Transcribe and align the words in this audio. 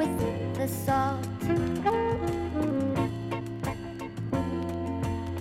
with 0.00 0.54
the 0.54 0.66
salt. 0.66 1.26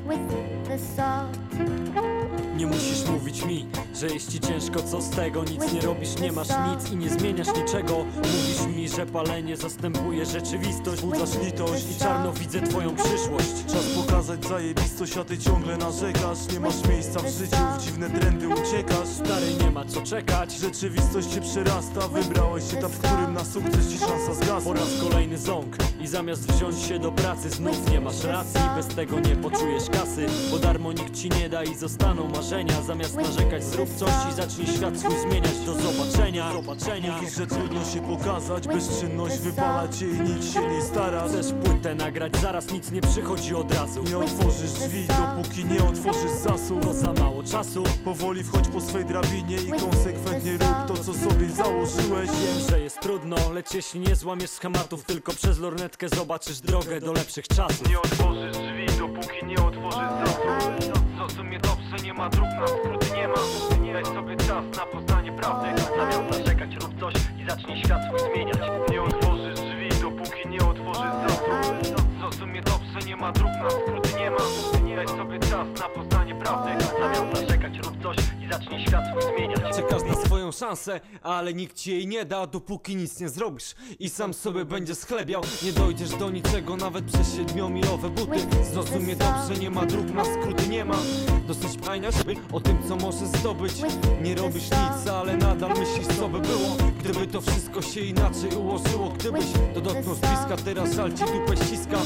With 0.06 0.68
the 0.68 0.78
salt. 0.78 2.19
Nie 2.60 2.68
musisz 2.68 3.06
mówić 3.06 3.46
mi, 3.46 3.66
że 3.96 4.08
jest 4.08 4.32
ci 4.32 4.40
ciężko, 4.40 4.84
co 4.84 5.02
z 5.02 5.10
tego? 5.10 5.44
Nic 5.44 5.74
nie 5.74 5.82
robisz, 5.82 6.20
nie 6.22 6.32
masz 6.32 6.48
nic 6.48 6.92
i 6.92 6.96
nie 6.96 7.10
zmieniasz 7.10 7.48
niczego. 7.48 8.06
Mówisz 8.16 8.76
mi, 8.76 8.90
że 8.90 9.06
palenie 9.06 9.58
zastępuje 9.58 10.26
rzeczywistość. 10.26 11.02
Budzasz 11.02 11.44
litość 11.44 11.86
i 11.92 12.00
czarno 12.00 12.34
widzę 12.34 12.62
twoją 12.62 12.96
przyszłość. 12.96 13.66
Czas 13.68 13.86
pokazać 13.86 14.46
zajebistość, 14.46 15.18
a 15.18 15.24
ty 15.24 15.38
ciągle 15.38 15.78
narzekasz. 15.78 16.38
Nie 16.54 16.60
masz 16.60 16.88
miejsca 16.90 17.20
w 17.20 17.30
życiu, 17.30 17.58
w 17.78 17.84
dziwne 17.84 18.10
trendy 18.10 18.48
uciekasz. 18.48 19.08
Stary, 19.08 19.46
nie 19.64 19.72
ma 19.72 19.86
co 19.86 20.02
czekać. 20.02 20.54
Rzeczywistość 20.58 21.28
cię 21.28 21.42
przerasta, 21.42 22.08
wybrałeś 22.08 22.74
etap, 22.74 22.92
w 22.92 23.00
którym 23.00 23.34
na 23.34 23.46
sukces 23.46 23.92
ci 23.92 24.00
szansa 24.00 24.28
Po 24.28 24.36
zgasła 24.36 24.74
raz 24.74 24.90
kolejny 25.10 25.38
ząg 25.38 25.78
I 26.02 26.08
zamiast 26.08 26.52
wziąć 26.52 26.80
się 26.80 27.00
do 27.00 27.12
pracy 27.12 27.50
znów 27.50 27.92
nie 27.92 28.02
masz 28.02 28.24
racji. 28.24 28.62
Bez 28.76 28.88
tego 28.88 29.20
nie 29.20 29.36
poczujesz 29.36 29.90
kasy 29.90 30.26
Bo 30.52 30.60
darmo 30.60 30.92
nikt 30.92 31.16
ci 31.16 31.30
nie 31.30 31.50
da 31.50 31.64
i 31.64 31.76
zostaną 31.76 32.28
marzenia 32.50 32.82
Zamiast 32.82 33.16
narzekać 33.16 33.64
zrób 33.64 33.96
coś 33.96 34.10
i 34.32 34.34
zacznij 34.34 34.68
świat 34.68 34.98
swój 34.98 35.16
zmieniać 35.18 35.60
Do 35.66 35.74
zobaczenia, 35.74 36.54
zobaczenia. 36.54 37.16
Mówisz, 37.16 37.36
że 37.36 37.48
trudno 37.48 37.86
się 37.86 38.02
pokazać, 38.02 38.68
bezczynność 38.68 39.38
wypala 39.38 39.88
cię 39.88 40.08
i 40.08 40.20
nic 40.20 40.54
się 40.54 40.68
nie 40.68 40.82
starasz 40.82 41.32
Chcesz 41.32 41.54
płytę 41.64 41.96
nagrać, 41.96 42.38
zaraz 42.42 42.72
nic 42.72 42.92
nie 42.92 43.02
przychodzi 43.02 43.56
od 43.56 43.74
razu. 43.74 44.04
Nie 44.04 44.18
otworzysz 44.18 44.72
drzwi, 44.72 45.08
dopóki 45.08 45.66
nie 45.66 45.84
otworzysz 45.84 46.32
zasób 46.32 46.82
To 46.82 46.94
za 46.94 47.14
mało 47.14 47.44
czasu. 47.44 47.84
Powoli 48.06 48.44
wchodź 48.44 48.68
po 48.68 48.82
swej 48.82 49.06
drabinie 49.06 49.58
i 49.58 49.70
konsekwentnie 49.70 50.52
rób 50.52 50.88
to, 50.88 50.94
co 50.94 51.14
sobie 51.14 51.50
założyłeś. 51.50 52.30
Wiem, 52.30 52.70
że 52.70 52.80
jest 52.80 53.00
trudno, 53.00 53.36
lecz 53.54 53.74
jeśli 53.74 54.00
nie 54.00 54.16
złamiesz 54.16 54.50
schematów 54.50 55.04
Tylko 55.04 55.34
przez 55.34 55.60
lornetkę 55.60 56.10
zobaczysz 56.10 56.60
drogę 56.60 57.02
do 57.02 57.14
lepszych 57.14 57.48
czasów. 57.48 57.90
Nie 57.90 58.00
otworzysz 58.00 58.58
drzwi, 58.58 59.00
dopóki 59.00 59.46
nie 59.46 59.56
otworzysz 59.56 60.10
zasób 60.26 61.09
Zrozumie 61.50 61.60
dobrze, 61.60 62.06
nie 62.06 62.14
ma 62.14 62.30
dróg 62.30 62.48
na 62.60 62.68
skróty, 62.68 63.16
nie 63.16 63.28
ma. 63.28 63.34
Weź 63.94 64.08
sobie 64.08 64.36
czas 64.36 64.78
na 64.78 64.86
poznanie 64.86 65.32
prawdy. 65.32 65.82
Zamiast 65.98 66.40
narzekać, 66.40 66.76
rób 66.76 67.00
coś 67.00 67.14
i 67.40 67.50
zacznij 67.50 67.84
świat 67.84 68.02
swój 68.08 68.20
zmieniać. 68.20 68.58
Nie 68.92 69.02
otworzysz 69.02 69.60
drzwi, 69.60 70.02
dopóki 70.02 70.50
nie 70.50 70.60
otworzysz 70.60 71.14
zasób 71.28 72.06
Zrozumie 72.20 72.62
dobrze, 72.62 73.08
nie 73.08 73.16
ma 73.16 73.32
dróg 73.32 73.52
na 73.64 73.70
skróty, 73.70 74.20
nie 74.20 74.32
ma. 74.32 74.38
Weź 74.96 75.10
sobie 75.10 75.40
czas 75.40 75.68
na 75.80 75.90
poznanie 75.90 76.36
prawdy. 76.36 76.86
Zamiast 77.00 77.42
narzekać, 77.42 77.78
rób 77.78 78.04
coś 78.04 78.18
i 78.42 78.48
zacznij 78.52 78.86
świat 78.88 79.04
swój 79.10 79.34
zmieniać. 79.34 79.76
Czekasz 79.76 80.04
na 80.04 80.16
swoją 80.52 80.70
szansę, 80.70 81.00
ale 81.22 81.54
nikt 81.54 81.76
ci 81.76 81.92
jej 81.92 82.08
nie 82.08 82.26
da, 82.26 82.48
dopóki 82.48 82.96
nic 82.96 83.20
nie 83.20 83.30
zrobisz. 83.30 83.76
I 84.00 84.10
sam 84.10 84.34
sobie 84.34 84.66
będziesz 84.66 84.98
schlebiał 84.98 85.42
Nie 85.64 85.72
dojdziesz 85.74 86.10
do 86.10 86.30
niczego, 86.30 86.78
nawet 86.78 87.06
przez 87.06 87.36
siedmiomilowe 87.36 88.10
buty. 88.10 88.40
Zrozumie 88.72 89.16
dobrze, 89.16 89.62
nie 89.62 89.70
ma 89.70 89.86
dróg 89.86 90.12
na 90.12 90.26
skróty, 90.26 90.68
nie 90.68 90.86
ma 90.86 90.98
Dosyć 91.48 91.78
pajnia 91.86 92.12
siebie 92.12 92.36
o 92.52 92.60
tym, 92.60 92.78
co 92.88 92.96
możesz 92.96 93.28
zdobyć. 93.28 93.74
Nie 94.22 94.36
robisz 94.36 94.64
nic, 94.64 95.08
ale 95.08 95.38
nadal 95.38 95.70
myślisz, 95.70 96.18
co 96.18 96.30
by 96.30 96.40
było 96.40 96.78
Gdyby 97.00 97.28
to 97.28 97.42
wszystko 97.42 97.82
się 97.82 98.02
inaczej 98.02 98.50
ułożyło. 98.58 99.10
Gdybyś 99.10 99.46
to 99.74 99.82
dotknął 99.82 100.16
z 100.16 100.20
bliska, 100.20 100.58
teraz 100.66 100.94
żal 100.94 101.14
ci 101.14 101.24
dupę 101.24 101.58
ściska. 101.66 102.00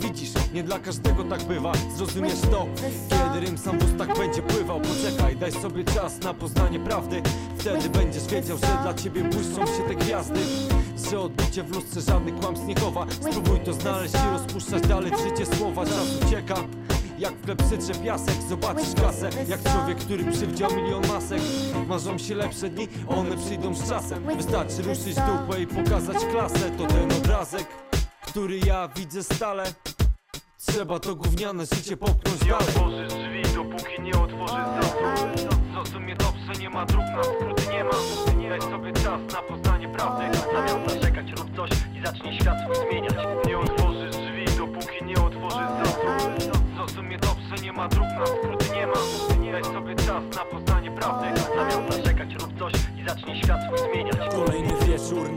Widzisz, 0.00 0.30
nie 0.54 0.62
dla 0.62 0.78
każdego 0.78 1.24
tak 1.24 1.44
bywa 1.44 1.72
Zrozumiesz 1.96 2.40
to, 2.50 2.66
kiedy 3.08 3.46
rym 3.46 3.58
sam 3.58 3.78
w 3.78 3.84
ustach 3.84 4.18
będzie 4.18 4.42
pływał 4.42 4.80
Poczekaj, 4.80 5.36
daj 5.36 5.52
sobie 5.52 5.84
czas 5.84 6.20
na 6.20 6.34
poznanie 6.34 6.80
prawdy 6.80 7.22
Wtedy 7.66 7.90
będziesz 7.90 8.26
wiedział, 8.26 8.56
że 8.56 8.78
dla 8.82 8.94
ciebie 8.94 9.22
błyszczą 9.22 9.66
się 9.66 9.82
te 9.88 9.94
gwiazdy 9.94 10.40
Że 11.10 11.20
odbicie 11.20 11.62
w 11.62 11.74
lustrze 11.74 12.00
żadnych 12.00 12.34
kłamstw 12.34 12.66
nie 12.66 12.74
chowa. 12.74 13.06
Spróbuj 13.10 13.60
to 13.60 13.72
znaleźć 13.72 14.14
i 14.14 14.32
rozpuszczać 14.32 14.82
dalej 14.82 15.12
w 15.12 15.18
życie 15.18 15.56
słowa 15.56 15.84
Czas 15.84 16.06
ucieka. 16.26 16.54
Jak 17.18 17.34
w 17.34 17.44
klepsydrze 17.44 17.94
piasek, 17.94 18.34
zobaczysz 18.48 18.94
kasę. 18.94 19.30
Jak 19.48 19.62
człowiek, 19.62 19.98
który 19.98 20.24
przywdział 20.32 20.70
milion 20.76 21.06
masek. 21.06 21.40
Marzą 21.88 22.18
się 22.18 22.34
lepsze 22.34 22.68
dni, 22.68 22.88
one 23.08 23.36
przyjdą 23.36 23.74
z 23.74 23.88
czasem. 23.88 24.36
Wystarczy 24.36 24.82
ruszyć 24.82 25.14
dupę 25.14 25.62
i 25.62 25.66
pokazać 25.66 26.24
klasę. 26.24 26.70
To 26.78 26.86
ten 26.86 27.12
obrazek, 27.12 27.66
który 28.26 28.58
ja 28.58 28.88
widzę 28.96 29.22
stale 29.22 29.64
Trzeba 30.66 30.98
to 31.00 31.14
gówniane 31.16 31.66
życie 31.66 31.96
popchnąć 31.96 32.42
Nie 32.42 32.48
dalej. 32.50 32.66
otworzysz 32.68 33.08
drzwi, 33.14 33.42
dopóki 33.54 34.02
nie 34.02 34.12
otworzysz 34.12 34.66
zasób 34.80 35.66
Zrozumie 35.72 36.16
dobrze, 36.16 36.52
nie 36.60 36.70
ma 36.70 36.86
dróg 36.86 37.04
na 37.16 37.24
skróty, 37.24 37.66
nie 37.72 37.84
ma. 37.84 37.90
Weź 38.48 38.62
sobie 38.62 38.92
czas 38.92 39.20
na 39.32 39.42
poznanie 39.42 39.88
prawdy. 39.88 40.38
Zamiast 40.52 40.94
narzekać, 40.94 41.26
rób 41.38 41.56
coś 41.56 41.70
i 41.70 42.06
zacznij 42.06 42.38
świat 42.40 42.56
swój 42.64 42.76
zmieniać. 42.90 43.14
Nie 43.46 43.58
otworzysz 43.58 44.16
drzwi, 44.16 44.44
dopóki 44.58 45.04
nie 45.04 45.14
otworzysz 45.14 45.70
zasób 45.84 46.10
Zrozumie 46.76 47.18
dobrze, 47.18 47.64
nie 47.64 47.72
ma 47.72 47.88
dróg 47.88 48.06
na 48.18 48.26
skróty, 48.26 48.66
nie 48.76 48.86
ma. 48.86 48.92
Weź 49.52 49.64
sobie 49.66 49.94
czas 49.96 50.22
na 50.36 50.44
poznanie 50.44 50.90
prawdy. 50.90 51.40
Zamiast 51.56 51.96
narzekać, 51.98 52.34
rób 52.34 52.58
coś 52.58 52.72
i 52.98 53.08
zacznij 53.08 53.42
świat 53.42 53.58
swój 53.66 53.90
zmieniać. 53.90 54.16
Kolejny 54.34 54.75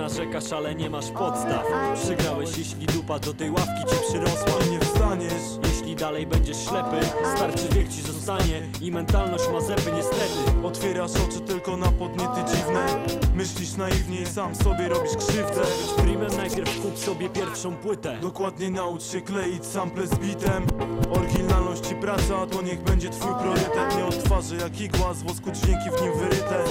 narzekasz, 0.09 0.53
ale 0.53 0.75
nie 0.75 0.89
masz 0.89 1.11
podstaw. 1.11 1.65
Przegrałeś, 2.03 2.57
jeśli 2.57 2.85
dupa 2.85 3.19
do 3.19 3.33
tej 3.33 3.51
ławki 3.51 3.83
ci 3.89 3.95
przyrosła. 4.09 4.65
Nie 4.71 4.79
wstaniesz. 4.79 5.43
Jeśli 5.63 5.95
dalej 5.95 6.27
będziesz 6.27 6.57
ślepy, 6.57 6.99
starczy 7.35 7.67
wiek 7.75 7.89
ci 7.89 8.01
zostanie 8.01 8.61
I 8.81 8.91
mentalność 8.91 9.43
ma 9.53 9.61
zęby 9.61 9.91
niestety. 9.95 10.63
Otwierasz 10.63 11.11
oczy 11.11 11.39
tylko 11.39 11.77
na 11.77 11.91
podniety 11.91 12.55
dziwne. 12.55 12.85
Myślisz 13.35 13.77
naiwnie 13.77 14.21
i 14.21 14.25
sam 14.25 14.55
sobie 14.55 14.87
robisz 14.87 15.15
krzywdę. 15.17 15.61
Być 15.61 16.03
primem 16.03 16.37
najpierw 16.37 16.81
kup 16.81 16.97
sobie 16.97 17.29
pierwszą 17.29 17.75
płytę. 17.75 18.17
Dokładnie 18.21 18.69
naucz 18.69 19.03
się 19.03 19.21
kleić 19.21 19.65
sample 19.65 20.07
z 20.07 20.15
bitem. 20.15 20.65
Oryginalność 21.11 21.91
i 21.91 21.95
praca 21.95 22.47
to 22.51 22.61
niech 22.61 22.83
będzie 22.83 23.09
twój 23.09 23.31
priorytet. 23.41 23.97
Nie 23.97 24.05
od 24.05 24.23
twarzy 24.23 24.57
jak 24.57 24.81
igła, 24.81 25.13
z 25.13 25.23
wosku 25.23 25.51
dźwięki 25.51 25.89
w 25.97 26.01
nim 26.01 26.13
wyryte 26.19 26.63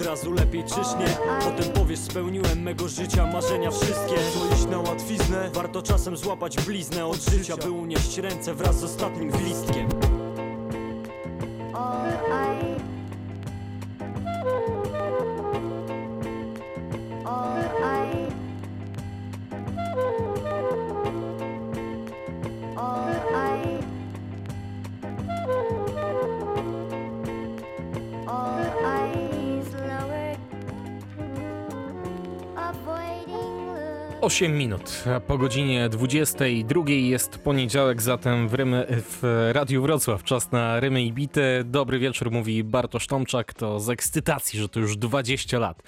od 0.00 0.06
razu 0.06 0.32
lepiej 0.32 0.64
czyż 0.64 0.76
nie? 0.98 1.16
Potem 1.40 1.72
powiesz 1.72 1.98
spełniłem 1.98 2.62
mego 2.62 2.88
życia 2.88 3.26
marzenia 3.26 3.70
wszystkie 3.70 4.14
To 4.14 4.54
iść 4.54 4.66
na 4.66 4.78
łatwiznę 4.78 5.50
Warto 5.54 5.82
czasem 5.82 6.16
złapać 6.16 6.56
bliznę 6.56 7.06
od 7.06 7.16
życia 7.16 7.56
By 7.56 7.70
unieść 7.70 8.18
ręce 8.18 8.54
wraz 8.54 8.80
z 8.80 8.84
ostatnim 8.84 9.30
gwizdkiem 9.30 9.88
8 34.38 34.58
minut. 34.58 35.04
a 35.16 35.20
Po 35.20 35.38
godzinie 35.38 35.88
22 35.88 36.82
jest 36.86 37.38
poniedziałek, 37.38 38.02
zatem 38.02 38.48
w, 38.48 38.54
Rymy, 38.54 38.86
w 38.88 39.50
Radiu 39.52 39.82
Wrocław 39.82 40.24
czas 40.24 40.52
na 40.52 40.80
Rymy 40.80 41.02
i 41.02 41.12
Bity. 41.12 41.62
Dobry 41.64 41.98
wieczór, 41.98 42.30
mówi 42.30 42.64
Bartosz 42.64 43.06
Tomczak. 43.06 43.54
To 43.54 43.80
z 43.80 43.90
ekscytacji, 43.90 44.58
że 44.58 44.68
to 44.68 44.80
już 44.80 44.96
20 44.96 45.58
lat 45.58 45.82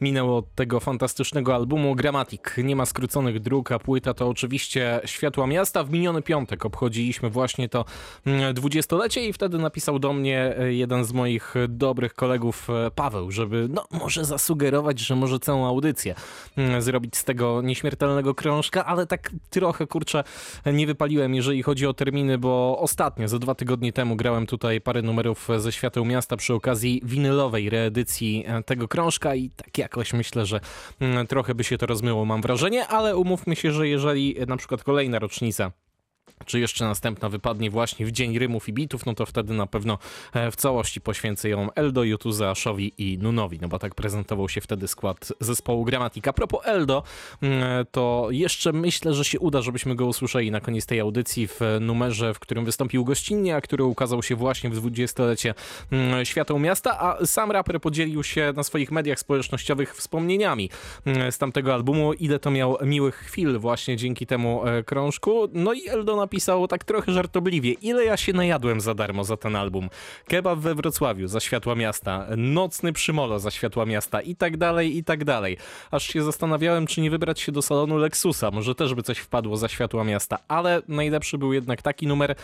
minęło 0.00 0.36
od 0.36 0.54
tego 0.54 0.80
fantastycznego 0.80 1.54
albumu 1.54 1.94
Gramatik. 1.94 2.56
Nie 2.64 2.76
ma 2.76 2.86
skróconych 2.86 3.40
dróg, 3.40 3.72
a 3.72 3.78
płyta 3.78 4.14
to 4.14 4.28
oczywiście 4.28 5.00
Światła 5.04 5.46
Miasta. 5.46 5.84
W 5.84 5.90
miniony 5.90 6.22
piątek 6.22 6.66
obchodziliśmy 6.66 7.30
właśnie 7.30 7.68
to 7.68 7.84
mm, 8.26 8.54
dwudziestolecie 8.54 9.28
i 9.28 9.32
wtedy 9.32 9.58
napisał 9.58 9.98
do 9.98 10.12
mnie 10.12 10.54
e, 10.58 10.72
jeden 10.72 11.04
z 11.04 11.12
moich 11.12 11.54
dobrych 11.68 12.14
kolegów, 12.14 12.70
e, 12.70 12.90
Paweł, 12.90 13.30
żeby 13.30 13.68
no 13.70 13.86
może 13.90 14.24
zasugerować, 14.24 15.00
że 15.00 15.16
może 15.16 15.38
całą 15.38 15.66
audycję 15.66 16.14
mm, 16.56 16.82
zrobić 16.82 17.16
z 17.16 17.24
tego 17.24 17.62
nieśmiertelnego 17.62 17.95
krążka, 18.36 18.84
ale 18.86 19.06
tak 19.06 19.30
trochę 19.50 19.86
kurczę 19.86 20.24
nie 20.66 20.86
wypaliłem, 20.86 21.34
jeżeli 21.34 21.62
chodzi 21.62 21.86
o 21.86 21.94
terminy, 21.94 22.38
bo 22.38 22.78
ostatnio, 22.78 23.28
za 23.28 23.38
dwa 23.38 23.54
tygodnie 23.54 23.92
temu 23.92 24.16
grałem 24.16 24.46
tutaj 24.46 24.80
parę 24.80 25.02
numerów 25.02 25.48
ze 25.58 25.72
Świateł 25.72 26.04
Miasta 26.04 26.36
przy 26.36 26.54
okazji 26.54 27.00
winylowej 27.04 27.70
reedycji 27.70 28.44
e, 28.46 28.62
tego 28.62 28.88
krążka 28.88 29.34
i 29.34 29.50
tak 29.50 29.78
jakoś 29.78 30.12
myślę, 30.12 30.46
że 30.46 30.60
mm, 31.00 31.26
trochę 31.26 31.54
by 31.54 31.64
się 31.64 31.78
to 31.78 31.86
rozmyło, 31.86 32.24
mam 32.24 32.42
wrażenie, 32.42 32.86
ale 32.86 33.16
umówmy 33.16 33.56
się, 33.56 33.72
że 33.72 33.88
jeżeli 33.88 34.36
na 34.46 34.56
przykład 34.56 34.84
kolejna 34.84 35.18
rocznica 35.18 35.72
czy 36.46 36.60
jeszcze 36.60 36.84
następna 36.84 37.28
wypadnie 37.28 37.70
właśnie 37.70 38.06
w 38.06 38.12
dzień 38.12 38.38
rymów 38.38 38.68
i 38.68 38.72
bitów, 38.72 39.06
no 39.06 39.14
to 39.14 39.26
wtedy 39.26 39.54
na 39.54 39.66
pewno 39.66 39.98
e, 40.32 40.50
w 40.50 40.56
całości 40.56 41.00
poświęcę 41.00 41.48
ją 41.48 41.72
Eldo, 41.74 42.04
Jutuze, 42.04 42.50
Aszowi 42.50 42.92
i 42.98 43.18
Nunowi, 43.18 43.58
no 43.62 43.68
bo 43.68 43.78
tak 43.78 43.94
prezentował 43.94 44.48
się 44.48 44.60
wtedy 44.60 44.88
skład 44.88 45.32
zespołu 45.40 45.84
Gramatika. 45.84 46.30
A 46.30 46.32
propos 46.32 46.60
Eldo, 46.64 47.02
mm, 47.42 47.86
to 47.90 48.28
jeszcze 48.30 48.72
myślę, 48.72 49.14
że 49.14 49.24
się 49.24 49.40
uda, 49.40 49.62
żebyśmy 49.62 49.94
go 49.94 50.06
usłyszeli 50.06 50.50
na 50.50 50.60
koniec 50.60 50.86
tej 50.86 51.00
audycji 51.00 51.48
w 51.48 51.60
numerze, 51.80 52.34
w 52.34 52.38
którym 52.38 52.64
wystąpił 52.64 53.04
gościnnie, 53.04 53.56
a 53.56 53.60
który 53.60 53.84
ukazał 53.84 54.22
się 54.22 54.36
właśnie 54.36 54.70
w 54.70 54.82
20-lecie 54.82 55.54
mm, 55.90 56.24
Światło 56.24 56.58
Miasta, 56.58 57.00
a 57.00 57.26
sam 57.26 57.50
raper 57.50 57.80
podzielił 57.80 58.22
się 58.22 58.52
na 58.56 58.62
swoich 58.62 58.90
mediach 58.92 59.18
społecznościowych 59.18 59.96
wspomnieniami 59.96 60.70
mm, 61.06 61.32
z 61.32 61.38
tamtego 61.38 61.74
albumu, 61.74 62.12
ile 62.12 62.38
to 62.38 62.50
miał 62.50 62.76
miłych 62.82 63.14
chwil 63.14 63.58
właśnie 63.58 63.96
dzięki 63.96 64.26
temu 64.26 64.66
e, 64.66 64.82
krążku. 64.82 65.48
No 65.52 65.72
i 65.72 65.88
Eldo 65.88 66.16
napisał 66.16 66.35
tak 66.68 66.84
trochę 66.84 67.12
żartobliwie, 67.12 67.72
ile 67.72 68.04
ja 68.04 68.16
się 68.16 68.32
najadłem 68.32 68.80
za 68.80 68.94
darmo 68.94 69.24
za 69.24 69.36
ten 69.36 69.56
album. 69.56 69.88
Kebab 70.28 70.58
we 70.58 70.74
Wrocławiu 70.74 71.28
za 71.28 71.40
Światła 71.40 71.74
Miasta, 71.74 72.26
nocny 72.36 72.92
przymolo 72.92 73.38
za 73.38 73.50
Światła 73.50 73.86
Miasta 73.86 74.20
i 74.20 74.36
tak 74.36 74.56
dalej, 74.56 74.96
i 74.96 75.04
tak 75.04 75.24
dalej. 75.24 75.56
Aż 75.90 76.06
się 76.06 76.22
zastanawiałem, 76.22 76.86
czy 76.86 77.00
nie 77.00 77.10
wybrać 77.10 77.40
się 77.40 77.52
do 77.52 77.62
salonu 77.62 77.98
Lexusa, 77.98 78.50
może 78.50 78.74
też 78.74 78.94
by 78.94 79.02
coś 79.02 79.18
wpadło 79.18 79.56
za 79.56 79.68
Światła 79.68 80.04
Miasta, 80.04 80.38
ale 80.48 80.82
najlepszy 80.88 81.38
był 81.38 81.52
jednak 81.52 81.82
taki 81.82 82.06
numer, 82.06 82.34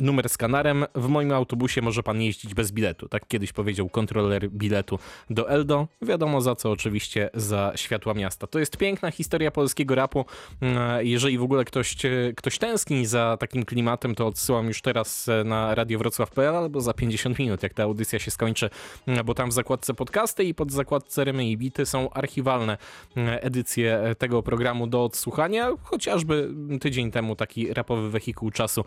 numer 0.00 0.28
z 0.28 0.36
kanarem. 0.36 0.84
W 0.94 1.08
moim 1.08 1.32
autobusie 1.32 1.82
może 1.82 2.02
pan 2.02 2.22
jeździć 2.22 2.54
bez 2.54 2.72
biletu. 2.72 3.08
Tak 3.08 3.28
kiedyś 3.28 3.52
powiedział 3.52 3.88
kontroler 3.88 4.50
biletu 4.50 4.98
do 5.30 5.50
Eldo. 5.50 5.88
Wiadomo 6.02 6.40
za 6.40 6.54
co 6.54 6.70
oczywiście, 6.70 7.30
za 7.34 7.72
Światła 7.76 8.14
Miasta. 8.14 8.46
To 8.46 8.58
jest 8.58 8.76
piękna 8.76 9.10
historia 9.10 9.50
polskiego 9.50 9.94
rapu. 9.94 10.24
Mm, 10.60 11.06
Jeżeli 11.06 11.38
w 11.38 11.42
ogóle 11.42 11.64
ktoś, 11.64 12.04
e, 12.04 12.10
ktoś 12.36 12.58
tęskni 12.58 13.06
za 13.06 13.33
takim 13.36 13.64
klimatem, 13.64 14.14
to 14.14 14.26
odsyłam 14.26 14.66
już 14.66 14.82
teraz 14.82 15.28
e, 15.28 15.44
na 15.44 15.74
radiowrocław.pl 15.74 16.56
albo 16.56 16.80
za 16.80 16.94
50 16.94 17.38
minut, 17.38 17.62
jak 17.62 17.74
ta 17.74 17.82
audycja 17.82 18.18
się 18.18 18.30
skończy, 18.30 18.70
mm, 19.06 19.26
bo 19.26 19.34
tam 19.34 19.50
w 19.50 19.52
zakładce 19.52 19.94
podcasty 19.94 20.44
i 20.44 20.54
pod 20.54 20.72
zakładce 20.72 21.24
Rymy 21.24 21.46
i 21.46 21.56
Bity 21.56 21.86
są 21.86 22.10
archiwalne 22.10 22.78
mm, 23.16 23.38
edycje 23.42 23.98
e, 23.98 24.14
tego 24.14 24.42
programu 24.42 24.86
do 24.86 25.04
odsłuchania. 25.04 25.70
Chociażby 25.82 26.50
tydzień 26.80 27.10
temu 27.10 27.36
taki 27.36 27.74
rapowy 27.74 28.10
wehikuł 28.10 28.50
czasu 28.50 28.84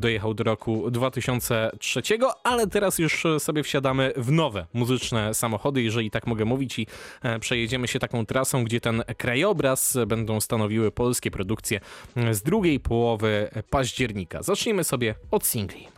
dojechał 0.00 0.34
do 0.34 0.44
roku 0.44 0.90
2003, 0.90 2.02
ale 2.44 2.66
teraz 2.66 2.98
już 2.98 3.26
e, 3.26 3.40
sobie 3.40 3.62
wsiadamy 3.62 4.12
w 4.16 4.32
nowe 4.32 4.66
muzyczne 4.74 5.34
samochody, 5.34 5.82
jeżeli 5.82 6.10
tak 6.10 6.26
mogę 6.26 6.44
mówić, 6.44 6.78
i 6.78 6.86
e, 7.22 7.38
przejedziemy 7.38 7.88
się 7.88 7.98
taką 7.98 8.26
trasą, 8.26 8.64
gdzie 8.64 8.80
ten 8.80 9.02
krajobraz 9.16 9.98
będą 10.06 10.40
stanowiły 10.40 10.90
polskie 10.90 11.30
produkcje 11.30 11.80
z 12.30 12.42
drugiej 12.42 12.80
połowy 12.80 13.50
października. 13.70 13.81
Zacznijmy 14.42 14.84
sobie 14.84 15.14
od 15.30 15.46
singli. 15.46 15.88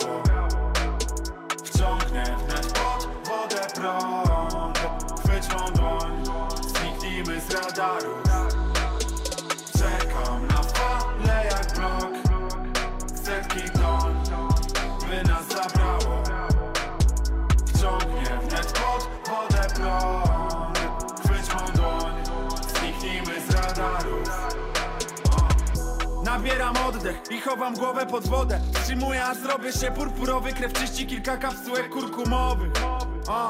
Zabrało 0.00 0.18
Wciągnie 0.18 0.27
oddech 27.08 27.30
i 27.30 27.40
chowam 27.40 27.74
głowę 27.74 28.06
pod 28.06 28.28
wodę. 28.28 28.60
Wstrzymuję, 28.74 29.24
a 29.24 29.34
zrobię 29.34 29.72
się 29.72 29.90
purpurowy. 29.90 30.52
Krew 30.52 30.72
czyści 30.72 31.06
kilka 31.06 31.36
kapsułek 31.36 31.88
kurkumowych 31.90 32.72
o. 33.28 33.48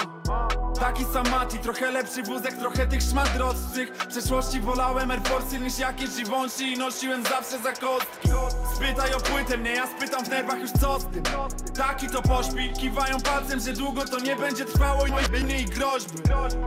Taki 0.81 1.05
sam 1.05 1.31
Mati, 1.31 1.58
trochę 1.58 1.90
lepszy 1.90 2.22
wózek, 2.22 2.55
trochę 2.55 2.87
tych 2.87 3.02
szmat 3.02 3.28
droższych 3.37 3.96
W 3.96 4.06
przeszłości 4.06 4.60
wolałem 4.60 5.10
Air 5.10 5.20
Force'y 5.20 5.60
niż 5.60 5.78
jakieś 5.78 6.10
Givenchy 6.10 6.64
I 6.64 6.78
nosiłem 6.78 7.22
zawsze 7.25 7.58
za 7.58 7.72
kostki. 7.72 8.28
Spytaj 8.76 9.14
o 9.14 9.20
płytę 9.20 9.58
mnie, 9.58 9.70
ja 9.70 9.87
spytam 9.87 10.25
w 10.25 10.28
nerwach 10.28 10.61
już 10.61 10.70
co 10.72 11.00
z 11.00 11.06
tym 11.06 11.22
Taki 11.76 12.08
to 12.08 12.22
pośpi, 12.22 12.72
kiwają 12.72 13.20
palcem, 13.20 13.60
że 13.60 13.72
długo 13.72 14.04
to 14.04 14.20
nie 14.20 14.36
będzie 14.36 14.64
trwało 14.64 15.06
I 15.06 15.10
moje 15.10 15.28
i 15.62 15.64
groźby. 15.64 16.18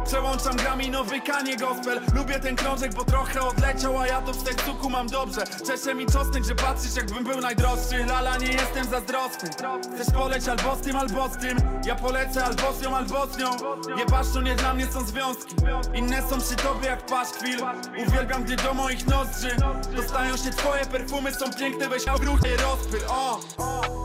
Przełączam 0.06 0.56
grami 0.56 0.89
nowy 0.89 1.21
kanie 1.21 1.57
gospel. 1.57 2.01
Lubię 2.15 2.39
ten 2.39 2.56
krążek, 2.56 2.94
bo 2.94 3.06
trochę 3.06 3.42
odleciał 3.42 3.98
A 4.00 4.07
ja 4.07 4.21
to 4.21 4.33
w 4.33 4.44
sercu 4.44 4.89
mam 4.89 5.07
dobrze. 5.07 5.42
Czesze 5.68 5.95
mi 5.95 6.06
czosnek, 6.06 6.44
że 6.44 6.56
patrzysz 6.56 6.95
jakbym 6.95 7.24
był 7.24 7.42
najdroższy. 7.42 8.06
Lala, 8.07 8.38
nie 8.38 8.48
jestem 8.48 8.86
zazdrosny. 8.86 9.50
Chcesz 9.95 10.13
poleć 10.13 10.48
albo 10.48 10.75
z 10.75 10.81
tym, 10.81 10.95
albo 10.95 11.30
z 11.30 11.38
tym. 11.38 11.57
Ja 11.86 11.95
polecę 11.95 12.45
albo 12.45 12.74
z 12.74 12.81
nią, 12.81 12.95
albo 12.95 13.27
z 13.27 13.38
nią. 13.38 13.51
Nie 13.95 14.06
to 14.33 14.42
nie 14.42 14.56
dla 14.56 14.74
mnie 14.74 14.86
są 14.86 15.06
związki. 15.06 15.56
Inne 15.94 16.21
są 16.30 16.42
przy 16.42 16.56
tobie 16.56 16.88
jak 16.88 17.06
paszkwil 17.06 17.59
Uwielbiam, 18.07 18.44
gdy 18.44 18.56
do 18.56 18.74
moich 18.74 19.07
nozdrzy 19.07 19.56
Dostają 19.95 20.38
się 20.38 20.50
twoje 20.50 20.86
perfumy, 20.86 21.33
są 21.33 21.53
piękne, 21.59 21.89
weź 21.89 22.06
ruch 22.06 22.39
rozpyl, 22.57 23.01
o! 23.09 23.39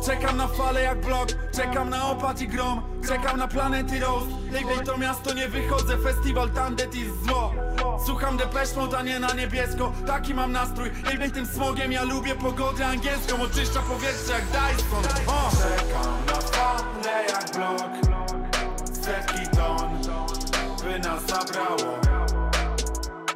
Czekam 0.06 0.37
na 0.37 0.48
falę 0.48 0.82
jak 0.82 0.95
blok, 0.96 1.28
czekam 1.54 1.90
na 1.90 2.10
opad 2.10 2.40
i 2.40 2.48
grom 2.48 2.82
Czekam 3.08 3.38
na 3.38 3.48
planety 3.48 4.00
Rose 4.00 4.26
Baby, 4.52 4.84
to 4.84 4.98
miasto 4.98 5.34
nie 5.34 5.48
wychodzę, 5.48 5.98
festiwal 5.98 6.50
tandet 6.50 6.94
i 6.94 7.04
zło. 7.04 7.52
Słucham 8.06 8.37
Depeche 8.37 8.76
Mode, 8.76 8.98
a 8.98 9.02
nie 9.02 9.20
na 9.20 9.32
niebiesko. 9.32 9.93
Taki 10.06 10.34
mam 10.34 10.52
nastrój, 10.52 10.90
baby, 10.90 11.31
tym 11.31 11.46
smogiem 11.46 11.93
Ja 11.93 12.02
lubię 12.02 12.34
pogodę 12.34 12.87
angielską, 12.87 13.43
oczyszcza 13.43 13.81
powietrze 13.81 14.32
jak 14.32 14.44
Dyson! 14.44 15.02
Czekam 15.02 16.26
na 16.26 16.40
falę 16.40 17.25
jak 17.28 17.50
blok. 17.56 18.16
Setki 19.02 19.56
ton, 19.56 19.98
by 20.84 20.98
nas 20.98 21.22
zabrało. 21.26 21.98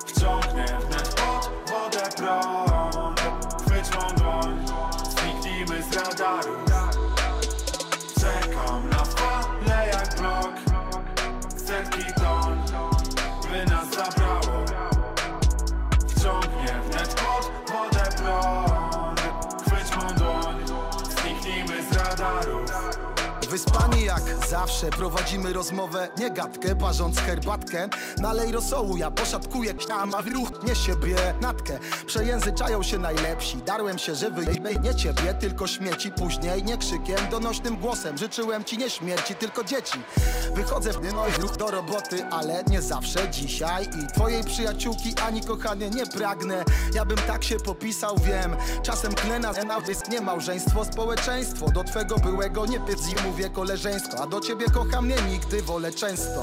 Wciągnie 0.06 0.64
wnet 0.64 1.14
pod 1.14 1.50
wodę 1.70 2.08
prąd. 2.16 3.20
Chwyć 3.66 3.96
mą 3.96 4.14
dłoń, 4.16 4.66
z 5.90 5.96
radaru 5.96 6.69
blok 10.20 10.54
Setki 11.56 12.04
ton, 12.20 12.58
by 13.50 13.64
nas 13.70 13.90
zabrało. 13.90 14.64
Wciągnie 16.08 16.74
wnet 16.86 17.14
pod 17.14 17.50
wodę 17.72 18.04
prąd 18.16 19.20
Chwyć 19.66 19.96
mą 19.96 20.14
dłoń, 20.14 20.56
zniknijmy 21.10 21.82
z 21.82 21.96
jak 21.96 23.50
zawsze 24.48 24.90
prowadzimy 24.90 25.52
rozmowę, 25.52 26.08
nie 26.18 26.30
gadkę, 26.30 26.76
parząc 26.76 27.18
herbatkę. 27.18 27.88
Nalej 28.18 28.52
rosołu, 28.52 28.96
ja 28.96 29.10
poszatkuję 29.10 29.74
ksiam, 29.74 30.14
a 30.14 30.22
w 30.22 30.26
ruch 30.26 30.48
nie 30.68 30.74
siebie 30.74 31.16
natkę. 31.40 31.78
Przejęzyczają 32.06 32.82
się 32.82 32.98
najlepsi, 32.98 33.56
darłem 33.56 33.98
się 33.98 34.14
żywy 34.14 34.44
i 34.44 34.80
nie 34.80 34.94
ciebie, 34.94 35.34
tylko 35.40 35.66
śmieci 35.66 36.10
Później 36.10 36.64
nie 36.64 36.78
krzykiem, 36.78 37.18
donośnym 37.30 37.76
głosem, 37.76 38.18
życzyłem 38.18 38.64
ci 38.64 38.78
nie 38.78 38.90
śmierci, 38.90 39.34
tylko 39.34 39.64
dzieci. 39.64 39.98
Wychodzę 40.54 40.92
w 40.92 41.12
no 41.14 41.24
ruch 41.38 41.56
do 41.56 41.70
roboty, 41.70 42.24
ale 42.24 42.64
nie 42.64 42.82
zawsze 42.82 43.30
dzisiaj. 43.30 43.84
I 43.84 44.12
twojej 44.14 44.44
przyjaciółki 44.44 45.14
ani 45.26 45.40
kochanie 45.40 45.90
nie 45.90 46.06
pragnę. 46.06 46.64
Ja 46.94 47.04
bym 47.04 47.16
tak 47.16 47.44
się 47.44 47.56
popisał, 47.56 48.16
wiem. 48.18 48.56
Czasem 48.82 49.14
klę 49.14 49.38
na 49.38 49.52
nie 50.10 50.20
małżeństwo, 50.20 50.84
społeczeństwo. 50.84 51.70
Do 51.70 51.84
twego 51.84 52.16
byłego 52.16 52.66
nie 52.66 52.80
pytz 52.80 53.00
i 53.00 53.28
mówię 53.28 53.50
koleżeńsko 53.50 54.19
A 54.20 54.26
do 54.26 54.40
ciebie 54.40 54.66
kocham 54.66 55.04
mnie 55.06 55.16
nigdy, 55.30 55.62
wolę 55.62 55.92
często. 55.92 56.40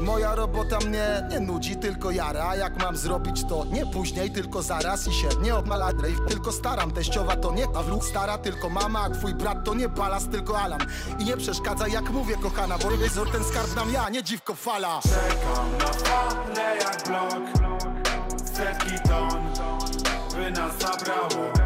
Moja 0.00 0.34
robota 0.34 0.78
mnie 0.78 1.28
nie 1.30 1.40
nudzi, 1.40 1.76
tylko 1.76 2.10
jara. 2.10 2.56
Jak 2.56 2.82
mam 2.82 2.96
zrobić 2.96 3.44
to? 3.44 3.64
Nie 3.64 3.86
później, 3.86 4.30
tylko 4.30 4.62
zaraz 4.62 5.06
I 5.06 5.14
się 5.14 5.28
nie 5.42 5.54
odmala. 5.54 5.90
Tylko 6.28 6.52
staram 6.52 6.90
Teściowa 6.90 7.36
to 7.36 7.52
nie 7.52 7.68
Pawluk, 7.68 8.04
stara 8.04 8.38
tylko 8.38 8.68
mama 8.68 9.00
A 9.00 9.10
twój 9.10 9.34
brat 9.34 9.64
to 9.64 9.74
nie 9.74 9.88
Balas, 9.88 10.28
tylko 10.28 10.58
Alan. 10.58 10.80
I 11.18 11.24
nie 11.24 11.36
przeszkadza 11.36 11.88
jak 11.88 12.10
mówię 12.10 12.36
kochana 12.42 12.78
Bo 12.78 12.88
rewizor 12.88 13.32
ten 13.32 13.44
skarb 13.44 13.76
nam 13.76 13.92
ja, 13.92 14.08
nie 14.08 14.22
dziwko 14.22 14.54
fala. 14.54 15.00
Czekam 15.02 15.78
na 15.78 15.92
falę 15.92 16.76
jak 16.76 17.08
blok. 17.08 17.68
Setki 18.54 19.08
ton 19.08 19.52
By 20.34 20.50
nas 20.50 20.72
zabrało 20.78 21.57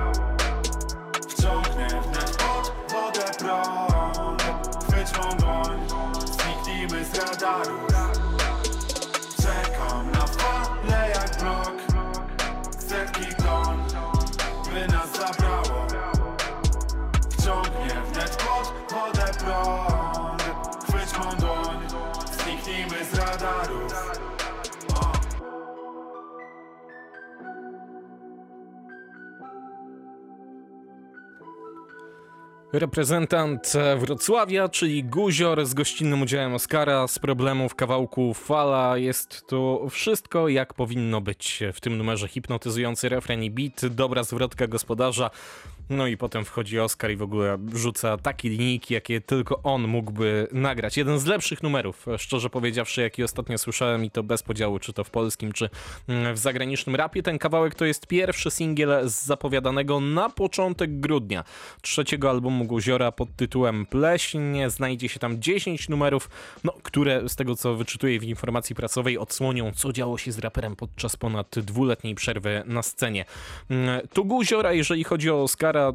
Reprezentant 32.73 33.73
Wrocławia, 33.99 34.69
czyli 34.69 35.05
Guzior 35.05 35.67
z 35.67 35.75
gościnnym 35.75 36.23
udziałem 36.23 36.55
Oscara 36.55 37.09
z 37.09 37.19
problemów 37.19 37.75
kawałku 37.75 38.35
Fala. 38.35 38.99
Jest 38.99 39.47
to 39.47 39.87
wszystko 39.91 40.49
jak 40.49 40.75
powinno 40.75 41.21
być 41.21 41.63
w 41.73 41.81
tym 41.81 41.99
numerze. 41.99 42.29
Hipnotyzujący 42.29 43.09
refren 43.09 43.43
i 43.43 43.51
beat, 43.51 43.87
dobra 43.87 44.25
zwrotka 44.25 44.67
gospodarza. 44.67 45.31
No 45.91 46.07
i 46.07 46.17
potem 46.17 46.45
wchodzi 46.45 46.81
Oscar 46.81 47.11
i 47.11 47.17
w 47.17 47.23
ogóle 47.23 47.59
rzuca 47.75 48.17
takie 48.17 48.49
linijki, 48.49 48.95
jakie 48.95 49.21
tylko 49.21 49.63
on 49.63 49.89
mógłby 49.89 50.49
nagrać. 50.53 50.97
Jeden 50.97 51.19
z 51.19 51.27
lepszych 51.27 51.63
numerów, 51.63 52.07
szczerze 52.19 52.51
powiedziawszy, 52.51 53.03
jaki 53.03 53.23
ostatnio 53.23 53.59
słyszałem 53.59 54.05
i 54.05 54.11
to 54.11 54.23
bez 54.23 54.43
podziału, 54.43 54.79
czy 54.79 54.93
to 54.93 55.05
w 55.05 55.11
polskim, 55.11 55.53
czy 55.53 55.71
mm, 56.09 56.35
w 56.35 56.39
zagranicznym 56.39 56.97
rapie. 56.97 57.23
Ten 57.23 57.39
kawałek 57.39 57.75
to 57.75 57.85
jest 57.85 58.07
pierwszy 58.07 58.51
singiel 58.51 59.11
z 59.11 59.25
zapowiadanego 59.25 60.01
na 60.01 60.31
początek 60.31 61.01
grudnia 61.01 61.45
trzeciego 61.83 62.31
albumu 62.31 62.65
Guziora 62.65 63.13
pod 63.13 63.37
tytułem 63.37 63.87
Pleśń. 63.87 64.39
Znajdzie 64.69 65.09
się 65.09 65.19
tam 65.19 65.43
10 65.43 65.89
numerów, 65.89 66.31
no, 66.65 66.75
które 66.83 67.29
z 67.29 67.37
tego 67.37 67.57
co 67.57 67.75
wyczytuję 67.75 68.21
w 68.21 68.25
informacji 68.25 68.75
prasowej 68.75 69.19
odsłonią, 69.19 69.73
co 69.75 69.93
działo 69.93 70.19
się 70.19 70.33
z 70.33 70.39
raperem 70.39 70.77
podczas 70.77 71.17
ponad 71.17 71.59
dwuletniej 71.59 72.15
przerwy 72.15 72.63
na 72.67 72.83
scenie. 72.83 73.25
Mm, 73.71 74.09
Tu 74.09 74.25
Guziora, 74.25 74.73
jeżeli 74.73 75.05
chodzi 75.05 75.31
o 75.31 75.43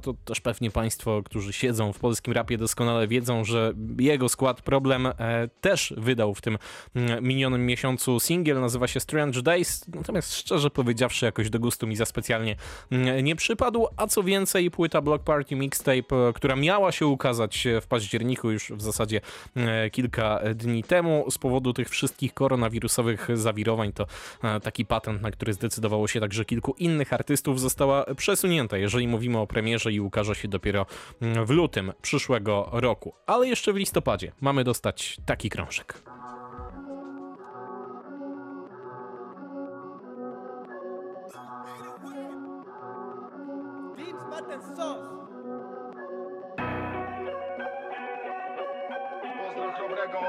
To 0.01 0.13
też 0.25 0.41
pewnie 0.41 0.71
Państwo, 0.71 1.23
którzy 1.23 1.53
siedzą 1.53 1.93
w 1.93 1.99
polskim 1.99 2.33
rapie 2.33 2.57
doskonale 2.57 3.07
wiedzą, 3.07 3.43
że 3.43 3.73
jego 3.99 4.29
skład 4.29 4.61
Problem 4.61 5.05
e, 5.05 5.13
też 5.61 5.93
wydał 5.97 6.35
w 6.35 6.41
tym 6.41 6.57
mm, 6.95 7.23
minionym 7.23 7.65
miesiącu 7.65 8.19
singiel, 8.19 8.61
nazywa 8.61 8.87
się 8.87 8.99
Strange 8.99 9.41
Days, 9.41 9.85
natomiast 9.95 10.35
szczerze 10.35 10.69
powiedziawszy 10.69 11.25
jakoś 11.25 11.49
do 11.49 11.59
gustu 11.59 11.87
mi 11.87 11.95
za 11.95 12.05
specjalnie 12.05 12.55
mm, 12.91 13.25
nie 13.25 13.35
przypadł, 13.35 13.87
a 13.97 14.07
co 14.07 14.23
więcej 14.23 14.71
płyta 14.71 15.01
Block 15.01 15.23
Party 15.23 15.55
Mixtape, 15.55 16.27
e, 16.29 16.33
która 16.33 16.55
miała 16.55 16.91
się 16.91 17.07
ukazać 17.07 17.67
w 17.81 17.87
październiku 17.87 18.51
już 18.51 18.71
w 18.71 18.81
zasadzie 18.81 19.21
e, 19.55 19.89
kilka 19.89 20.39
dni 20.55 20.83
temu, 20.83 21.25
z 21.31 21.37
powodu 21.37 21.73
tych 21.73 21.89
wszystkich 21.89 22.33
koronawirusowych 22.33 23.27
zawirowań, 23.33 23.93
to 23.93 24.05
e, 24.43 24.59
taki 24.59 24.85
patent, 24.85 25.21
na 25.21 25.31
który 25.31 25.53
zdecydowało 25.53 26.07
się 26.07 26.19
także 26.19 26.45
kilku 26.45 26.75
innych 26.77 27.13
artystów, 27.13 27.61
została 27.61 28.05
przesunięta, 28.15 28.77
jeżeli 28.77 29.07
mówimy 29.07 29.37
o 29.37 29.47
premierze 29.47 29.66
i 29.91 29.99
ukaże 29.99 30.35
się 30.35 30.47
dopiero 30.47 30.85
mm, 31.21 31.45
w 31.45 31.49
lutym 31.49 31.93
przyszłego 32.01 32.69
roku. 32.71 33.13
Ale 33.25 33.47
jeszcze 33.47 33.73
w 33.73 33.75
listopadzie 33.75 34.31
mamy 34.41 34.63
dostać 34.63 35.17
taki 35.25 35.49
krążek. 35.49 36.01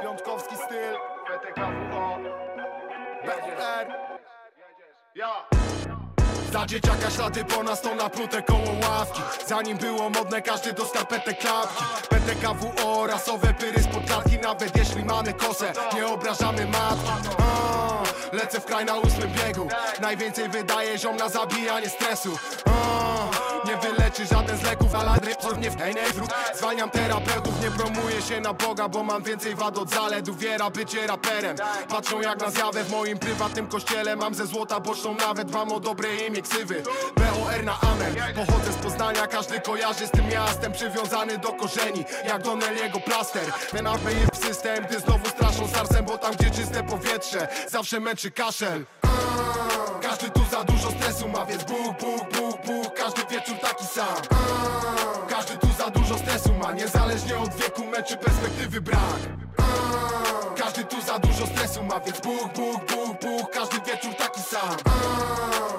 Piątkowski 0.03 0.57
styl, 0.57 0.95
PTKWO 1.27 2.19
BR 3.25 3.87
Ja 5.15 5.68
Za 6.53 6.67
dzieciaka 6.67 7.11
ślady 7.11 7.45
po 7.45 7.63
nas 7.63 7.81
to 7.81 7.95
naplute 7.95 8.43
koło 8.43 8.73
ławki. 8.83 9.23
Zanim 9.47 9.79
było 9.79 10.11
modne 10.11 10.43
każdy 10.43 10.73
do 10.73 10.85
skarpetek 10.85 11.39
klapki. 11.39 11.85
PTKWO, 12.09 13.07
rasowe 13.07 13.55
pyry 13.55 13.83
spod 13.83 14.05
klatki 14.07 14.39
Nawet 14.39 14.77
jeśli 14.77 15.05
mamy 15.05 15.33
kosę, 15.33 15.73
nie 15.95 16.07
obrażamy 16.07 16.67
matki. 16.67 17.35
A, 17.39 18.37
Lecę 18.37 18.61
w 18.61 18.65
kraj 18.65 18.85
na 18.85 18.97
ósmym 18.97 19.31
biegu. 19.33 19.69
Najwięcej 20.01 20.49
wydaje 20.49 20.99
ziom 20.99 21.17
na 21.17 21.29
zabijanie 21.29 21.89
stresu. 21.89 22.39
A, 22.65 22.98
Nie 23.69 23.77
wyleczy 23.77 24.27
żaden 24.27 24.59
z 24.59 24.63
leków, 24.63 24.95
ale 24.95 25.15
rypor 25.23 25.59
nie 25.59 25.71
w 25.71 25.77
tej 25.77 25.95
wrót 26.15 26.31
Zwalniam 26.55 26.91
terapeutów, 26.91 27.63
nie 27.63 27.71
promuję 27.71 28.23
się 28.23 28.41
na 28.41 28.55
Boga 28.55 28.89
Bo 28.89 29.03
mam 29.03 29.23
więcej 29.23 29.55
wad 29.55 29.79
od 29.79 29.91
zalet, 29.91 30.29
uwiera 30.29 30.71
bycie 30.71 31.07
raperem. 31.07 31.57
Patrzą 31.89 32.21
jak 32.21 32.41
na 32.41 32.51
zjawę 32.51 32.85
w 32.85 32.91
moim 32.91 33.19
prywatnym 33.19 33.67
kościele. 33.67 34.17
Mam 34.17 34.35
ze 34.35 34.47
złota 34.47 34.81
boczną 34.81 35.15
nawet, 35.15 35.51
mam 35.51 35.73
o 35.73 35.81
dobre 35.81 36.17
imię 36.17 36.43
ksywy. 36.43 36.83
BOR 37.17 37.65
na 37.65 37.81
amen, 37.81 38.15
pochodzę 38.35 38.73
z 38.73 38.77
Poznania 38.77 39.27
Każdy 39.27 39.61
kojarzy 39.61 40.07
z 40.07 40.11
tym 40.11 40.29
miastem, 40.29 40.73
przywiązany 40.73 41.39
do 41.39 41.53
korzeni 41.53 42.05
Jak 42.25 42.43
Donnelly'ego 42.43 43.03
plaster. 43.05 43.53
Ten 43.71 43.87
apel 43.87 44.15
jest 44.21 44.47
system, 44.47 44.85
gdy 44.85 45.01
znowu 45.01 45.29
straszą 45.29 45.69
starsem 45.69 46.05
Bo 46.05 46.19
tam 46.19 46.35
gdzie 46.35 46.51
czyste 46.51 46.83
powietrze, 46.83 47.49
zawsze 47.69 48.01
męczy 48.01 48.31
kaszel 48.31 48.85
każdy 50.19 50.31
tu 50.31 50.51
za 50.51 50.65
dużo 50.65 50.91
stresu 50.91 51.29
ma, 51.29 51.47
więc 51.47 51.65
buch, 51.65 51.97
buch, 52.01 52.29
buch, 52.33 52.67
buch 52.67 52.95
Każdy 52.95 53.23
wieczór 53.31 53.59
taki 53.59 53.85
sam. 53.85 54.17
Każdy 55.29 55.57
tu 55.59 55.67
za 55.79 55.91
dużo 55.91 56.19
stresu 56.19 56.55
ma 56.55 56.73
Niezależnie 56.73 57.39
od 57.39 57.55
wieku 57.55 57.85
męczy 57.85 58.17
perspektywy 58.17 58.81
brak. 58.81 59.19
Każdy 60.57 60.85
tu 60.85 61.01
za 61.01 61.19
dużo 61.19 61.47
stresu 61.47 61.83
ma, 61.85 62.01
więc 62.01 62.21
buch, 62.21 62.53
buch, 62.55 62.81
buch, 62.87 63.21
buch 63.21 63.51
Każdy 63.51 63.77
wieczór 63.81 64.15
taki 64.15 64.41
sam. 64.41 64.77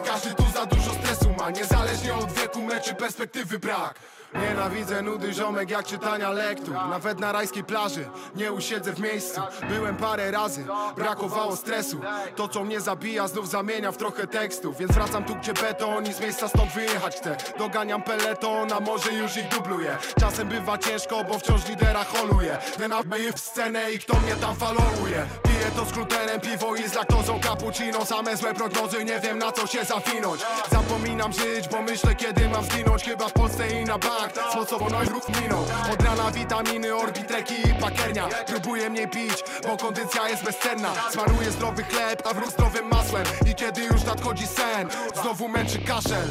Każdy 0.05 0.33
tu 0.33 0.43
za 0.53 0.65
dużo 0.65 0.91
stresu 0.93 1.29
ma 1.37 1.49
Niezależnie 1.49 2.13
od 2.15 2.31
wieku 2.31 2.61
męczy 2.61 2.95
perspektywy 2.95 3.59
brak 3.59 3.95
Nienawidzę 4.33 5.01
nudy 5.01 5.33
ziomek 5.33 5.69
jak 5.69 5.85
czytania 5.85 6.29
lektur. 6.31 6.73
Nawet 6.73 7.19
na 7.19 7.31
rajskiej 7.31 7.63
plaży 7.63 8.09
nie 8.35 8.51
usiedzę 8.53 8.93
w 8.93 8.99
miejscu. 8.99 9.41
Byłem 9.69 9.95
parę 9.95 10.31
razy, 10.31 10.65
brakowało 10.95 11.55
stresu. 11.55 12.01
To 12.35 12.47
co 12.47 12.63
mnie 12.63 12.81
zabija 12.81 13.27
znów 13.27 13.49
zamienia 13.49 13.91
w 13.91 13.97
trochę 13.97 14.27
tekstów 14.27 14.77
Więc 14.77 14.91
wracam 14.91 15.23
tu 15.23 15.35
gdzie 15.35 15.53
beton 15.53 16.05
i 16.05 16.13
z 16.13 16.19
miejsca 16.19 16.47
stąd 16.47 16.71
wyjechać 16.71 17.15
chcę. 17.15 17.37
Doganiam 17.57 18.01
peleton, 18.01 18.73
a 18.73 18.79
może 18.79 19.11
już 19.11 19.37
ich 19.37 19.47
dubluję. 19.47 19.97
Czasem 20.19 20.47
bywa 20.47 20.77
ciężko, 20.77 21.23
bo 21.23 21.39
wciąż 21.39 21.67
lidera 21.69 22.03
holuję. 22.03 22.57
Upmyje 23.01 23.33
w 23.33 23.39
scenę 23.39 23.91
i 23.91 23.99
kto 23.99 24.19
mnie 24.19 24.35
tam 24.35 24.55
followuje? 24.55 25.25
Piję 25.43 25.71
to 25.75 25.85
z 25.85 25.91
glutenem, 25.91 26.41
piwo 26.41 26.75
i 26.75 26.89
z 26.89 26.93
laktozą 26.93 27.39
cappuccino. 27.39 28.05
Same 28.05 28.37
złe 28.37 28.53
prognozy, 28.53 29.05
nie 29.05 29.19
wiem 29.19 29.37
na 29.37 29.51
co 29.51 29.67
się 29.67 29.85
zawinąć. 29.85 30.41
Zapominam 30.71 31.33
żyć, 31.33 31.67
bo 31.69 31.81
myślę 31.81 32.15
kiedy 32.15 32.49
mam 32.49 32.63
zginąć. 32.63 33.03
Chyba 33.03 33.27
w 33.27 33.33
Polsce 33.33 33.67
i 33.81 33.85
na 33.85 33.97
bank, 33.97 34.18
smocowo 34.51 34.87
no 34.89 35.03
i 35.03 35.05
ruch 35.05 35.41
minął 35.41 35.65
Od 35.93 36.03
rana 36.03 36.31
witaminy, 36.31 36.95
orbitreki 36.95 37.53
i 37.53 37.81
pakernia. 37.81 38.27
Próbuję 38.47 38.89
mniej 38.89 39.07
pić, 39.07 39.43
bo 39.67 39.77
kondycja 39.77 40.29
jest 40.29 40.43
bezcenna. 40.43 40.89
Smaruję 41.11 41.51
zdrowy 41.51 41.83
chleb, 41.83 42.27
a 42.27 42.33
wróg 42.33 42.51
zdrowym 42.51 42.87
masłem. 42.87 43.23
I 43.51 43.55
kiedy 43.55 43.81
już 43.83 44.03
nadchodzi 44.03 44.47
sen, 44.47 44.89
znowu 45.21 45.47
męczy 45.47 45.79
kaszel. 45.79 46.27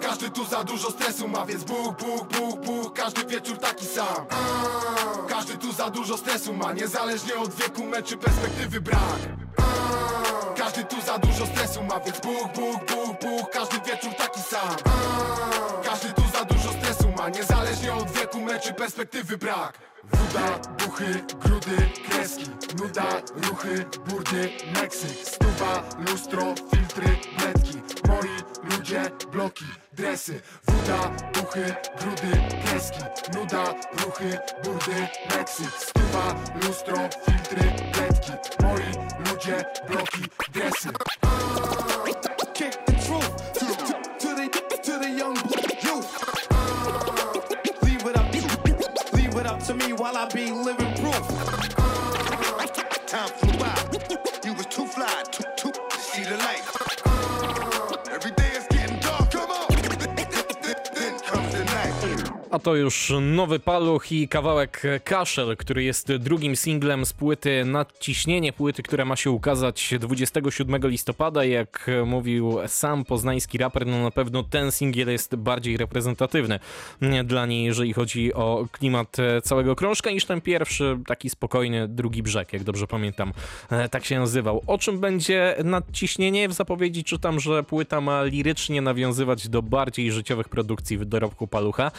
Każdy 0.00 0.30
tu 0.30 0.44
za 0.44 0.64
dużo 0.64 0.90
stresu 0.90 1.28
ma, 1.28 1.46
więc 1.46 1.64
buch, 1.64 1.96
buch, 1.96 2.26
buch, 2.26 2.60
buch 2.60 2.92
Każdy 2.92 3.24
wieczór 3.24 3.58
taki 3.58 3.86
sam. 3.86 4.26
Każdy 5.28 5.56
tu 5.56 5.72
za 5.72 5.90
dużo 5.90 6.16
stresu 6.16 6.52
ma, 6.52 6.72
niezależnie 6.72 7.34
od 7.36 7.54
wieku 7.54 7.84
męczy 7.84 8.16
perspektywy 8.16 8.80
brak. 8.80 9.18
Każdy 10.56 10.84
tu 10.84 11.00
za 11.00 11.18
dużo 11.18 11.46
stresu 11.46 11.82
ma, 11.82 12.00
więc 12.00 12.20
buch, 12.20 12.52
buch, 12.54 12.84
buch, 12.86 13.18
buch 13.20 13.50
Każdy 13.52 13.80
wieczór 13.80 14.14
taki 14.14 14.40
sam. 14.40 14.76
Każdy 15.84 16.17
niezależnie 17.28 17.94
od 17.94 18.10
wieku 18.10 18.48
rzeczy 18.48 18.74
perspektywy 18.74 19.38
brak. 19.38 19.78
Woda, 20.12 20.58
duchy, 20.58 21.24
grudy, 21.40 21.76
kreski. 22.10 22.50
Nuda, 22.78 23.22
ruchy, 23.48 23.84
burdy, 24.06 24.50
Meksyk 24.74 25.28
Stuwa, 25.28 25.82
lustro, 26.10 26.54
filtry, 26.70 27.16
bledki 27.38 27.78
Moi 28.08 28.28
ludzie, 28.70 29.10
bloki, 29.32 29.64
dresy. 29.92 30.40
Woda, 30.66 31.10
duchy, 31.32 31.74
grudy, 32.00 32.32
kreski. 32.64 33.00
Nuda, 33.34 33.64
ruchy, 34.04 34.38
burdy, 34.64 35.08
Meksyk 35.36 35.72
Stuwa, 35.78 36.34
lustro, 36.62 36.96
filtry, 37.24 37.72
bledki 37.92 38.32
Moi 38.62 38.82
ludzie, 39.30 39.64
bloki, 39.88 40.22
dresy 40.52 40.88
while 49.92 50.16
I 50.16 50.26
be 50.26 50.50
living 50.50 50.94
proof. 50.94 51.77
A 62.58 62.60
to 62.60 62.76
już 62.76 63.12
nowy 63.20 63.58
paluch 63.58 64.12
i 64.12 64.28
kawałek 64.28 64.82
Kaszel, 65.04 65.56
który 65.56 65.82
jest 65.84 66.12
drugim 66.16 66.56
singlem 66.56 67.06
z 67.06 67.12
płyty 67.12 67.64
Nadciśnienie, 67.64 68.52
płyty, 68.52 68.82
która 68.82 69.04
ma 69.04 69.16
się 69.16 69.30
ukazać 69.30 69.94
27 70.00 70.80
listopada. 70.90 71.44
Jak 71.44 71.90
mówił 72.06 72.58
sam 72.66 73.04
poznański 73.04 73.58
raper, 73.58 73.86
no 73.86 74.02
na 74.02 74.10
pewno 74.10 74.42
ten 74.42 74.72
singiel 74.72 75.08
jest 75.08 75.36
bardziej 75.36 75.76
reprezentatywny 75.76 76.58
dla 77.24 77.46
niej, 77.46 77.64
jeżeli 77.64 77.92
chodzi 77.92 78.34
o 78.34 78.66
klimat 78.72 79.16
całego 79.42 79.76
krążka, 79.76 80.10
niż 80.10 80.24
ten 80.24 80.40
pierwszy, 80.40 80.98
taki 81.06 81.30
spokojny, 81.30 81.88
drugi 81.88 82.22
brzeg, 82.22 82.52
jak 82.52 82.64
dobrze 82.64 82.86
pamiętam, 82.86 83.32
e, 83.70 83.88
tak 83.88 84.04
się 84.04 84.18
nazywał. 84.18 84.62
O 84.66 84.78
czym 84.78 85.00
będzie 85.00 85.56
Nadciśnienie? 85.64 86.48
W 86.48 86.52
zapowiedzi 86.52 87.04
czytam, 87.04 87.40
że 87.40 87.62
płyta 87.62 88.00
ma 88.00 88.22
lirycznie 88.22 88.82
nawiązywać 88.82 89.48
do 89.48 89.62
bardziej 89.62 90.12
życiowych 90.12 90.48
produkcji 90.48 90.98
w 90.98 91.04
dorobku 91.04 91.46
palucha. 91.46 91.90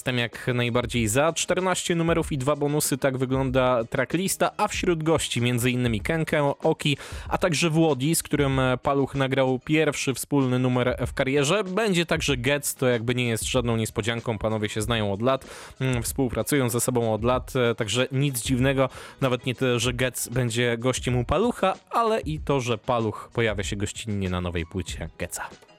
Jestem 0.00 0.18
jak 0.18 0.46
najbardziej 0.54 1.08
za. 1.08 1.32
14 1.32 1.94
numerów 1.94 2.32
i 2.32 2.38
dwa 2.38 2.56
bonusy, 2.56 2.98
tak 2.98 3.18
wygląda 3.18 3.84
tracklista, 3.84 4.50
a 4.56 4.68
wśród 4.68 5.02
gości 5.02 5.40
m.in. 5.40 6.00
Kenkę, 6.00 6.54
Oki, 6.62 6.96
a 7.28 7.38
także 7.38 7.70
Włodi, 7.70 8.14
z 8.14 8.22
którym 8.22 8.60
Paluch 8.82 9.14
nagrał 9.14 9.58
pierwszy 9.58 10.14
wspólny 10.14 10.58
numer 10.58 10.96
w 11.06 11.14
karierze. 11.14 11.64
Będzie 11.64 12.06
także 12.06 12.36
Getz, 12.36 12.74
to 12.74 12.86
jakby 12.86 13.14
nie 13.14 13.28
jest 13.28 13.44
żadną 13.44 13.76
niespodzianką, 13.76 14.38
panowie 14.38 14.68
się 14.68 14.82
znają 14.82 15.12
od 15.12 15.22
lat, 15.22 15.46
mm, 15.80 16.02
współpracują 16.02 16.70
ze 16.70 16.80
sobą 16.80 17.14
od 17.14 17.24
lat, 17.24 17.52
e, 17.56 17.74
także 17.74 18.08
nic 18.12 18.42
dziwnego, 18.42 18.88
nawet 19.20 19.46
nie 19.46 19.54
to, 19.54 19.78
że 19.78 19.92
Getz 19.92 20.28
będzie 20.28 20.78
gościem 20.78 21.16
u 21.16 21.24
Palucha, 21.24 21.74
ale 21.90 22.20
i 22.20 22.38
to, 22.38 22.60
że 22.60 22.78
Paluch 22.78 23.30
pojawia 23.32 23.64
się 23.64 23.76
gościnnie 23.76 24.30
na 24.30 24.40
nowej 24.40 24.66
płycie 24.66 25.08
Getza. 25.18 25.69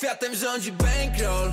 Światem 0.00 0.34
rządzi 0.34 0.72
bankroll. 0.72 1.52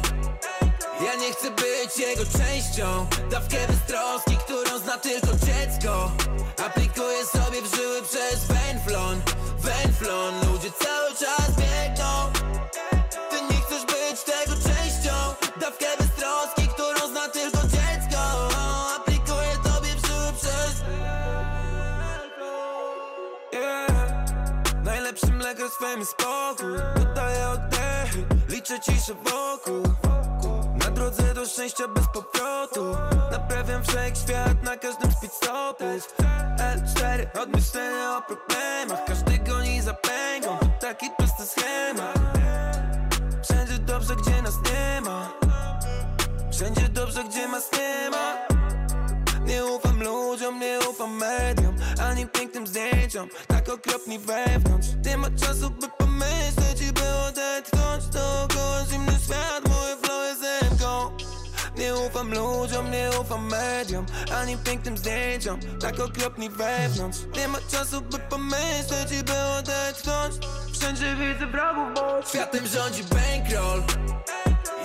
Ja 1.05 1.15
nie 1.15 1.31
chcę 1.33 1.51
być 1.51 1.97
jego 1.97 2.23
częścią. 2.25 3.07
Dawkę 3.31 3.57
beztroski, 3.67 4.37
którą 4.37 4.79
zna 4.79 4.97
tylko 4.97 5.27
dziecko. 5.27 6.11
Aplikuję 6.65 7.25
sobie 7.25 7.61
w 7.61 7.75
żyły 7.75 8.01
przez 8.01 8.47
Venflon. 8.47 9.21
Venflon, 9.59 10.33
ludzie 10.51 10.71
cały 10.71 11.09
czas 11.09 11.49
biegną. 11.57 12.31
Ty 13.29 13.41
nie 13.41 13.61
chcesz 13.61 13.85
być 13.85 14.23
tego 14.23 14.53
częścią. 14.53 15.13
Dawkę 15.61 15.85
beztroski, 15.99 16.67
którą 16.67 17.07
zna 17.07 17.29
tylko 17.29 17.57
dziecko. 17.57 18.49
Aplikuję 18.95 19.53
tobie 19.63 19.89
w 19.89 20.07
żyły 20.07 20.33
przez 20.41 20.81
Yeah. 23.53 23.87
Najlepszy 24.83 25.27
mleko 25.27 25.69
swym 25.69 26.05
spokój 26.05 26.96
liczę 28.69 28.79
ciszę 28.79 29.13
wokół. 29.13 29.83
Na 30.85 30.91
drodze 30.91 31.33
do 31.33 31.45
szczęścia 31.45 31.87
bez 31.87 32.05
powrotu. 32.07 32.97
Naprawiam 33.31 33.83
wszechświat 33.83 34.63
na 34.63 34.77
każdym 34.77 35.11
stopów. 35.11 36.15
L4, 36.57 37.41
odmyślenia 37.41 38.17
o 38.17 38.21
problemach. 38.21 39.05
Każdy 39.05 39.37
goni 39.37 39.81
za 39.81 39.93
pęgą, 39.93 40.56
zdjęciom, 53.07 53.29
tak 53.47 53.69
okropni 53.69 54.19
wewnątrz. 54.19 54.87
Nie 55.05 55.17
ma 55.17 55.27
czasu, 55.29 55.69
by 55.69 55.87
pomyśleć 55.97 56.81
i 56.89 56.93
by 56.93 57.01
odetchnąć. 57.27 58.05
Dookoła 58.05 58.85
zimny 58.91 59.11
świat, 59.25 59.69
moje 59.69 59.96
ufam 62.07 62.33
ludziom, 62.33 62.91
nie 62.91 63.09
ufam 63.21 63.49
mediom 63.49 64.05
Ani 64.41 64.57
pięknym 64.57 64.97
zdjęciom, 64.97 65.59
tak 65.81 65.99
okropni 65.99 66.49
wewnątrz. 66.49 67.19
Nie 67.37 67.47
ma 67.47 67.57
czasu, 67.71 68.01
by 68.01 68.19
pomyśleć 68.19 69.11
i 69.19 69.23
by 69.23 69.33
odetchnąć. 69.59 70.35
Wszędzie 70.73 71.15
widzę 71.15 71.47
wrogów, 71.47 71.93
bo 71.95 72.29
Światem 72.29 72.67
rządzi 72.67 73.03
bankroll. 73.03 73.83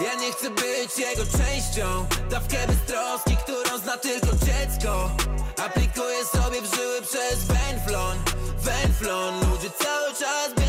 Ja 0.00 0.14
nie 0.14 0.32
chcę 0.32 0.50
być 0.50 0.98
jego 0.98 1.22
częścią. 1.22 2.06
Dawkę 2.30 2.56
beztroski, 2.66 3.36
którą 3.36 3.78
zna 3.78 3.96
tylko 3.96 4.26
dziecko. 4.26 5.10
Aplikuję 5.66 6.24
sobie 6.24 6.62
w 6.62 6.74
żyły 6.76 7.02
przez 7.02 7.44
Venflon 7.44 8.18
Venflon, 8.62 9.34
ludzie 9.40 9.70
cały 9.70 10.14
czas 10.14 10.61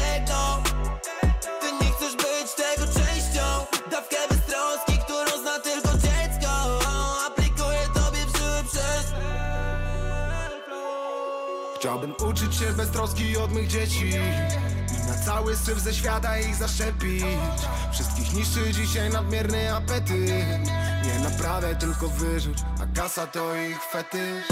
Chciałbym 12.03 12.29
uczyć 12.29 12.55
się 12.55 12.73
bez 12.73 12.89
troski 12.89 13.37
od 13.37 13.51
mych 13.51 13.67
dzieci 13.67 14.13
na 15.07 15.25
cały 15.25 15.55
syf 15.55 15.79
ze 15.79 15.93
świata 15.93 16.39
ich 16.39 16.55
zaszczepić. 16.55 17.23
Wszystkich 17.91 18.33
niszczy 18.33 18.71
dzisiaj 18.71 19.09
nadmierny 19.09 19.75
apetyt. 19.75 20.29
Nie 21.03 21.19
naprawię, 21.23 21.75
tylko 21.75 22.07
wyrzuć 22.07 22.57
A 22.81 22.99
kasa 22.99 23.27
to 23.27 23.55
ich 23.55 23.83
fetysz. 23.83 24.47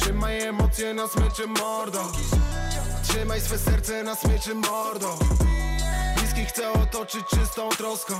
Trzymaj 0.00 0.40
emocje 0.40 0.94
na 0.94 1.08
smyczy 1.08 1.46
mordo. 1.46 2.12
Trzymaj 3.02 3.40
swe 3.40 3.58
serce 3.58 4.04
na 4.04 4.14
smyczy 4.14 4.54
mordo. 4.54 5.18
Bliskich 6.16 6.48
chcę 6.48 6.72
otoczyć 6.72 7.26
czystą 7.26 7.68
troską. 7.68 8.14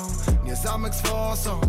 Nie 0.44 0.56
zamek 0.56 0.94
z 0.94 1.00
fosą, 1.00 1.60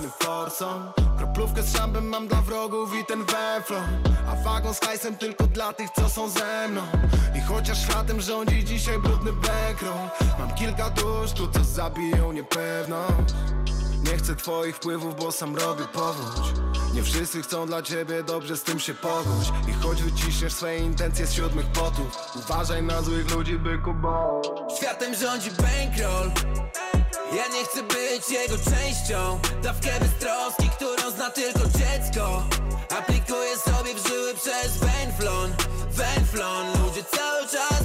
wypchany 0.00 0.10
forsą 0.10 0.92
Kroplówkę 1.18 1.62
z 1.62 1.76
szambem 1.76 2.08
mam 2.08 2.28
dla 2.28 2.42
wrogów 2.42 2.94
i 2.94 3.04
ten 3.04 3.24
weflon. 3.24 3.84
A 4.28 4.44
wagon 4.44 4.74
z 4.74 4.80
hajsem 4.80 5.16
tylko 5.16 5.46
dla 5.46 5.72
tych, 5.72 5.90
co 5.90 6.08
są 6.08 6.28
ze 6.28 6.68
mną. 6.68 6.82
I 7.38 7.40
chociaż 7.40 7.82
światem 7.82 8.20
rządzi 8.20 8.64
dzisiaj 8.64 8.98
brudny 8.98 9.32
bankroll 9.32 10.08
Mam 10.38 10.54
kilka 10.54 10.90
dusz 10.90 11.32
tu, 11.32 11.48
co 11.48 11.64
zabiją 11.64 12.32
niepewność. 12.32 13.34
Nie 14.10 14.18
chcę 14.18 14.36
twoich 14.36 14.76
wpływów, 14.76 15.16
bo 15.16 15.32
sam 15.32 15.56
robię 15.56 15.84
powódź. 15.92 16.60
Nie 16.94 17.02
wszyscy 17.02 17.42
chcą 17.42 17.66
dla 17.66 17.82
ciebie 17.82 18.22
dobrze, 18.22 18.56
z 18.56 18.62
tym 18.62 18.78
się 18.78 18.94
pogódź 18.94 19.52
I 19.68 19.72
choć 19.72 20.02
wyciśniesz 20.02 20.52
swoje 20.52 20.78
intencje 20.78 21.26
z 21.26 21.32
siódmych 21.32 21.66
potów 21.66 22.18
Uważaj 22.36 22.82
na 22.82 23.02
złych 23.02 23.30
ludzi, 23.30 23.58
byku, 23.58 23.94
bo 23.94 24.42
Światem 24.76 25.14
rządzi 25.14 25.50
bankroll 25.50 26.30
Ja 27.36 27.48
nie 27.48 27.64
chcę 27.64 27.82
być 27.82 28.28
jego 28.30 28.54
częścią. 28.58 29.40
Dawkę 29.62 29.90
beztroski, 30.00 30.70
którą 30.76 31.10
zna 31.10 31.30
tylko 31.30 31.58
dziecko. 31.58 32.42
Aplikuję 32.98 33.56
sobie 33.56 33.94
w 33.94 34.08
żyły 34.08 34.34
przez 34.34 34.76
Venflon. 34.76 35.54
Venflon, 35.90 36.66
ludzie 36.66 37.04
cały 37.04 37.42
czas 37.48 37.82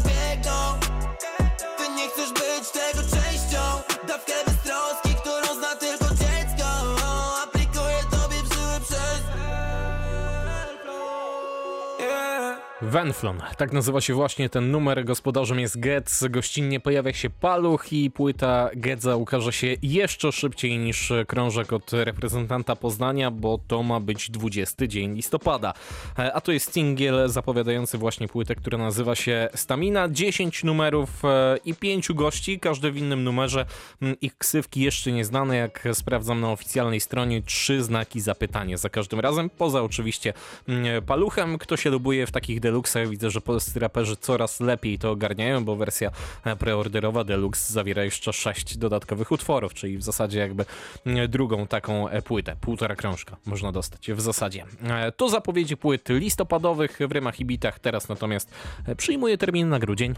Wenflon, 12.82 13.42
tak 13.58 13.74
nazywa 13.74 14.02
się 14.02 14.14
właśnie 14.14 14.50
ten 14.50 14.72
numer, 14.72 15.06
gospodarzem. 15.06 15.60
Jest 15.60 15.80
Getz, 15.80 16.24
gościnnie 16.30 16.80
pojawia 16.80 17.14
się 17.14 17.30
Paluch 17.30 17.94
i 17.94 18.12
płyta 18.12 18.70
Gedza 18.76 19.16
ukaże 19.16 19.54
się 19.54 19.76
jeszcze 19.82 20.32
szybciej 20.32 20.78
niż 20.78 21.14
krążek 21.28 21.74
od 21.74 21.94
reprezentanta 21.94 22.76
Poznania, 22.76 23.32
bo 23.32 23.60
to 23.68 23.84
ma 23.84 24.00
być 24.00 24.32
20 24.32 24.88
dzień 24.88 25.16
listopada. 25.16 25.74
E, 26.20 26.34
A 26.34 26.42
to 26.42 26.52
jest 26.52 26.74
singiel 26.74 27.30
zapowiadający 27.30 27.98
właśnie 27.98 28.28
płytę, 28.28 28.56
która 28.56 28.78
nazywa 28.78 29.16
się 29.16 29.50
Stamina, 29.56 30.10
10 30.10 30.64
numerów 30.64 31.26
e, 31.26 31.58
i 31.66 31.74
5 31.74 32.12
gości, 32.14 32.60
każdy 32.60 32.92
w 32.92 32.98
innym 32.98 33.24
numerze, 33.24 33.66
Mm, 34.02 34.16
ich 34.22 34.38
ksywki 34.38 34.82
jeszcze 34.82 35.12
nieznane, 35.12 35.56
jak 35.56 35.88
sprawdzam 35.94 36.42
na 36.42 36.52
oficjalnej 36.52 37.00
stronie, 37.00 37.42
trzy 37.42 37.84
znaki 37.84 38.22
zapytania 38.22 38.78
za 38.78 38.90
każdym 38.90 39.20
razem, 39.20 39.50
poza 39.50 39.84
oczywiście 39.84 40.34
mm, 40.68 41.04
Paluchem, 41.04 41.58
kto 41.58 41.78
się 41.78 41.90
lubuje 41.90 42.28
w 42.28 42.32
takich 42.32 42.60
deluxach, 42.66 43.08
widzę, 43.10 43.30
że 43.30 43.42
polscy 43.42 43.80
raperzy 43.80 44.16
coraz 44.18 44.60
lepiej 44.60 45.00
to 45.00 45.12
ogarniają, 45.12 45.66
bo 45.66 45.76
wersja 45.76 46.12
e, 46.44 46.56
preorderowa 46.56 47.24
deluxe 47.24 47.74
zawiera 47.74 48.04
jeszcze 48.04 48.34
sześć 48.34 48.78
dodatkowych 48.78 49.32
utworów, 49.32 49.74
czyli 49.74 49.98
w 49.98 50.04
zasadzie 50.04 50.40
jakby 50.40 50.66
mm, 51.06 51.30
drugą 51.30 51.68
taką 51.68 52.10
e, 52.10 52.22
płytę, 52.22 52.56
półtora 52.62 52.96
krążka 52.96 53.38
można 53.46 53.72
dostać 53.72 54.12
w 54.12 54.22
zasadzie. 54.22 54.66
E, 54.84 55.12
To 55.12 55.30
zapowiedzi 55.30 55.78
płyt 55.78 56.10
listopadowych 56.10 57.00
w 57.10 57.12
rymach 57.12 57.40
i 57.40 57.46
bitach, 57.46 57.80
teraz 57.80 58.10
natomiast 58.10 58.52
przyjmuję 58.98 59.38
termin 59.38 59.70
na 59.70 59.80
grudzień. 59.80 60.14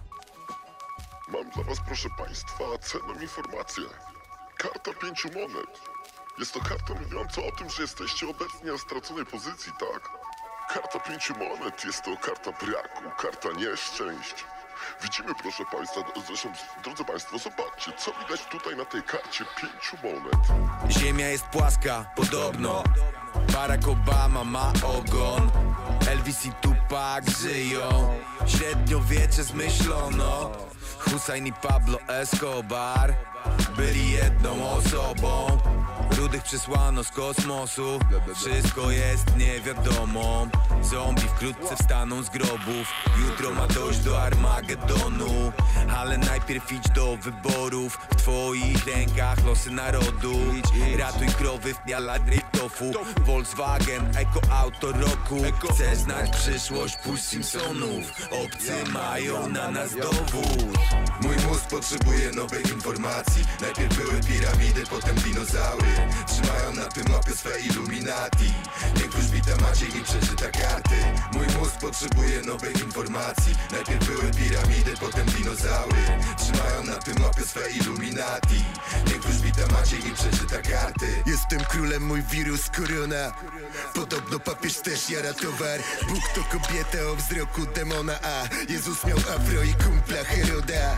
Mam 1.34 1.50
dla 1.52 1.64
was, 1.64 1.78
proszę 1.88 2.10
państwa, 2.18 2.64
cenną 2.82 3.22
informację. 3.22 3.84
Karta 4.58 4.92
pięciu 5.02 5.28
monet. 5.28 5.82
Jest 6.40 6.54
to 6.54 6.60
karta 6.60 6.94
mówiąca 6.94 7.42
o 7.42 7.52
tym, 7.58 7.70
że 7.70 7.82
jesteście 7.82 8.28
obecnie 8.30 8.72
na 8.72 8.78
straconej 8.78 9.26
pozycji, 9.26 9.72
tak? 9.80 10.10
Karta 10.74 11.00
pięciu 11.00 11.34
monet. 11.34 11.86
Jest 11.86 12.04
to 12.04 12.18
karta 12.18 12.52
braku, 12.52 13.22
karta 13.22 13.50
nieszczęść. 13.52 14.46
Widzimy, 15.02 15.36
proszę 15.42 15.64
państwa, 15.72 16.02
zresztą, 16.28 16.50
drodzy 16.84 17.06
państwo, 17.06 17.40
zobaczcie, 17.40 17.92
co 17.98 18.12
widać 18.12 18.46
tutaj 18.46 18.76
na 18.76 18.86
tej 18.86 19.04
karcie 19.04 19.46
pięciu 19.62 19.98
monet. 20.04 20.72
Ziemia 20.90 21.28
jest 21.28 21.46
płaska, 21.46 22.06
podobno. 22.16 22.84
Barack 23.54 23.88
Obama 23.88 24.44
ma 24.44 24.74
ogon. 24.84 25.52
Elvis 26.10 26.46
i 26.46 26.52
Tupac 26.52 27.30
żyją. 27.30 28.20
Średniowiecze 28.46 29.44
zmyślono 29.44 30.52
Hussein 31.00 31.48
i 31.48 31.54
Pablo 31.54 32.00
Escobar 32.08 33.14
Byli 33.78 34.12
jedną 34.12 34.72
osobą 34.72 35.58
Rudych 36.12 36.44
przysłano 36.44 37.04
z 37.04 37.12
kosmosu. 37.12 38.00
Wszystko 38.36 38.92
jest 38.92 39.38
niewiadomą 39.38 40.50
Zombie 40.82 41.22
wkrótce 41.22 41.76
wstaną 41.76 42.24
z 42.24 42.30
grobów. 42.30 42.88
Jutro 43.20 43.52
ma 43.54 43.68
dojść 43.68 44.00
do 44.00 44.22
Armagedonu. 44.22 45.52
Ale 45.98 46.18
najpierw 46.18 46.72
idź 46.72 46.90
do 46.90 47.18
wyborów. 47.18 47.98
W 48.12 48.16
twoich 48.16 48.88
rękach 48.88 49.46
losy 49.46 49.72
narodu. 49.72 50.34
Ratuj 50.98 51.28
krowy 51.28 51.74
w 51.74 51.86
Nialadry 51.88 52.38
tofu 52.52 52.92
Volkswagen, 53.26 54.18
eko 54.18 54.42
auto 54.52 54.92
roku. 54.92 55.42
Chcesz 55.74 55.98
znać 55.98 56.30
przyszłość? 56.30 56.98
Puść 56.98 57.24
Simpsonów. 57.24 58.12
Obcy 58.46 58.92
mają 58.94 59.50
na 59.50 59.72
nas 59.72 59.96
dowód. 59.96 60.78
Mój 61.22 61.36
mózg 61.36 61.68
potrzebuje 61.70 62.32
nowej 62.32 62.64
informacji. 62.74 63.46
Najpierw 63.62 63.98
były 63.98 64.22
piramidy, 64.22 64.84
potem 64.90 65.16
dinozaury 65.16 65.97
Trzymają 66.28 66.74
na 66.74 66.86
tym 66.86 67.06
mapie 67.12 67.32
swe 67.32 67.60
Illuminati. 67.60 68.54
Niech 68.96 69.12
wróżbita 69.12 69.56
Maciej 69.62 69.98
i 69.98 70.04
przeczyta 70.04 70.50
karty 70.50 70.96
Mój 71.34 71.48
mózg 71.60 71.78
potrzebuje 71.82 72.42
nowej 72.42 72.74
informacji. 72.74 73.56
Najpierw 73.72 74.06
były 74.06 74.32
piramidy, 74.32 74.94
potem 75.00 75.26
dinozaury. 75.26 76.04
Trzymają 76.38 76.84
na 76.84 76.96
tym 76.96 77.20
mapie 77.22 77.42
swe 77.42 77.72
Illuminati. 77.72 78.64
Niech 79.08 79.22
wróżbita 79.22 79.28
Maciej 79.28 79.28
i 79.28 79.37
karty 80.72 81.24
Jestem 81.26 81.60
królem, 81.60 82.06
mój 82.06 82.22
wirus 82.22 82.70
korona 82.70 83.34
Podobno 83.94 84.40
papież 84.40 84.76
też 84.76 85.10
jara 85.10 85.34
towar. 85.34 85.80
Bóg 86.08 86.24
to 86.36 86.44
kobieta 86.44 86.98
o 87.12 87.16
wzroku 87.16 87.66
demona 87.76 88.20
A 88.24 88.44
Jezus 88.70 89.06
miał 89.06 89.18
afro 89.18 89.64
i 89.64 89.74
kumpla 89.74 90.24
Heroda. 90.24 90.98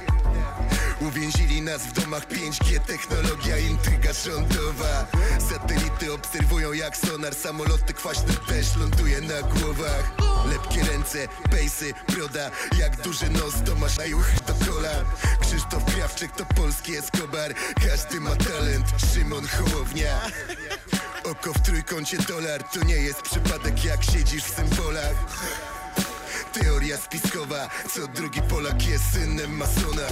Uwięzili 1.01 1.61
nas 1.61 1.81
w 1.81 1.93
domach 1.93 2.27
5G, 2.27 2.79
technologia, 2.79 3.57
intryga 3.57 4.13
rządowa. 4.13 5.07
Satelity 5.49 6.13
obserwują 6.13 6.73
jak 6.73 6.97
sonar, 6.97 7.35
samoloty 7.35 7.93
kwaśne 7.93 8.33
też 8.47 8.75
ląduje 8.75 9.21
na 9.21 9.41
głowach. 9.41 10.11
Lepkie 10.45 10.91
ręce, 10.91 11.27
pejsy, 11.49 11.93
broda, 12.07 12.51
jak 12.79 13.01
duży 13.01 13.29
nos 13.29 13.53
to 13.65 13.75
masz 13.75 13.97
na 13.97 14.05
juch 14.05 14.38
Krzysztof 15.41 15.85
Krawczyk 15.85 16.31
to 16.31 16.45
polski 16.45 16.97
Escobar, 16.97 17.53
każdy 17.87 18.19
ma 18.19 18.35
talent, 18.35 18.85
Szymon 19.13 19.47
Hołownia. 19.47 20.21
Oko 21.23 21.53
w 21.53 21.61
trójkącie 21.61 22.17
dolar, 22.17 22.63
to 22.63 22.85
nie 22.85 22.95
jest 22.95 23.21
przypadek 23.21 23.85
jak 23.85 24.03
siedzisz 24.03 24.43
w 24.43 24.55
symbolach. 24.55 25.15
Teoria 26.53 26.97
spiskowa, 26.97 27.69
co 27.95 28.07
drugi 28.07 28.41
Polak 28.41 28.87
jest 28.87 29.03
synem 29.13 29.57
masona 29.57 30.07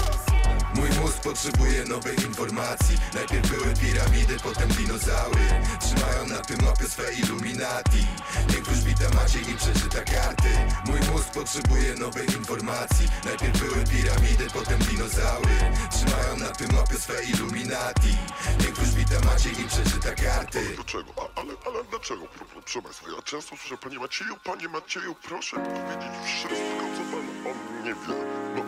Mój 0.78 0.90
mózg 1.02 1.18
potrzebuje 1.24 1.86
nowej 1.86 2.16
informacji. 2.28 2.98
Najpierw 3.13 3.50
były 3.52 3.74
piramidy, 3.74 4.38
potem 4.44 4.70
dinozaury. 4.70 5.46
Trzymają 5.80 6.28
na 6.28 6.38
tym 6.42 6.58
mapie 6.66 6.86
swe 6.86 7.13
Illuminati. 7.13 8.08
Niech 8.50 8.63
wróżbita 8.66 9.10
Maciej 9.16 9.42
i 9.50 9.56
przeczyta 9.58 10.02
karty. 10.13 10.50
Mój 10.86 11.00
mózg 11.12 11.30
potrzebuje 11.34 11.96
nowej 11.96 12.26
informacji. 12.38 13.08
Najpierw 13.26 13.60
były 13.60 13.84
piramidy, 13.84 14.48
potem 14.54 14.80
dinozaury. 14.80 15.56
Trzymają 15.92 16.38
na 16.38 16.50
tym 16.50 16.68
mapie 16.76 16.96
swe 16.96 17.24
Illuminati. 17.24 18.18
Niech 18.60 18.76
wróżbita 18.76 19.20
Maciej 19.26 19.52
i 19.62 19.68
przeczyta 19.68 20.12
karty. 20.24 20.62
Dlaczego? 20.76 21.10
A, 21.18 21.40
ale, 21.40 21.54
ale 21.66 21.84
dlaczego? 21.90 22.26
Pro- 22.28 22.46
Proszę 22.62 22.82
państwa, 22.82 23.06
ja 23.16 23.22
często 23.22 23.58
słyszę, 23.58 23.78
panie 23.78 24.00
Macieju, 24.00 24.36
panie 24.44 24.68
Macieju, 24.70 25.16
proszę 25.16 25.58
mi 25.58 25.66
powiedzieć 25.66 26.13
wszystko, 26.26 26.84
co 26.96 27.02
pan 27.12 27.26
o 27.48 27.82
mnie 27.82 27.94
wie. 27.94 28.16
No, 28.56 28.63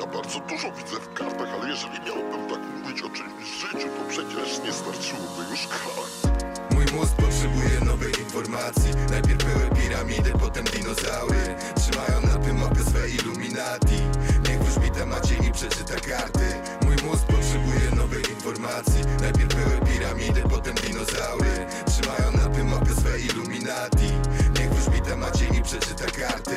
ja, 0.00 0.06
bardzo 0.06 0.40
dużo 0.40 0.72
widzę 0.72 0.96
w 1.00 1.14
kartach, 1.14 1.48
ale 1.54 1.70
jeżeli 1.70 2.00
miałbym 2.00 2.50
tak 2.50 2.60
mówić 2.60 3.02
o 3.02 3.10
czymś 3.10 3.32
w 3.32 3.60
życiu, 3.60 3.88
to 3.88 4.08
przecież 4.08 4.58
nie 4.64 4.72
starczyłoby 4.72 5.42
już 5.50 5.66
kart. 5.66 6.36
Mój 6.74 6.84
mózg 6.94 7.12
potrzebuje 7.16 7.80
nowej 7.84 8.12
informacji. 8.24 8.90
Najpierw 9.10 9.44
były 9.44 9.82
piramidy, 9.82 10.32
potem 10.40 10.64
dinozaury. 10.64 11.54
Trzymają 11.76 12.20
na 12.20 12.44
tym 12.44 12.58
mapie 12.58 12.82
swe 12.82 13.08
Illuminati. 13.08 14.00
Niech 14.48 14.58
wróżbita 14.58 15.06
Maciej 15.06 15.46
i 15.48 15.52
przeczyta 15.52 15.94
karty. 15.94 16.46
Mój 16.84 16.96
mózg 17.04 17.24
potrzebuje 17.26 17.90
nowej 17.96 18.22
informacji. 18.30 19.00
Najpierw 19.20 19.54
były 19.54 19.76
piramidy, 19.92 20.42
potem 20.50 20.74
dinozaury. 20.74 21.66
Trzymają 21.86 22.32
na 22.32 22.54
tym 22.54 22.68
mapie 22.68 22.92
swe 23.00 23.20
Illuminati. 23.20 24.08
Niech 24.58 24.70
wróżbita 24.70 25.16
Maciej 25.16 25.56
i 25.58 25.62
przeczyta 25.62 26.04
karty 26.20 26.55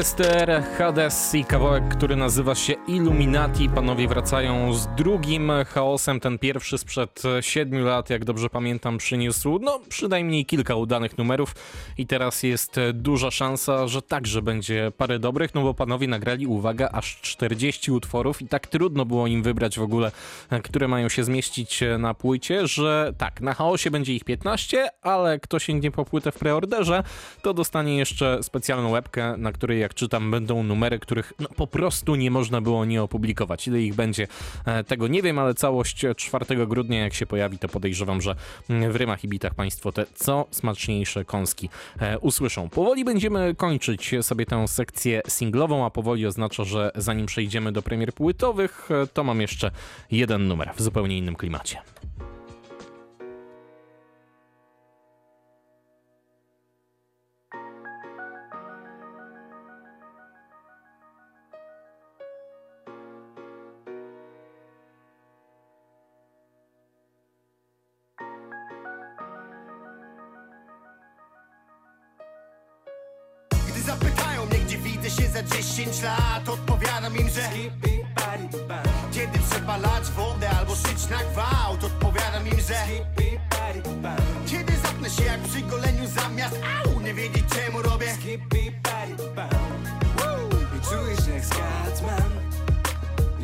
OSTR, 0.00 0.62
Hades 0.78 1.34
i 1.34 1.44
kawałek, 1.44 1.88
który 1.88 2.16
nazywa 2.16 2.54
się 2.54 2.72
Illuminati. 2.88 3.68
Panowie 3.68 4.08
wracają 4.08 4.72
z 4.72 4.86
drugim 4.86 5.52
chaosem. 5.66 6.20
Ten 6.20 6.38
pierwszy 6.38 6.78
sprzed 6.78 7.22
7 7.40 7.84
lat, 7.84 8.10
jak 8.10 8.24
dobrze 8.24 8.50
pamiętam, 8.50 8.98
przyniósł 8.98 9.58
no 9.62 9.80
przynajmniej 9.88 10.46
kilka 10.46 10.74
udanych 10.74 11.18
numerów 11.18 11.54
i 11.98 12.06
teraz 12.06 12.42
jest 12.42 12.76
duża 12.94 13.30
szansa, 13.30 13.88
że 13.88 14.02
także 14.02 14.42
będzie 14.42 14.92
parę 14.96 15.18
dobrych, 15.18 15.54
no 15.54 15.62
bo 15.62 15.74
panowie 15.74 16.08
nagrali, 16.08 16.46
uwaga, 16.46 16.88
aż 16.92 17.20
40 17.20 17.92
utworów 17.92 18.42
i 18.42 18.48
tak 18.48 18.66
trudno 18.66 19.04
było 19.04 19.26
im 19.26 19.42
wybrać 19.42 19.78
w 19.78 19.82
ogóle, 19.82 20.12
które 20.64 20.88
mają 20.88 21.08
się 21.08 21.24
zmieścić 21.24 21.80
na 21.98 22.14
płycie, 22.14 22.66
że 22.66 23.12
tak, 23.18 23.40
na 23.40 23.54
chaosie 23.54 23.90
będzie 23.90 24.14
ich 24.14 24.24
15, 24.24 24.88
ale 25.02 25.40
kto 25.40 25.58
sięgnie 25.58 25.90
po 25.90 26.04
płytę 26.04 26.32
w 26.32 26.38
preorderze, 26.38 27.02
to 27.42 27.54
dostanie 27.54 27.96
jeszcze 27.96 28.42
specjalną 28.42 28.90
łebkę, 28.90 29.36
na 29.36 29.52
której 29.52 29.80
jak 29.80 29.89
czytam 29.94 30.30
będą 30.30 30.62
numery, 30.62 30.98
których 30.98 31.32
no, 31.38 31.48
po 31.56 31.66
prostu 31.66 32.14
nie 32.14 32.30
można 32.30 32.60
było 32.60 32.84
nie 32.84 33.02
opublikować. 33.02 33.68
Ile 33.68 33.80
ich 33.80 33.94
będzie, 33.94 34.26
e, 34.64 34.84
tego 34.84 35.08
nie 35.08 35.22
wiem, 35.22 35.38
ale 35.38 35.54
całość 35.54 36.04
4 36.16 36.66
grudnia 36.66 37.00
jak 37.00 37.14
się 37.14 37.26
pojawi, 37.26 37.58
to 37.58 37.68
podejrzewam, 37.68 38.20
że 38.20 38.36
mm, 38.70 38.92
w 38.92 38.96
rymach 38.96 39.24
i 39.24 39.28
bitach 39.28 39.54
państwo 39.54 39.92
te 39.92 40.06
co 40.14 40.46
smaczniejsze 40.50 41.24
kąski 41.24 41.68
e, 42.00 42.18
usłyszą. 42.18 42.68
Powoli 42.68 43.04
będziemy 43.04 43.54
kończyć 43.54 44.14
sobie 44.22 44.46
tę 44.46 44.68
sekcję 44.68 45.22
singlową, 45.28 45.86
a 45.86 45.90
powoli 45.90 46.26
oznacza, 46.26 46.64
że 46.64 46.90
zanim 46.94 47.26
przejdziemy 47.26 47.72
do 47.72 47.82
premier 47.82 48.12
płytowych, 48.12 48.88
e, 48.90 49.06
to 49.06 49.24
mam 49.24 49.40
jeszcze 49.40 49.70
jeden 50.10 50.48
numer 50.48 50.72
w 50.76 50.82
zupełnie 50.82 51.18
innym 51.18 51.36
klimacie. 51.36 51.78
Się 75.20 75.28
za 75.28 75.42
10 75.42 76.02
lat 76.02 76.48
Odpowiadam 76.48 77.16
im, 77.16 77.28
że 77.28 77.42
Kiedy 79.12 79.38
trzeba 79.50 79.76
lać 79.76 80.10
wodę 80.10 80.50
albo 80.50 80.74
szyć 80.74 81.08
na 81.10 81.18
gwałt 81.32 81.84
Odpowiadam 81.84 82.46
im, 82.46 82.60
że 82.60 82.74
Kiedy 84.46 84.72
zapnę 84.76 85.10
się 85.10 85.24
jak 85.24 85.40
przy 85.40 85.60
goleniu 85.60 86.06
zamiast 86.06 86.56
Au, 86.84 87.00
nie 87.00 87.14
wiedzieć 87.14 87.44
czemu 87.54 87.82
robię. 87.82 88.16
I 90.76 90.88
czujesz 90.88 91.28
jak 91.34 91.44
Scatman 91.44 92.29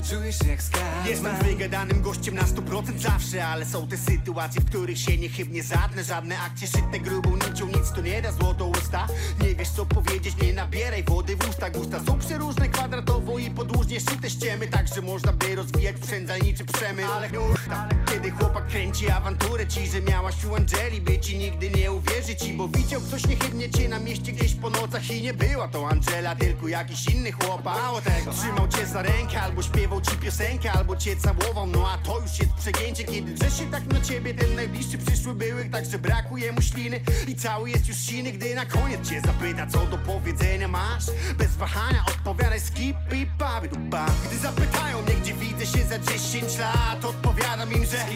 I 0.07 0.09
czujesz 0.09 0.37
jak 0.49 0.63
Scatman 0.63 1.07
Jestem 1.07 1.37
wygadanym 1.37 2.03
gościem 2.03 2.35
na 2.35 2.43
100% 2.43 2.99
zawsze 2.99 3.47
Ale 3.47 3.67
są 3.67 3.89
te 3.89 3.97
sytuacje, 3.97 4.61
w 4.61 4.65
których 4.65 4.99
się 4.99 5.19
niechybnie 5.19 5.63
zatnę. 5.63 6.05
Żadne 6.05 6.39
akcje 6.39 6.67
szyte 6.69 7.01
grubą 7.01 7.31
nicią, 7.31 7.67
nic 7.67 7.93
to 7.95 8.01
nie 8.01 8.23
da 8.23 8.33
złoto 8.33 8.67
usta. 8.67 9.07
Nie 9.41 9.55
wiesz 9.55 9.69
co 9.69 9.87
powiedzieć, 9.87 10.37
nie 10.43 10.53
nabieraj 10.53 11.05
wody 11.05 11.37
w 11.37 11.49
usta. 11.51 11.71
Gusta 11.71 12.01
są 12.05 12.19
przeróżne, 12.19 12.69
kwadratowo 12.69 13.39
i 13.39 13.51
podłużnie 13.51 14.01
szyte 14.01 14.31
ściemy. 14.31 14.67
Tak, 14.67 14.89
że 14.95 15.03
można 15.03 15.33
by 15.33 15.55
rozwijać 15.55 15.97
sprzędzalniczy 15.97 16.65
przemysł. 16.65 17.09
Ale 17.13 17.31
tak, 17.69 17.95
kiedy 18.13 18.31
chłopak 18.31 18.67
kręci 18.67 19.11
awanturę 19.11 19.67
ci 19.67 19.87
Że 19.87 20.01
miałaś 20.01 20.45
u 20.45 20.55
Angeli 20.55 21.01
być 21.01 21.31
i 21.31 21.39
nigdy 21.39 21.71
nie 21.71 21.93
uwierzy 21.93 22.37
ci 22.37 22.53
Bo 22.53 22.69
widział 22.69 23.01
ktoś 23.01 23.27
niechybnie 23.27 23.71
cię 23.71 23.89
na 23.89 23.99
mieście 23.99 24.33
gdzieś 24.33 24.55
po 24.55 24.71
nocach 24.71 25.11
I 25.11 25.23
nie 25.23 25.35
była 25.35 25.69
to 25.69 25.89
Angela, 25.89 26.37
tylko 26.37 26.69
jakiś 26.69 27.07
inny 27.07 27.33
chłopak. 27.33 27.77
Mało 27.77 28.01
tego, 28.01 28.33
trzymał 28.33 28.69
cię 28.69 28.87
za 28.87 29.03
rękę 29.03 29.41
albo 29.41 29.63
śpiewał 29.63 29.96
ci 30.01 30.17
piosenkę 30.17 30.73
Albo 30.73 30.97
cię 30.97 31.17
całował, 31.17 31.67
no 31.67 31.89
a 31.89 31.99
to 31.99 32.21
już 32.21 32.39
jest 32.39 32.53
przegięcie 32.53 33.05
Kiedy 33.05 33.33
drze 33.35 33.51
się 33.51 33.71
tak 33.71 33.87
na 33.87 34.01
ciebie, 34.01 34.35
ten 34.35 34.55
najbliższy 34.55 34.99
przyszły 34.99 35.35
były 35.35 35.65
Tak, 35.65 35.85
że 35.85 35.99
brakuje 35.99 36.53
mu 36.53 36.63
śliny. 36.63 37.01
I 37.29 37.35
cały 37.35 37.71
jest 37.71 37.89
już 37.89 37.97
siny 37.97 38.33
Gdy 38.33 38.55
na 38.55 38.67
koniec 38.67 39.09
cię 39.09 39.21
zapyta, 39.21 39.67
co 39.67 39.87
do 39.87 39.99
powiedzenia 39.99 40.69
masz. 40.69 41.05
Bez 41.39 41.57
wahania 41.57 42.05
odpowiadaj 42.09 42.61
skip 42.61 42.97
i 43.13 43.27
bawi 43.39 43.69
du 43.69 43.77
ba. 43.77 44.07
Gdy 44.27 44.39
zapytają 44.39 45.03
mnie, 45.03 45.15
gdzie 45.15 45.35
widzę 45.35 45.67
się 45.67 45.85
za 45.85 45.99
10 45.99 46.59
lat 46.59 47.05
Odpowiadam 47.05 47.73
im, 47.73 47.85
że 47.85 48.07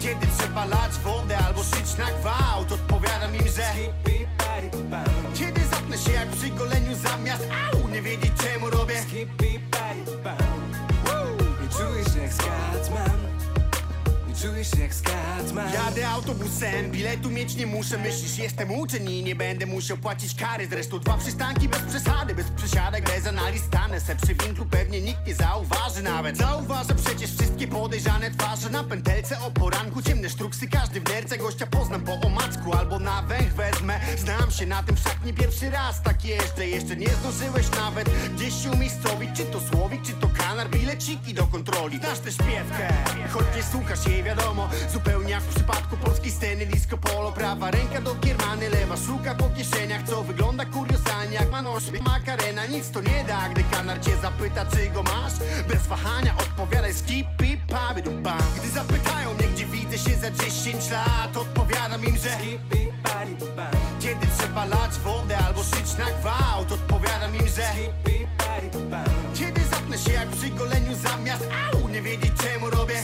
Kiedy 0.00 0.26
trzeba 0.38 0.64
lać 0.64 0.92
wodę 1.04 1.38
albo 1.38 1.62
szyć 1.62 1.96
na 1.98 2.10
gwałt 2.20 2.72
Odpowiadam 2.72 3.34
im, 3.36 3.48
że 3.48 3.72
Kiedy 5.34 5.60
zapnę 5.70 5.98
się 5.98 6.12
jak 6.12 6.28
przy 6.28 6.50
goleniu 6.50 6.94
zamiast 6.96 7.44
Au, 7.72 7.88
nie 7.88 8.02
wiedzieć 8.02 8.32
czemu 8.42 8.70
robię. 8.70 8.94
I 9.42 9.67
Scatman. 12.38 13.18
I 14.30 14.42
czujesz 14.42 14.68
jak 14.78 14.94
Scatman. 14.94 15.72
Jadę 15.72 16.08
autobusem, 16.08 16.90
biletu 16.90 17.30
mieć 17.30 17.56
nie 17.56 17.66
muszę. 17.66 17.98
Myślisz, 17.98 18.38
jestem 18.38 18.70
uczeń 18.70 19.10
i 19.10 19.22
nie 19.22 19.34
będę 19.34 19.66
musiał 19.66 19.96
płacić 19.96 20.34
kary. 20.34 20.66
Zresztą 20.70 20.98
dwa 20.98 21.16
przystanki 21.18 21.68
bez 21.68 21.80
przesady 21.80 22.34
Bez 22.34 22.46
przesiadek, 22.50 23.04
bez 23.04 23.26
analiz 23.26 23.62
stanę 23.62 24.00
se. 24.00 24.16
Przy 24.16 24.34
winklu 24.34 24.66
Pewnie 24.66 25.00
nikt 25.00 25.26
nie 25.26 25.34
zauważy 25.34 26.02
nawet. 26.02 26.36
Zauważę 26.36 26.94
przecież 26.94 27.30
wszystkie 27.30 27.68
podejrzane 27.68 28.30
twarze. 28.30 28.70
Na 28.70 28.84
pętelce 28.84 29.40
o 29.40 29.50
poranku, 29.50 30.02
ciemne 30.02 30.30
sztruksy. 30.30 30.68
Każdy 30.68 31.00
w 31.00 31.08
nerce 31.08 31.38
gościa 31.38 31.66
poznam 31.66 32.00
po 32.00 32.20
omacku. 32.20 32.74
Albo 32.74 32.98
na 32.98 33.22
węch 33.22 33.54
wezmę 33.54 33.87
Znam 34.28 34.50
się 34.50 34.66
na 34.66 34.82
tym 34.82 34.96
wszak 34.96 35.24
nie 35.24 35.32
pierwszy 35.32 35.70
raz 35.70 36.02
Tak 36.02 36.24
jeżdżę, 36.24 36.66
jeszcze 36.66 36.96
nie 36.96 37.08
zdążyłeś 37.08 37.70
nawet 37.70 38.10
Gdzieś 38.34 38.62
się 38.62 38.70
umiejscowić, 38.70 39.30
czy 39.36 39.44
to 39.44 39.60
słowik, 39.60 40.02
czy 40.02 40.12
to 40.12 40.28
kanar 40.38 40.70
Bileciki 40.70 41.34
do 41.34 41.46
kontroli, 41.46 41.98
znasz 41.98 42.18
tę 42.18 42.32
śpiewkę 42.32 42.88
Choć 43.30 43.44
nie 43.56 43.62
słuchasz 43.62 44.06
jej 44.06 44.22
wiadomo 44.22 44.68
Zupełnie 44.92 45.30
jak 45.30 45.42
w 45.42 45.54
przypadku 45.54 45.96
polskiej 45.96 46.32
sceny. 46.32 46.66
Disco 46.66 46.98
polo, 46.98 47.32
prawa 47.32 47.70
ręka 47.70 48.00
do 48.00 48.14
kiermany 48.14 48.70
Lewa 48.70 48.96
szuka 48.96 49.34
po 49.34 49.48
kieszeniach, 49.48 50.02
co 50.06 50.22
wygląda 50.22 50.64
kuriozalnie 50.64 51.34
Jak 51.34 51.50
ma 51.50 51.62
nóż, 51.62 51.82
makarena, 52.04 52.66
nic 52.66 52.90
to 52.90 53.00
nie 53.00 53.24
da 53.28 53.48
Gdy 53.48 53.64
kanar 53.70 54.00
cię 54.00 54.16
zapyta, 54.22 54.66
czy 54.66 54.90
go 54.90 55.02
masz. 55.02 55.32
Bez 55.68 55.86
wahania 55.86 56.34
odpowiadaj 56.38 56.94
skip 56.94 57.26
i 57.44 57.56
pabiduba 57.56 58.38
Gdy 58.58 58.68
zapytają 58.70 59.34
mnie, 59.34 59.48
gdzie 59.48 59.66
widzę 59.66 59.98
się 59.98 60.16
za 60.16 60.30
10 60.30 60.90
lat 60.90 61.36
Odpowiadam 61.36 62.04
im, 62.04 62.16
że 62.16 62.30
Kiedy 64.00 64.26
trzeba 64.38 64.64
lać 64.64 64.98
wodę 65.04 65.38
albo 65.38 65.62
szyć 65.62 65.98
na 65.98 66.04
gwałt 66.20 66.72
Odpowiadam 66.72 67.34
im, 67.36 67.48
że 67.48 67.62
Kiedy 69.34 69.60
zapnę 69.64 69.98
się 69.98 70.12
jak 70.12 70.28
przy 70.28 70.50
goleniu 70.50 70.94
zamiast 70.94 71.48
Au, 71.72 71.88
nie 71.88 72.02
wiedzieć 72.02 72.32
czemu 72.42 72.70
robię. 72.70 72.94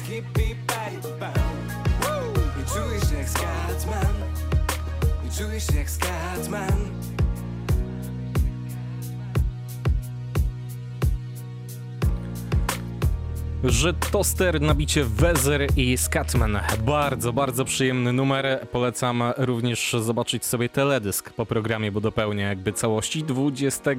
I 2.61 2.70
czujesz 2.74 3.12
jak 3.18 3.28
Scatman? 3.28 4.14
I 5.26 5.37
czujesz 5.38 5.66
jak 5.74 5.90
Scatman 5.90 7.13
że 13.64 13.94
Toster, 13.94 14.61
nabicie 14.61 15.05
Wezer 15.05 15.66
i 15.77 15.96
Scatman. 15.98 16.61
Bardzo, 16.87 17.33
bardzo 17.33 17.64
przyjemny 17.64 18.12
numer. 18.12 18.66
Polecam 18.72 19.22
również 19.37 19.96
zobaczyć 20.00 20.44
sobie 20.44 20.68
teledysk 20.68 21.33
po 21.33 21.46
programie, 21.46 21.92
bo 21.92 22.00
dopełnia 22.00 22.48
jakby 22.48 22.72
całości. 22.72 23.22
20 23.24 23.90
e, 23.90 23.96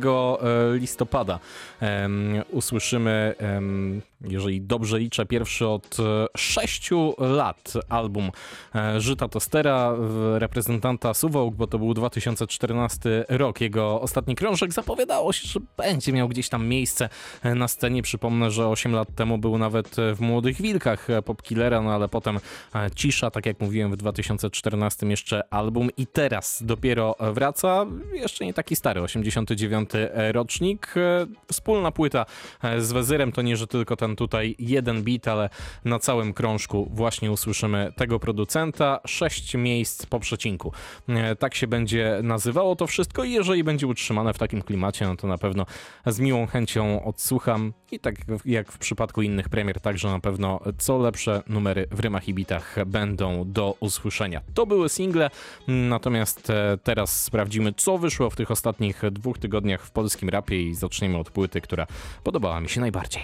listopada 0.74 1.40
em, 1.80 2.44
usłyszymy, 2.52 3.36
em, 3.38 4.02
jeżeli 4.22 4.62
dobrze 4.62 5.00
liczę, 5.00 5.26
pierwszy 5.26 5.68
od 5.68 5.98
6 6.38 6.90
lat 7.18 7.74
album 7.90 8.32
e, 8.76 9.02
Żyta 9.02 9.28
Tostera, 9.28 9.96
reprezentanta 10.38 11.14
Suwałk, 11.14 11.56
bo 11.56 11.68
to 11.68 11.80
był 11.80 11.94
2014 11.94 13.26
rok. 13.30 13.62
Jego 13.62 14.02
ostatni 14.02 14.36
krążek 14.36 14.74
zapowiadało 14.74 15.34
się, 15.34 15.48
że 15.48 15.60
będzie 15.78 16.14
miał 16.14 16.30
gdzieś 16.30 16.50
tam 16.50 16.68
miejsce 16.68 17.10
e, 17.44 17.56
na 17.56 17.68
scenie. 17.68 18.02
Przypomnę, 18.02 18.52
że 18.52 18.68
8 18.68 18.92
lat 18.92 19.16
temu 19.16 19.38
był 19.38 19.55
nawet 19.58 19.96
w 20.16 20.22
Młodych 20.22 20.62
Wilkach 20.62 21.10
e, 21.10 21.22
Popkillera, 21.22 21.82
no 21.82 21.92
ale 21.92 22.08
potem 22.08 22.40
e, 22.76 22.90
cisza, 22.96 23.32
tak 23.32 23.46
jak 23.46 23.60
mówiłem, 23.60 23.92
w 23.92 23.98
2014 23.98 25.08
jeszcze 25.08 25.54
album 25.54 25.90
i 25.98 26.08
teraz 26.08 26.64
dopiero 26.64 27.16
wraca. 27.34 27.86
Jeszcze 28.14 28.46
nie 28.46 28.54
taki 28.54 28.76
stary, 28.76 29.02
89 29.02 29.90
rocznik. 30.32 30.94
E, 30.98 31.26
Wspólna 31.52 31.92
płyta 31.92 32.26
e, 32.64 32.82
z 32.82 32.92
Wezyrem 32.92 33.32
to 33.32 33.42
nie, 33.42 33.58
że 33.58 33.68
tylko 33.68 33.96
ten 33.96 34.16
tutaj 34.16 34.56
jeden 34.60 35.04
beat, 35.04 35.28
ale 35.28 35.50
na 35.86 36.00
całym 36.00 36.34
krążku 36.34 36.90
właśnie 36.92 37.32
usłyszymy 37.32 37.94
tego 37.96 38.20
producenta. 38.20 39.00
Sześć 39.08 39.56
miejsc 39.56 40.06
po 40.06 40.20
przecinku. 40.20 40.72
E, 41.10 41.36
Tak 41.36 41.56
się 41.56 41.68
będzie 41.68 42.20
nazywało 42.24 42.76
to 42.76 42.88
wszystko 42.88 43.24
i 43.24 43.32
jeżeli 43.32 43.64
będzie 43.64 43.88
utrzymane 43.88 44.34
w 44.34 44.38
takim 44.38 44.62
klimacie, 44.62 45.06
no 45.06 45.16
to 45.16 45.28
na 45.28 45.38
pewno 45.38 45.66
z 46.06 46.20
miłą 46.20 46.48
chęcią 46.48 47.04
odsłucham 47.06 47.74
i 47.92 48.00
tak 48.00 48.16
jak 48.46 48.72
w 48.72 48.78
przypadku 48.78 49.22
innych 49.22 49.45
premier, 49.50 49.80
także 49.80 50.08
na 50.08 50.20
pewno 50.20 50.60
co 50.78 50.98
lepsze 50.98 51.44
numery 51.48 51.88
w 51.92 52.00
rymach 52.00 52.28
i 52.28 52.34
bitach 52.34 52.76
będą 52.86 53.52
do 53.52 53.76
usłyszenia. 53.80 54.42
To 54.54 54.66
były 54.66 54.90
single, 54.90 55.30
natomiast 55.68 56.50
e, 56.50 56.78
teraz 56.84 57.24
sprawdzimy, 57.24 57.74
co 57.74 57.98
wyszło 57.98 58.30
w 58.30 58.36
tych 58.36 58.52
ostatnich 58.52 59.02
dwóch 59.12 59.38
tygodniach 59.38 59.86
w 59.86 59.92
polskim 59.92 60.30
rapie 60.30 60.62
i 60.62 60.76
zaczniemy 60.76 61.18
od 61.18 61.32
płyty, 61.32 61.62
która 61.62 61.88
podobała 62.24 62.62
mi 62.62 62.70
się 62.70 62.82
najbardziej. 62.82 63.24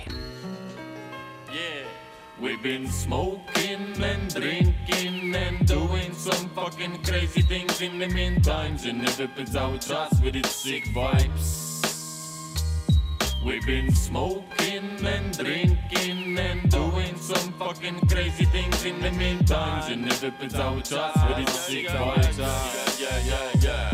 We've 2.42 2.64
been 2.64 2.88
smoking 2.92 4.02
and 4.02 4.34
drinking 4.34 5.36
and 5.36 5.68
doing 5.68 6.12
some 6.16 6.50
fucking 6.56 7.04
crazy 7.04 7.44
things 7.44 7.82
in 7.82 8.00
the 8.00 8.08
meantime. 8.08 8.78
With 10.24 10.36
its 10.36 10.56
sick 10.56 10.86
vibes. 10.88 11.71
We've 13.44 13.66
been 13.66 13.92
smoking 13.92 15.04
and 15.04 15.38
drinking 15.38 16.38
and 16.38 16.70
doing 16.70 17.16
some 17.18 17.52
fucking 17.54 18.02
crazy 18.08 18.46
things 18.46 18.86
in 18.86 19.02
the 19.02 19.12
meantime. 19.12 19.90
You 19.90 19.96
Genevieve 19.96 20.50
cały 20.50 20.82
czas 20.84 21.16
with 21.28 21.40
its 21.40 21.52
ah, 21.52 21.62
sick. 21.68 21.84
Yeah, 21.86 22.38
yeah, 23.00 23.18
yeah, 23.26 23.62
yeah. 23.64 23.91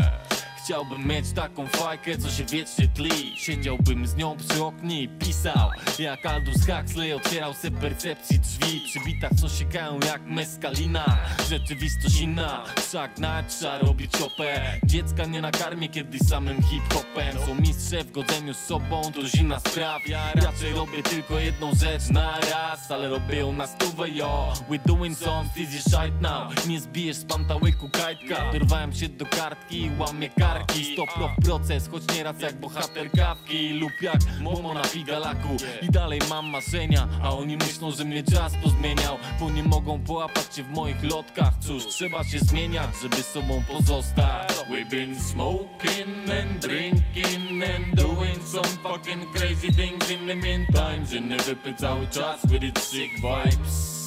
Chciałbym 0.68 1.06
mieć 1.06 1.32
taką 1.32 1.66
fajkę, 1.66 2.18
co 2.18 2.30
się 2.30 2.44
wiecznie 2.44 2.88
tli. 2.88 3.36
Siedziałbym 3.36 4.06
z 4.06 4.16
nią 4.16 4.36
przy 4.36 4.64
oknie 4.64 5.02
i 5.02 5.08
pisał 5.08 5.70
Jak 5.98 6.26
Aldous 6.26 6.66
Huxley 6.66 7.12
otwierał 7.12 7.54
se 7.54 7.70
percepcji 7.70 8.38
drzwi. 8.38 8.80
Przy 8.86 9.00
bitach, 9.06 9.30
co 9.40 9.48
siekają 9.48 10.00
jak 10.06 10.22
meskalina. 10.22 11.18
Rzeczywistość 11.48 12.20
inna, 12.20 12.64
wszak 12.76 13.18
na 13.18 13.42
trzeba 13.42 13.78
robić 13.78 14.16
opę 14.16 14.78
Dziecka 14.84 15.24
nie 15.24 15.40
nakarmię, 15.40 15.88
kiedy 15.88 16.18
samym 16.18 16.62
hip-hopem. 16.62 17.46
Są 17.46 17.54
mistrze 17.54 18.04
w 18.04 18.12
godzeniu 18.12 18.54
z 18.54 18.58
sobą, 18.58 19.02
zimna 19.36 19.60
spraw. 19.60 20.08
Ja 20.08 20.32
raczej 20.32 20.72
robię 20.72 21.02
tylko 21.02 21.38
jedną 21.38 21.70
rzecz 21.74 22.10
na 22.10 22.40
raz 22.40 22.90
Ale 22.90 23.08
robię 23.08 23.36
ją 23.36 23.52
na 23.52 23.66
stówę, 23.66 24.10
yo. 24.10 24.52
We 24.70 24.78
doing 24.78 25.18
some 25.18 25.48
easy 25.58 25.78
shit 25.78 26.20
now. 26.20 26.66
Nie 26.66 26.80
zbijesz 26.80 27.16
z 27.16 27.24
pantałyku 27.24 27.88
kajtka. 27.88 28.50
Wyrwałem 28.52 28.92
się 28.92 29.08
do 29.08 29.26
kartki 29.26 29.82
i 29.82 29.90
łamię 29.98 30.28
kark 30.28 30.57
barki 30.58 30.84
Stop 30.92 31.16
rock 31.16 31.32
proces, 31.44 31.88
choć 31.88 32.02
nieraz 32.14 32.40
jak 32.40 32.60
bohater 32.60 33.10
kawki 33.10 33.68
Lub 33.68 34.02
jak 34.02 34.20
Momo 34.40 34.74
na 34.74 34.84
figalaku 34.84 35.56
I 35.82 35.90
dalej 35.90 36.20
mam 36.30 36.46
marzenia, 36.46 37.08
a 37.22 37.34
oni 37.34 37.56
myślą, 37.56 37.90
że 37.90 38.04
mnie 38.04 38.22
czas 38.22 38.52
pozmieniał 38.62 39.18
Bo 39.40 39.50
nie 39.50 39.62
mogą 39.62 40.00
połapać 40.00 40.56
się 40.56 40.62
w 40.62 40.70
moich 40.70 41.02
lotkach. 41.02 41.52
Cóż, 41.60 41.86
trzeba 41.86 42.24
się 42.24 42.38
zmieniać, 42.38 42.90
żeby 43.02 43.22
sobą 43.22 43.62
pozostać. 43.68 44.48
We've 44.70 44.90
been 44.90 45.20
smoking 45.20 46.30
and 46.40 46.60
drinking 46.60 47.62
and 47.62 47.94
doing 47.94 48.42
some 48.44 48.68
fucking 48.82 49.32
crazy 49.32 49.72
things 49.72 50.10
in 50.10 50.26
the 50.26 50.34
meantime. 50.34 51.06
Że 51.06 51.20
nie 51.20 51.36
wypy 51.36 51.74
cały 51.74 52.06
czas 52.06 52.46
with 52.46 52.62
its 52.62 52.90
sick 52.90 53.14
vibes 53.14 53.97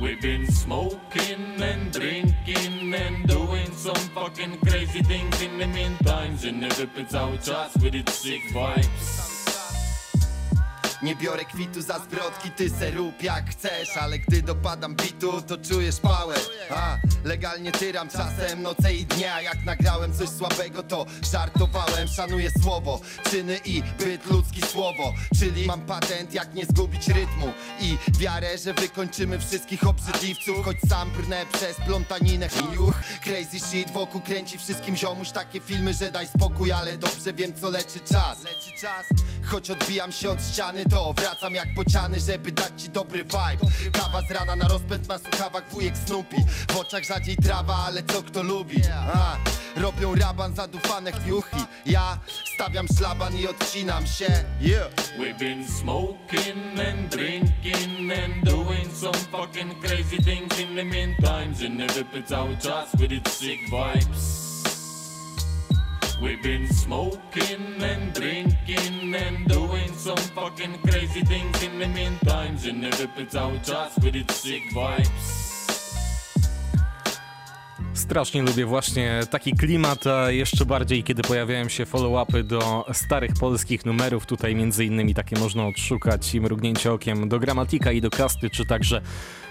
We've 0.00 0.20
been 0.20 0.46
smoking 0.46 1.62
and 1.62 1.90
drinking 1.90 2.94
and 2.94 3.26
doing 3.26 3.72
some 3.72 3.94
fucking 4.14 4.58
crazy 4.58 5.02
things 5.02 5.40
in 5.42 5.58
the 5.58 5.66
meantime. 5.66 6.36
Że 6.38 6.52
nie 6.52 6.68
wypy 6.68 7.04
cały 7.06 7.38
czas 7.38 7.78
with 7.78 7.94
its 7.94 8.22
sick 8.22 8.42
vibes 8.52 9.25
Nie 11.02 11.16
biorę 11.16 11.44
kwitu 11.44 11.82
za 11.82 11.98
zwrotki, 11.98 12.50
ty 12.50 12.70
se 12.70 12.90
rób 12.90 13.22
jak 13.22 13.50
chcesz 13.50 13.96
Ale 13.96 14.18
gdy 14.18 14.42
dopadam 14.42 14.94
bitu, 14.94 15.42
to 15.42 15.56
czujesz 15.58 15.96
power 15.96 16.40
A, 16.70 16.96
legalnie 17.24 17.72
tyram 17.72 18.08
czasem 18.08 18.62
noce 18.62 18.94
i 18.94 19.04
dnia 19.04 19.40
Jak 19.40 19.64
nagrałem 19.64 20.14
coś 20.14 20.28
słabego, 20.28 20.82
to 20.82 21.06
żartowałem 21.32 22.08
Szanuję 22.08 22.50
słowo, 22.62 23.00
czyny 23.30 23.58
i 23.64 23.82
byt 23.98 24.26
ludzki 24.26 24.62
słowo. 24.62 25.14
Czyli 25.38 25.66
mam 25.66 25.80
patent, 25.80 26.34
jak 26.34 26.54
nie 26.54 26.64
zgubić 26.66 27.08
rytmu 27.08 27.52
I 27.80 27.96
wiarę, 28.18 28.58
że 28.58 28.74
wykończymy 28.74 29.38
wszystkich 29.38 29.86
obrzydliwców 29.86 30.64
Choć 30.64 30.76
sam 30.88 31.10
brnę 31.10 31.46
przez 31.52 31.76
plątaninę. 31.76 32.48
Juch 32.74 32.94
Crazy 33.24 33.60
shit 33.60 33.90
wokół 33.90 34.20
kręci 34.20 34.58
wszystkim 34.58 34.96
ziomuś 34.96 35.30
Takie 35.30 35.60
filmy, 35.60 35.94
że 35.94 36.10
daj 36.10 36.26
spokój, 36.26 36.72
ale 36.72 36.98
dobrze 36.98 37.32
wiem 37.32 37.54
co 37.60 37.70
Leczy 37.70 38.00
czas, 38.00 38.38
choć 39.44 39.70
odbijam 39.70 40.12
się 40.12 40.30
od 40.30 40.42
ściany 40.52 40.85
To 40.90 41.12
wracam 41.12 41.54
jak 41.54 41.74
bociany, 41.74 42.20
żeby 42.20 42.52
dać 42.52 42.82
ci 42.82 42.88
dobry 42.88 43.24
vibe. 43.24 43.90
Kawa 43.92 44.22
z 44.28 44.30
rana 44.30 44.56
na 44.56 44.68
rozpęd 44.68 45.08
na 45.08 45.18
słuchawach 45.18 45.70
wujek 45.70 45.94
Snoopy. 46.06 46.36
W 46.70 46.76
oczach 46.76 47.04
rzadziej 47.04 47.36
trawa, 47.36 47.76
ale 47.86 48.02
co 48.02 48.22
kto 48.22 48.42
lubi? 48.42 48.82
A, 49.14 49.36
Robią 49.76 50.14
raban 50.14 50.54
zadufane 50.54 51.12
chwiuchi 51.12 51.56
Ja 51.86 52.18
stawiam 52.54 52.86
szlaban 52.98 53.36
i 53.36 53.46
odcinam 53.46 54.06
się. 54.06 54.44
Yeah. 54.60 54.88
We've 55.18 55.38
been 55.38 55.68
smoking 55.68 56.80
and 56.88 57.10
drinking 57.10 58.12
and 58.12 58.44
doing 58.44 58.92
some 58.92 59.18
fucking 59.32 59.80
crazy 59.82 60.16
things 60.16 60.58
in 60.58 60.76
the 60.76 60.84
meantime. 60.84 61.54
Że 61.54 61.70
nie 61.70 61.86
wypy 61.86 62.22
cały 62.22 62.56
czas 62.56 62.96
with 62.96 63.12
its 63.12 63.38
sick 63.38 63.60
vibes 63.70 64.45
We've 66.20 66.42
been 66.42 66.66
smoking 66.68 67.82
and 67.82 68.12
drinking 68.14 69.14
and 69.14 69.46
doing 69.46 69.92
some 69.92 70.16
fucking 70.16 70.78
crazy 70.78 71.20
things 71.22 71.62
in 71.62 71.78
the 71.78 71.88
meantime. 71.88 72.58
Że 72.58 72.72
nie 72.72 72.90
wypy 72.90 73.26
cały 73.26 73.60
czas 73.60 73.98
with 73.98 74.16
its 74.16 74.42
sick 74.42 74.62
vibes 74.72 75.45
Strasznie 77.96 78.42
lubię 78.42 78.66
właśnie 78.66 79.20
taki 79.30 79.52
klimat, 79.52 80.06
a 80.06 80.30
jeszcze 80.30 80.64
bardziej 80.64 81.04
kiedy 81.04 81.22
pojawiają 81.22 81.68
się 81.68 81.84
follow-upy 81.84 82.42
do 82.42 82.84
starych 82.92 83.30
polskich 83.40 83.86
numerów. 83.86 84.26
Tutaj 84.26 84.54
między 84.54 84.84
innymi 84.84 85.14
takie 85.14 85.38
można 85.38 85.66
odszukać 85.66 86.34
i 86.34 86.40
mrugnięcie 86.40 86.92
okiem 86.92 87.28
do 87.28 87.38
Gramatika 87.38 87.92
i 87.92 88.00
do 88.00 88.10
Kasty, 88.10 88.50
czy 88.50 88.64
także 88.64 89.00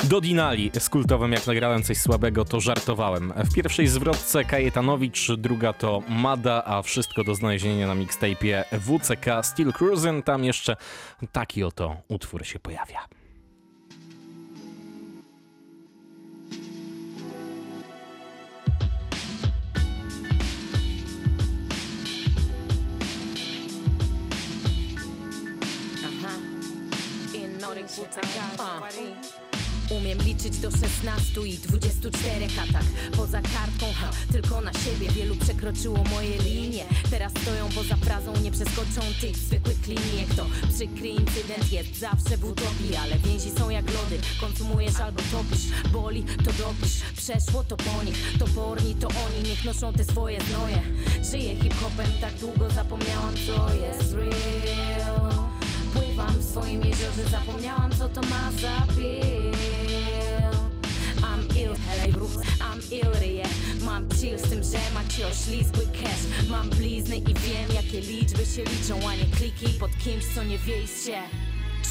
do 0.04 0.22
Dinali 0.22 0.72
z 0.80 0.90
kultowym 0.90 1.32
jak 1.32 1.48
nagrałem 1.48 1.84
coś 1.84 1.98
słabego, 1.98 2.46
to 2.46 2.60
żartowałem. 2.60 3.34
W 3.36 3.54
pierwszej 3.54 3.88
zwrotce 3.88 4.44
Kajetanowicz, 4.44 5.32
druga 5.38 5.74
to 5.74 6.04
Mada, 6.10 6.64
a 6.66 6.82
wszystko 6.82 7.24
do 7.24 7.36
znalezienia 7.36 7.88
na 7.88 7.96
mixtape'ie 7.96 8.64
WCK 8.72 9.46
Steel 9.46 9.72
Cruisin'. 9.72 10.24
Tam 10.24 10.44
jeszcze 10.44 10.76
taki 11.32 11.64
oto 11.64 11.96
utwór 12.08 12.46
się 12.46 12.60
pojawia. 12.60 13.15
Umiem 29.90 30.18
liczyć 30.18 30.58
do 30.58 30.72
16 30.72 31.42
i 31.46 31.58
24 31.58 32.48
a 32.62 32.74
tak 32.74 32.84
Poza 33.18 33.42
kartką, 33.42 33.86
ha, 33.96 34.10
tylko 34.32 34.62
na 34.62 34.74
siebie. 34.74 35.10
Wielu 35.12 35.36
przekroczyło 35.36 35.98
moje 36.12 36.38
linie 36.38 36.86
Teraz 37.10 37.32
stoją 37.42 37.70
poza 37.76 37.96
frazą, 37.96 38.34
nie 38.42 38.52
przeskoczą 38.52 39.02
tych 39.22 39.38
zwykłych 39.38 39.88
linii. 39.88 40.28
To 40.36 40.46
przykry 40.76 41.08
incydent 41.08 41.72
jest 41.72 41.96
zawsze 42.00 42.38
w 42.38 42.46
utopii 42.46 42.96
Ale 43.02 43.18
więzi 43.18 43.52
są 43.52 43.70
jak 43.70 43.86
lody, 43.86 44.18
konsumujesz 44.42 45.00
albo 45.00 45.22
topisz 45.32 45.92
Boli, 45.92 46.24
to 46.24 46.52
dopisz, 46.64 47.02
przeszło 47.18 47.64
to 47.64 47.78
po 47.78 48.04
nich 48.04 48.38
Toporni 48.40 48.96
to 48.96 49.08
oni, 49.08 49.50
niech 49.50 49.66
noszą 49.66 49.94
te 49.94 50.04
swoje 50.04 50.42
znoje. 50.42 50.82
Żyję 51.32 51.56
hip-hopem 51.56 52.12
tak 52.22 52.34
długo, 52.34 52.70
zapomniałam 52.70 53.34
co 53.48 53.76
jest 53.76 54.14
real 54.14 54.85
swoim 56.56 56.82
jeziorze, 56.82 57.24
zapomniałam 57.32 57.92
co 57.92 58.10
to 58.10 58.22
ma 58.22 58.52
za 58.62 58.94
pill. 58.96 59.52
I'm 61.18 61.58
ill, 61.58 61.76
hej 61.88 62.12
ruch, 62.12 62.44
I'm 62.60 62.80
ill, 62.92 63.34
yeah 63.34 63.50
Mam 63.86 64.10
chill 64.10 64.38
z 64.40 64.42
tym, 64.42 64.64
że 64.64 64.78
macie 64.94 65.28
oślizgły 65.28 65.86
cash. 65.86 66.50
Mam 66.50 66.70
blizny 66.70 67.18
i 67.18 67.34
wiem 67.34 67.70
jakie 67.76 68.02
liczby 68.02 68.46
się 68.46 68.64
liczą 68.64 69.10
A 69.10 69.16
nie 69.16 69.26
kliki 69.26 69.80
pod 69.80 69.92
kimś 70.04 70.26
co 70.36 70.44
nie 70.44 70.58
wiejście 70.58 71.22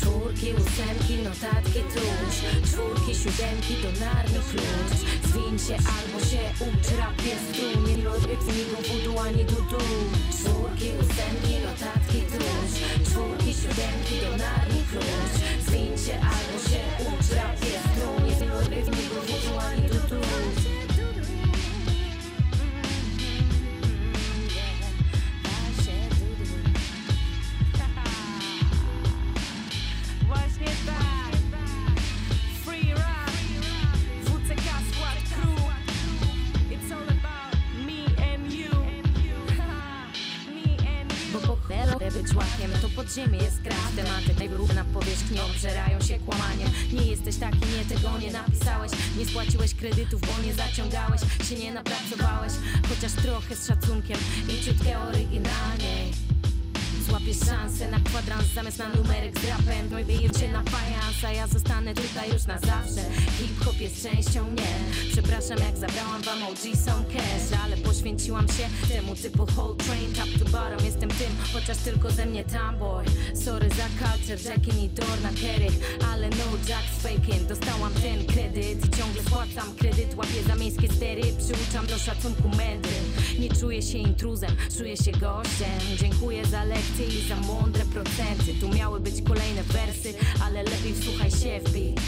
Czwórki, 0.01 0.55
ósemki, 0.55 1.17
notatki 1.25 1.81
tuż 1.93 2.35
Czwórki, 2.71 3.15
siódemki 3.15 3.75
to 3.83 3.91
narny 4.01 4.41
klucz. 4.51 4.99
Zwiń 5.31 5.59
się 5.59 5.77
albo 5.97 6.19
się 6.31 6.43
ucz, 6.67 6.89
rap 6.99 7.19
jest 7.27 7.49
tu 7.57 7.81
Nie 7.81 7.97
lubię 7.97 8.37
migą 8.57 8.77
wudu 8.89 9.19
ani 9.19 9.45
dudu 9.45 9.85
Czwórki, 10.37 10.89
ósemki, 11.01 11.55
notatki 11.65 12.21
tuż 12.31 12.71
Czwórki, 13.09 13.55
siódemki 13.61 14.15
to 14.23 14.31
narny 14.43 14.81
klucz. 14.91 15.35
Zwiń 15.67 15.99
się 16.05 16.15
albo 16.15 16.57
się 16.69 16.83
ucz, 17.11 17.31
rap 17.37 17.57
tu 17.61 18.04
ja 61.33 61.47
zostanę 61.47 61.95
tutaj 61.95 62.33
już 62.33 62.47
na 62.47 62.59
zawsze. 62.59 63.03
Hip-hop 63.39 63.81
jest 63.81 64.03
częścią 64.03 64.51
mnie. 64.51 64.75
Przepraszam 65.13 65.59
jak 65.59 65.77
zabrałam 65.77 66.23
wam 66.23 66.43
OG 66.43 66.59
są 66.59 67.05
cash 67.05 67.61
Ale 67.65 67.77
poświęciłam 67.77 68.49
się 68.49 68.95
temu 68.95 69.15
typu 69.15 69.47
whole 69.57 69.75
train. 69.77 70.13
Top 70.15 70.29
to 70.39 70.45
bottom 70.45 70.87
jestem 70.87 71.09
tym, 71.11 71.33
chociaż 71.53 71.77
tylko 71.77 72.11
ze 72.11 72.27
mnie 72.27 72.45
tomboy 72.45 73.05
Sorry 73.35 73.69
za 73.69 73.89
culture, 73.99 74.45
Jackin 74.45 74.85
i 74.85 74.89
Dorna 74.89 75.31
Kerry 75.43 75.69
Ale 76.13 76.29
no 76.31 76.45
Jack's 76.69 76.97
faking. 77.03 77.49
Dostałam 77.49 77.93
ten 77.93 78.27
kredyt 78.27 78.87
i 78.87 78.99
ciągle 78.99 79.23
spłacam 79.23 79.75
kredyt 79.79 80.15
Łapię 80.15 80.43
za 80.49 80.55
miejskie 80.55 80.89
stery, 80.93 81.23
przyuczam 81.23 81.87
do 81.87 81.99
szacunku 81.99 82.49
mędry 82.49 83.04
Nie 83.45 83.51
czuję 83.51 83.83
się 83.83 83.99
intruzem, 83.99 84.51
czuję 84.79 84.97
się 84.97 85.13
gościem. 85.13 85.81
Dziękuję 86.01 86.47
za 86.47 86.65
lekcje 86.65 87.07
i 87.07 87.29
za 87.29 87.37
mądre 87.37 87.85
procenty. 87.85 88.55
Tu 88.61 88.69
miały 88.69 89.01
być 89.01 89.23
kolejne 89.23 89.63
wersy, 89.63 90.15
ale 90.45 90.63
lepiej 90.63 90.95
wsłuchaj 90.95 91.31
się 91.31 91.61
w 91.61 91.73
beat. 91.73 92.01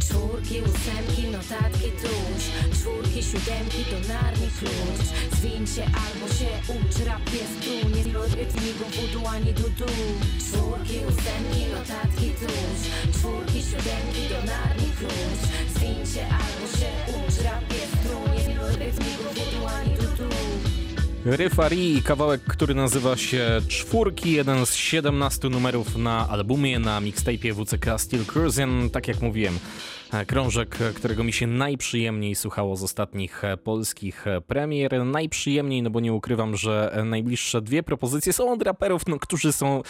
Czwórki, 0.00 0.60
ósemki, 0.60 1.19
notatki 1.40 1.90
tuż. 2.02 2.42
Czwórki, 2.78 3.22
siódemki 3.22 3.82
to 3.90 3.98
narni 4.12 4.48
klucz. 4.58 5.06
Zwiń 5.38 5.66
się 5.66 5.84
albo 6.04 6.26
się 6.38 6.50
ucz, 6.76 7.06
rap 7.06 7.26
jest 7.32 7.56
tu. 7.62 7.88
Nie 7.88 8.02
rytmiku 8.36 8.84
wudu 8.94 9.26
ani 9.26 9.52
dudu 9.54 9.92
Czwórki, 10.38 10.96
ósemki, 11.08 11.62
notatki 11.74 12.30
tuż. 12.40 12.80
Czwórki, 13.14 13.62
siódemki 13.62 14.22
to 14.30 14.38
narni 14.52 14.88
klucz. 14.98 15.42
Zwiń 15.74 16.06
się 16.12 16.24
albo 16.40 16.66
się 16.78 16.90
ucz, 17.18 17.44
rap 17.44 17.72
jest 17.72 17.99
Ryfari 21.24 22.02
kawałek, 22.02 22.40
który 22.44 22.74
nazywa 22.74 23.16
się 23.16 23.60
Czwórki, 23.68 24.32
jeden 24.32 24.66
z 24.66 24.74
17 24.74 25.48
numerów 25.48 25.96
na 25.96 26.28
albumie, 26.28 26.78
na 26.78 27.00
mixtape'ie 27.00 27.54
WCK 27.54 28.00
Steel 28.00 28.24
Cruisin'. 28.24 28.90
Tak 28.90 29.08
jak 29.08 29.22
mówiłem, 29.22 29.58
krążek, 30.26 30.78
którego 30.94 31.24
mi 31.24 31.32
się 31.32 31.46
najprzyjemniej 31.46 32.34
słuchało 32.34 32.76
z 32.76 32.82
ostatnich 32.82 33.42
polskich 33.64 34.24
premier. 34.46 35.04
Najprzyjemniej, 35.04 35.82
no 35.82 35.90
bo 35.90 36.00
nie 36.00 36.12
ukrywam, 36.12 36.56
że 36.56 37.02
najbliższe 37.04 37.62
dwie 37.62 37.82
propozycje 37.82 38.32
są 38.32 38.52
od 38.52 38.62
raperów, 38.62 39.02
no, 39.08 39.18
którzy 39.18 39.52
są 39.52 39.82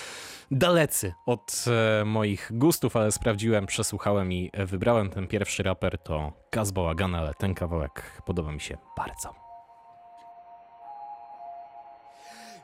dalecy 0.51 1.13
od 1.27 1.65
e, 2.01 2.05
moich 2.05 2.51
gustów, 2.55 2.97
ale 2.97 3.13
sprawdziłem, 3.13 3.67
przesłuchałem 3.67 4.33
i 4.33 4.51
wybrałem. 4.67 5.11
Ten 5.11 5.27
pierwszy 5.27 5.63
raper 5.63 5.99
to 5.99 6.33
Kaz 6.51 6.71
Bałagan, 6.71 7.15
ale 7.15 7.35
ten 7.35 7.55
kawałek 7.55 8.23
podoba 8.27 8.53
mi 8.53 8.61
się 8.61 8.79
bardzo. 8.97 9.50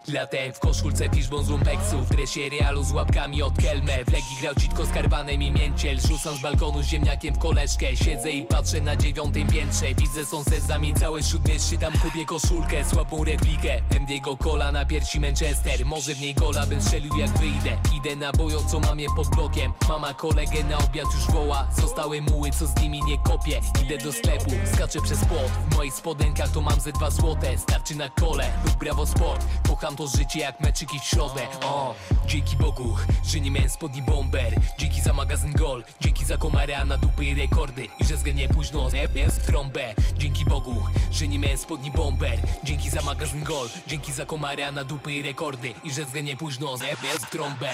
Latem 0.08 0.52
w 0.52 0.58
koszulce 0.58 1.08
piszbą 1.08 1.42
z 1.42 1.48
lumpeksu 1.48 1.98
W 1.98 2.08
dresie 2.08 2.40
realu 2.48 2.84
z 2.84 2.92
łapkami 2.92 3.42
od 3.42 3.62
kelmę 3.62 4.04
W 4.04 4.12
legi 4.12 4.36
grał 4.40 4.54
dzitko 4.54 4.86
z 4.86 4.90
karbanem 4.90 5.42
i 5.42 5.50
mięciel. 5.50 6.00
Rzucam 6.00 6.36
z 6.36 6.42
balkonu 6.42 6.82
z 6.82 6.86
ziemniakiem 6.86 7.34
w 7.34 7.38
koleżkę. 7.38 7.96
Siedzę 7.96 8.30
i 8.30 8.42
patrzę 8.42 8.80
na 8.80 8.96
dziewiątym 8.96 9.48
piętrze. 9.48 9.94
Widzę 9.94 10.26
sąsiedzami 10.26 10.94
całe 10.94 11.22
śródmieście 11.22 11.78
Tam 11.78 11.92
kupię 11.92 12.24
koszulkę, 12.24 12.84
słabą 12.84 13.24
replikę. 13.24 13.82
Endiego 13.96 14.36
kola 14.36 14.72
na 14.72 14.84
piersi 14.84 15.20
Manchester. 15.20 15.86
Może 15.86 16.14
w 16.14 16.20
niej 16.20 16.34
gola 16.34 16.66
bym 16.66 16.82
strzelił 16.82 17.16
jak 17.16 17.30
wyjdę. 17.38 17.78
Idę 17.96 18.16
na 18.16 18.32
bojącą 18.32 18.80
mamie 18.80 19.06
pod 19.16 19.28
blokiem. 19.28 19.72
Mama 19.88 20.14
kolegę 20.14 20.64
na 20.64 20.78
obiad 20.78 21.06
już 21.14 21.34
woła. 21.34 21.68
Zostały 21.80 22.22
muły, 22.22 22.50
co 22.50 22.66
z 22.66 22.82
nimi 22.82 23.00
nie 23.02 23.18
kopię. 23.18 23.60
Idę 23.84 23.98
do 23.98 24.12
sklepu, 24.12 24.50
skaczę 24.74 25.00
przez 25.00 25.18
płot. 25.24 25.50
W 25.70 25.76
moich 25.76 25.94
spodenkach 25.94 26.50
to 26.50 26.60
mam 26.60 26.80
ze 26.80 26.92
dwa 26.92 27.10
złote. 27.10 27.58
Starczy 27.58 27.94
na 27.94 28.08
kole 28.08 28.52
lub 28.64 28.74
brawo 28.74 29.06
sport. 29.06 29.46
Kocham 29.68 29.95
to 29.96 30.06
życie 30.06 30.40
jak 30.40 30.60
meczyki 30.60 31.00
w 31.00 31.04
środę 31.04 31.46
o, 31.62 31.94
Dzięki 32.26 32.56
Bogu, 32.56 32.96
że 33.24 33.40
nie 33.40 33.50
miałem 33.50 33.70
spodni 33.70 34.02
bomber. 34.02 34.54
Dzięki 34.78 35.00
za 35.00 35.12
magazyn 35.12 35.52
gol 35.52 35.84
Dzięki 36.00 36.24
za 36.24 36.36
komary, 36.36 36.76
a 36.76 36.84
na 36.84 36.98
dupy 36.98 37.24
i 37.24 37.34
rekordy. 37.34 37.88
I 38.00 38.04
że 38.04 38.16
zgadnie 38.16 38.48
późno, 38.48 38.88
jest 39.14 39.42
w 39.42 39.46
trąbę. 39.46 39.94
Dzięki 40.18 40.44
Bogu, 40.44 40.86
że 41.12 41.28
nie 41.28 41.38
miałem 41.38 41.58
spodni 41.58 41.90
bomber. 41.90 42.38
Dzięki 42.64 42.90
za 42.90 43.02
magazyn 43.02 43.44
gol 43.44 43.68
Dzięki 43.86 44.12
za 44.12 44.26
komary, 44.26 44.64
a 44.64 44.72
na 44.72 44.84
dupy 44.84 45.12
i 45.12 45.22
rekordy. 45.22 45.74
I 45.84 45.90
że 45.90 46.04
zgadnie 46.04 46.36
późno, 46.36 46.76
jest 47.02 47.26
w 47.26 47.30
trąbę 47.30 47.70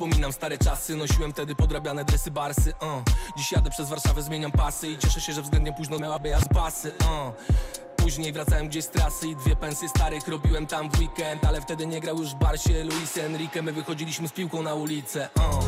Wspominam 0.00 0.32
stare 0.32 0.58
czasy, 0.58 0.96
nosiłem 0.96 1.32
wtedy 1.32 1.54
podrabiane 1.54 2.04
dresy 2.04 2.30
barsy 2.30 2.72
uh. 2.80 3.02
Dziś 3.36 3.52
jadę 3.52 3.70
przez 3.70 3.88
Warszawę, 3.88 4.22
zmieniam 4.22 4.52
pasy 4.52 4.88
I 4.88 4.98
cieszę 4.98 5.20
się, 5.20 5.32
że 5.32 5.42
względnie 5.42 5.72
późno 5.72 5.98
miałaby 5.98 6.28
ja 6.28 6.40
z 6.40 6.48
pasy 6.48 6.92
uh. 7.00 7.32
Później 7.96 8.32
wracałem 8.32 8.68
gdzieś 8.68 8.84
z 8.84 8.88
trasy 8.88 9.28
i 9.28 9.36
dwie 9.36 9.56
pensje 9.56 9.88
starych 9.88 10.28
robiłem 10.28 10.66
tam 10.66 10.90
w 10.90 10.98
weekend 10.98 11.44
Ale 11.44 11.60
wtedy 11.60 11.86
nie 11.86 12.00
grał 12.00 12.18
już 12.18 12.30
w 12.30 12.34
Barsie 12.34 12.84
Luis 12.84 13.18
Enrique, 13.18 13.62
my 13.62 13.72
wychodziliśmy 13.72 14.28
z 14.28 14.32
piłką 14.32 14.62
na 14.62 14.74
ulicę 14.74 15.28
uh. 15.36 15.64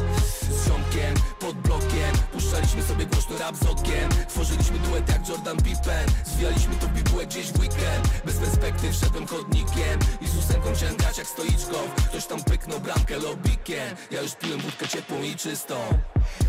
Z 0.51 0.69
ziomkiem, 0.69 1.15
pod 1.41 1.57
blokiem, 1.57 1.92
puszczaliśmy 2.33 2.83
sobie 2.83 3.07
głośno 3.07 3.39
rap 3.39 3.57
z 3.57 3.67
okiem. 3.67 4.09
Tworzyliśmy 4.29 4.79
duet 4.79 5.09
jak 5.09 5.29
Jordan 5.29 5.57
Pippen, 5.57 6.07
zwijaliśmy 6.25 6.75
to 6.75 6.89
bibułek 6.89 7.29
gdzieś 7.29 7.47
w 7.53 7.61
weekend. 7.61 8.09
Bez 8.25 8.37
perspektyw 8.37 8.95
szedłem 8.97 9.27
chodnikiem. 9.27 9.99
I 10.21 10.27
z 10.29 10.37
ósemką 10.37 10.73
chciałem 10.75 10.97
grać 10.97 11.19
jak 11.19 11.27
stoiczką. 11.27 11.79
Ktoś 12.09 12.27
tam 12.27 12.45
pyknął 12.45 12.81
bramkę 12.81 13.19
lobbykiem, 13.19 13.97
ja 14.11 14.23
już 14.23 14.35
piłem 14.35 14.61
wódkę 14.61 14.89
ciepłą 14.89 15.23
i 15.23 15.37
czystą 15.37 15.75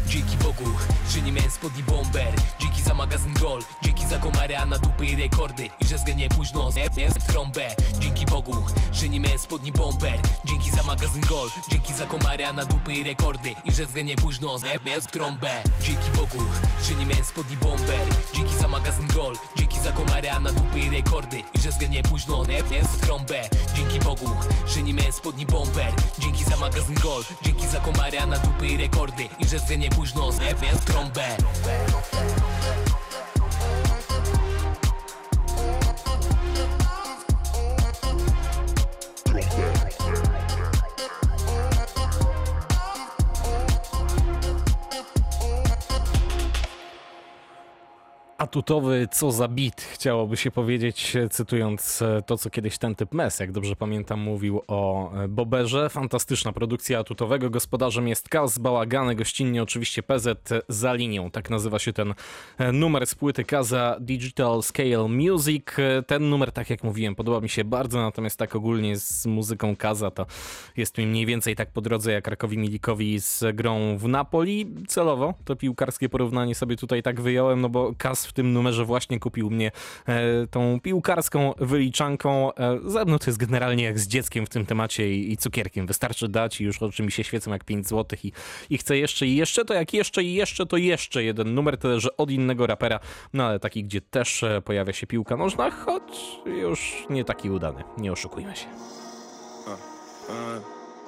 Dzięki 0.08 0.38
Bogu, 0.38 0.64
że 1.10 1.22
nie 1.22 1.32
miałem 1.32 1.52
spodni 1.52 1.84
bomber. 1.84 2.34
Dzięki 2.60 2.82
za 2.82 2.94
magazyn 2.94 3.34
gol, 3.34 3.62
dzięki 3.84 4.08
za 4.08 4.18
komary, 4.18 4.58
a 4.58 4.66
na 4.66 4.78
dupy 4.78 5.06
i 5.06 5.16
rekordy. 5.16 5.70
I 5.80 5.86
że 5.86 5.98
zgadnie 5.98 6.30
późno, 6.30 6.72
w 7.20 7.28
trąbę. 7.28 7.76
Dzięki 8.00 8.26
Bogu, 8.26 8.56
że 8.92 9.10
nie 9.10 9.20
miałem 9.20 9.40
spodni 9.40 9.72
bomber. 9.72 10.20
Dzięki 10.46 10.72
za 10.72 10.84
magazyn 10.84 11.22
gol, 11.22 11.50
dzięki 11.72 11.94
za 11.94 12.06
komary, 12.06 12.46
a 12.46 12.54
na 12.54 12.66
dupy 12.66 12.94
i 12.94 13.04
rekordy. 13.04 13.56
I 13.66 13.72
że 13.72 13.86
zgadnie 13.86 14.16
późno, 14.16 14.58
w 15.02 15.08
trąbę. 15.08 15.64
Dzięki 15.82 16.12
Bogu, 16.16 16.44
że 16.88 16.96
nie 16.96 17.06
miałem 17.06 17.26
spodni 17.26 17.58
bomber. 17.58 18.08
Dzięki 18.34 18.56
za 18.56 18.68
magazyn 18.68 19.08
gol, 19.08 19.36
dzięki 19.58 19.80
za 19.80 19.92
komary, 19.92 20.32
a 20.32 20.40
na 20.40 20.52
dupy 20.52 20.80
i 20.80 20.90
rekordy. 20.90 21.44
I 21.54 21.60
że 21.60 21.72
zgadnie 21.72 22.04
późno, 22.04 22.44
w 22.44 23.02
trąbę. 23.02 23.50
Dzięki 23.76 24.00
Bogu, 24.00 24.30
że 24.68 24.84
nie 24.84 24.94
miałem 24.94 25.14
spodni 25.14 25.46
bomber. 25.46 25.94
Dzięki 26.20 26.44
za 26.44 26.58
magazyn 26.58 26.96
gol, 26.96 27.24
dzięki 27.42 27.68
za 27.68 27.80
komary, 27.80 28.20
a 28.20 28.26
na 28.26 28.38
dupy 28.38 28.68
i 28.68 28.78
rekordy. 28.78 29.30
I 29.40 29.48
że 29.48 29.60
zgadnie 29.60 29.90
późno, 29.90 30.03
jest 30.64 30.82
w 30.82 30.86
trąbę 30.86 31.38
atutowy, 48.44 49.08
co 49.12 49.32
za 49.32 49.48
bit, 49.48 49.82
chciałoby 49.82 50.38
się 50.38 50.52
powiedzieć, 50.52 51.16
e, 51.16 51.30
cytując 51.30 52.02
e, 52.02 52.22
to, 52.26 52.38
co 52.38 52.50
kiedyś 52.50 52.78
ten 52.78 52.96
typ 52.96 53.14
Mes, 53.14 53.40
jak 53.40 53.52
dobrze 53.52 53.76
pamiętam, 53.76 54.20
mówił 54.20 54.62
o 54.68 55.14
e, 55.14 55.28
Boberze. 55.28 55.90
Fantastyczna 55.90 56.54
produkcja 56.54 57.00
atutowego. 57.00 57.50
Gospodarzem 57.50 58.08
jest 58.08 58.30
Kaz 58.30 58.58
Bałagany, 58.58 59.16
gościnnie 59.16 59.64
oczywiście 59.64 60.04
PZ 60.04 60.50
za 60.70 60.94
linią. 60.94 61.32
Tak 61.32 61.50
nazywa 61.50 61.80
się 61.80 61.94
ten 61.94 62.14
numer 62.74 63.08
z 63.08 63.16
płyty 63.16 63.44
Kaza 63.44 63.98
Digital 64.00 64.64
Scale 64.64 65.08
Music. 65.08 65.66
Ten 66.08 66.30
numer, 66.30 66.52
tak 66.52 66.70
jak 66.70 66.84
mówiłem, 66.84 67.16
podoba 67.16 67.40
mi 67.40 67.50
się 67.50 67.64
bardzo, 67.64 68.02
natomiast 68.02 68.40
tak 68.40 68.56
ogólnie 68.56 68.98
z 68.98 69.26
muzyką 69.26 69.76
Kaza 69.76 70.12
to 70.12 70.26
jest 70.78 70.98
mi 70.98 71.08
mniej 71.08 71.26
więcej 71.26 71.56
tak 71.56 71.72
po 71.72 71.82
drodze 71.82 72.12
jak 72.12 72.28
Rakowi 72.28 72.58
Milikowi 72.58 73.20
z 73.20 73.56
grą 73.56 73.98
w 73.98 74.08
Napoli. 74.08 74.76
Celowo 74.88 75.34
to 75.46 75.56
piłkarskie 75.56 76.10
porównanie 76.10 76.56
sobie 76.56 76.76
tutaj 76.76 77.04
tak 77.04 77.22
wyjąłem, 77.22 77.62
no 77.62 77.70
bo 77.70 77.94
Kaz 77.98 78.26
w 78.26 78.33
tym 78.34 78.54
numerze 78.54 78.86
właśnie 78.86 79.20
kupił 79.20 79.50
mnie 79.50 79.72
e, 80.06 80.48
tą 80.48 80.80
piłkarską 80.80 81.54
wyliczanką. 81.58 82.54
E, 82.54 82.80
ze 82.86 83.06
mną 83.06 83.20
to 83.20 83.26
jest 83.28 83.40
generalnie 83.40 83.84
jak 83.84 84.00
z 84.00 84.08
dzieckiem 84.08 84.46
w 84.46 84.50
tym 84.50 84.66
temacie 84.66 85.14
i, 85.14 85.38
cukierkiem. 85.38 85.88
Wystarczy 85.88 86.28
dać 86.28 86.62
i 86.62 86.64
już 86.64 86.82
oczy 86.82 87.04
mi 87.04 87.12
się 87.12 87.24
świecą 87.24 87.52
jak 87.52 87.64
5 87.64 87.88
zł 87.88 88.20
i, 88.24 88.32
i 88.70 88.78
chcę 88.78 88.98
jeszcze 88.98 89.28
i 89.28 89.36
jeszcze, 89.36 89.66
to 89.66 89.74
jak 89.74 89.94
jeszcze 89.94 90.24
i 90.24 90.34
jeszcze, 90.34 90.66
to 90.66 90.78
jeszcze 90.78 91.24
jeden 91.24 91.54
numer, 91.54 91.78
tyle 91.78 92.00
że 92.00 92.18
od 92.18 92.32
innego 92.32 92.68
rapera, 92.68 93.00
no 93.34 93.44
ale 93.44 93.60
taki, 93.60 93.84
gdzie 93.84 94.02
też 94.02 94.44
e, 94.44 94.62
pojawia 94.62 94.94
się 94.94 95.08
piłka 95.08 95.38
nożna, 95.38 95.72
choć 95.72 96.04
już 96.46 97.06
nie 97.10 97.26
taki 97.26 97.50
udany, 97.50 97.84
nie 97.98 98.12
oszukujmy 98.12 98.56
się. 98.56 98.66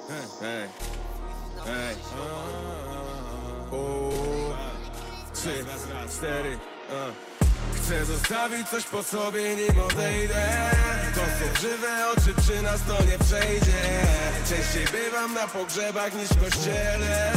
Hej, 0.08 0.68
hej. 1.66 1.96
U, 3.72 4.12
Trzy, 5.34 5.66
cztery, 6.10 6.56
uh. 6.56 6.75
Chcę 7.76 8.06
zostawić 8.06 8.70
coś 8.70 8.84
po 8.84 9.04
sobie, 9.04 9.56
nim 9.56 9.80
odejdę. 9.80 10.44
To 11.16 11.22
są 11.22 11.62
żywe 11.62 12.10
oczy, 12.12 12.42
przy 12.42 12.62
nas 12.62 12.80
to 12.88 12.94
nie 12.94 13.18
przejdzie. 13.26 13.82
Częściej 14.50 14.86
bywam 14.92 15.34
na 15.34 15.48
pogrzebach 15.48 16.14
niż 16.14 16.30
w 16.30 16.44
kościele. 16.44 17.32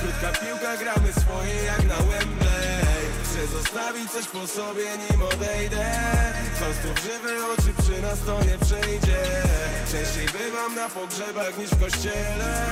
Krótka 0.00 0.40
piłka, 0.40 0.76
gramy 0.76 1.12
swoje 1.12 1.54
jak 1.64 1.84
na 1.84 1.96
Wembley. 1.96 2.82
Chcę 3.24 3.46
zostawić 3.46 4.10
coś 4.10 4.26
po 4.26 4.46
sobie, 4.46 4.84
nim 4.84 5.22
odejdę. 5.22 5.84
Są 6.58 6.88
żywe 7.02 7.46
oczy, 7.46 7.72
przy 7.82 8.02
nas 8.02 8.18
to 8.26 8.44
nie 8.44 8.58
przejdzie. 8.58 9.20
Częściej 9.92 10.26
bywam 10.26 10.74
na 10.74 10.88
pogrzebach 10.88 11.58
niż 11.58 11.70
w 11.70 11.80
kościele. 11.80 12.66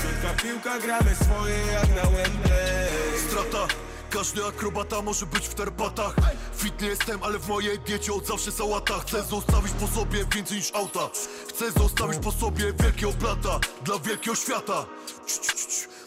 Krótka 0.00 0.42
piłka, 0.42 0.78
gramy 0.78 1.14
swoje 1.24 1.58
jak 1.72 1.88
na 1.88 2.10
Wembley. 2.10 2.88
Strata 3.28 3.91
każdy 4.12 4.46
akrobata 4.46 5.02
może 5.02 5.26
być 5.26 5.48
w 5.48 5.54
terpatach 5.54 6.14
Fit 6.56 6.80
nie 6.80 6.88
jestem, 6.88 7.22
ale 7.22 7.38
w 7.38 7.48
mojej 7.48 7.78
diecie 7.78 8.12
od 8.12 8.26
zawsze 8.26 8.52
sałata. 8.52 9.00
Chcę 9.00 9.22
zostawić 9.22 9.72
po 9.72 9.86
sobie 9.86 10.24
więcej 10.34 10.56
niż 10.56 10.74
auta. 10.74 11.10
Chcę 11.48 11.72
zostawić 11.72 12.18
po 12.18 12.32
sobie 12.32 12.72
wielkiego 12.72 13.12
plata 13.12 13.60
Dla 13.84 13.98
wielkiego 13.98 14.36
świata. 14.36 14.86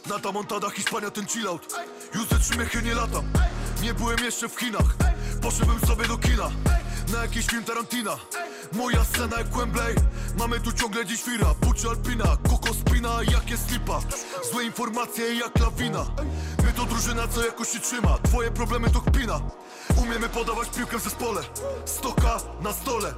Nata 0.10 0.32
montada, 0.32 0.70
Hiszpania 0.70 1.12
ten 1.12 1.28
chillout 1.28 1.74
Już 2.16 2.28
ze 2.28 2.40
trzy 2.40 2.60
miechy 2.60 2.82
nie 2.82 2.96
latam. 2.96 3.26
Nie 3.82 3.94
byłem 3.94 4.20
jeszcze 4.20 4.50
w 4.50 4.60
Chinach. 4.60 4.96
Poszedłem 5.42 5.80
sobie 5.80 6.08
do 6.08 6.18
kina. 6.18 6.52
Na 7.14 7.22
jakiś 7.22 7.48
film 7.48 7.64
Tarantina. 7.64 8.18
Moja 8.74 9.04
scena 9.04 9.38
jak 9.38 9.48
Wembley. 9.48 9.96
Mamy 10.38 10.60
tu 10.60 10.72
ciągle 10.72 11.06
dziś 11.06 11.24
fira. 11.24 11.54
Buczy 11.62 11.90
Alpina, 11.90 12.38
Koko 12.50 12.74
Spina 12.74 13.18
jak 13.32 13.50
jest 13.50 13.72
lipa 13.72 14.00
Złe 14.52 14.64
informacje 14.64 15.36
jak 15.36 15.60
lawina 15.60 16.06
to 16.76 16.86
drużyna 16.86 17.28
co 17.28 17.46
jakoś 17.46 17.70
się 17.70 17.80
trzyma. 17.80 18.18
Twoje 18.24 18.52
problemy 18.52 18.90
to 18.90 19.02
kpina. 19.02 19.42
Umiemy 19.98 20.30
podawać 20.30 20.70
piłkę 20.70 21.00
w 21.00 21.04
zespole. 21.04 21.42
Stoka 21.86 22.38
na 22.62 22.74
stole. 22.74 23.14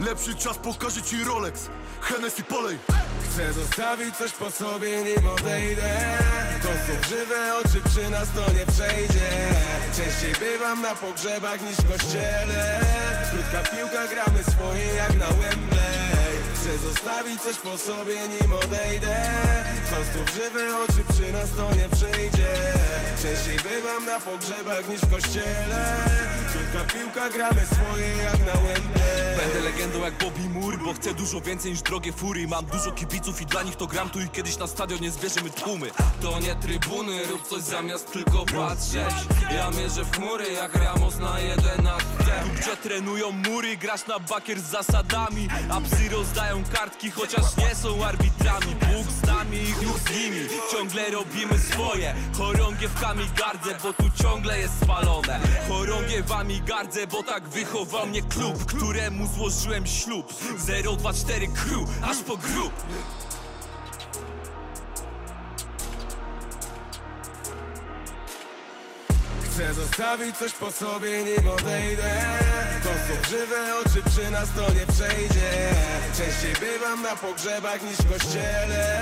Lepszy 0.00 0.34
czas 0.34 0.58
pokaże 0.58 1.02
ci 1.02 1.24
Rolex 1.24 1.68
Hennessy 2.00 2.42
polej. 2.42 2.78
Chcę 3.24 3.52
zostawić 3.52 4.16
coś 4.16 4.32
po 4.32 4.50
sobie, 4.50 5.04
nim 5.04 5.28
odejdę. 5.28 6.18
To 6.62 6.68
są 6.68 7.08
żywe 7.08 7.56
oczy, 7.56 7.80
przy 7.90 8.10
nas 8.10 8.28
to 8.34 8.52
nie 8.52 8.66
przejdzie. 8.66 9.28
Częściej 9.96 10.32
bywam 10.40 10.82
na 10.82 10.94
pogrzebach 10.94 11.60
niż 11.62 11.76
w 11.76 11.92
kościele. 11.92 12.80
Krótka 13.30 13.76
piłka, 13.76 14.06
gramy 14.08 14.44
swoje 14.44 14.94
jak 14.94 15.14
na 15.18 15.26
Wembley 15.26 16.11
Chcę 16.62 16.78
zostawić 16.78 17.42
coś 17.42 17.56
po 17.56 17.78
sobie, 17.78 18.14
nim 18.14 18.52
odejdę. 18.52 19.16
To 19.90 19.96
są 19.96 20.32
żywe 20.34 20.78
oczy, 20.78 21.04
przy 21.12 21.32
nas 21.32 21.50
to 21.56 21.74
nie 21.74 21.88
przejdzie. 21.88 22.48
Częściej 23.22 23.56
bywam 23.56 24.06
na 24.06 24.20
pogrzebach 24.20 24.88
niż 24.88 25.00
w 25.00 25.10
kościele. 25.10 25.96
Krótka 26.52 26.94
piłka, 26.94 27.30
gramy 27.30 27.60
swoje 27.66 28.06
jak 28.16 28.38
na 28.38 28.52
Wembley 28.52 29.36
Będę 29.36 29.60
legendą 29.60 30.00
jak 30.00 30.18
Bobby 30.18 30.48
Moore, 30.48 30.78
bo 30.78 30.94
chcę 30.94 31.14
dużo 31.14 31.40
więcej 31.40 31.70
niż 31.70 31.82
drogie 31.82 32.12
fury. 32.12 32.48
Mam 32.48 32.64
dużo 32.64 32.92
kibiców 32.92 33.40
i 33.42 33.46
dla 33.46 33.62
nich 33.62 33.76
to 33.76 33.86
gram 33.86 34.10
tu 34.10 34.20
i 34.20 34.28
kiedyś 34.28 34.58
na 34.58 34.66
stadionie 34.66 35.10
zwierzymy 35.10 35.50
tłumy. 35.50 35.90
To 36.22 36.40
nie 36.40 36.54
trybuny, 36.54 37.26
rób 37.26 37.48
coś 37.48 37.62
zamiast 37.62 38.12
tylko 38.12 38.44
patrzeć. 38.56 39.14
Ja 39.50 39.70
mierzę 39.70 40.04
w 40.04 40.16
chmury 40.16 40.52
jak 40.52 40.74
Ramos 40.74 41.18
na 41.18 41.40
jedenastce 41.40 42.32
Tu 42.42 42.48
gdzie 42.60 42.76
trenują 42.76 43.30
mury, 43.30 43.76
grasz 43.76 44.06
na 44.06 44.18
bakier 44.18 44.60
z 44.60 44.64
zasadami 44.70 45.48
A 45.70 45.80
psy 45.80 46.08
rozdają 46.08 46.51
kartki, 46.60 47.10
chociaż 47.10 47.56
nie 47.56 47.74
są 47.74 48.04
arbitrami. 48.04 48.74
Bóg 48.74 49.06
z 49.22 49.26
nami 49.26 49.58
i 49.58 49.86
Bóg 49.86 49.98
z 49.98 50.10
nimi, 50.10 50.48
ciągle 50.72 51.10
robimy 51.10 51.58
swoje. 51.58 52.14
Chorągiewkami 52.38 53.24
gardzę, 53.36 53.78
bo 53.82 53.92
tu 53.92 54.22
ciągle 54.22 54.58
jest 54.58 54.74
spalone. 54.82 55.40
Chorągiewami 55.68 56.62
gardzę, 56.62 57.06
bo 57.06 57.22
tak 57.22 57.48
wychował 57.48 58.06
mnie 58.06 58.22
klub 58.22 58.66
Któremu 58.66 59.26
złożyłem 59.26 59.86
ślub. 59.86 60.34
024 60.82 61.46
crew, 61.48 61.88
aż 62.02 62.16
po 62.18 62.36
grób 62.36 62.72
Chcę 69.54 69.74
zostawić 69.74 70.36
coś 70.36 70.52
po 70.52 70.72
sobie, 70.72 71.24
nim 71.24 71.48
odejdę. 71.48 72.12
To 72.82 72.88
są 72.88 73.30
żywe 73.30 73.76
oczy, 73.80 74.02
przy 74.10 74.30
nas 74.30 74.48
to 74.56 74.60
nie 74.60 74.86
przejdzie. 74.86 75.50
Częściej 76.18 76.54
bywam 76.60 77.02
na 77.02 77.16
pogrzebach 77.16 77.82
niż 77.82 77.98
w 77.98 78.12
kościele. 78.12 79.00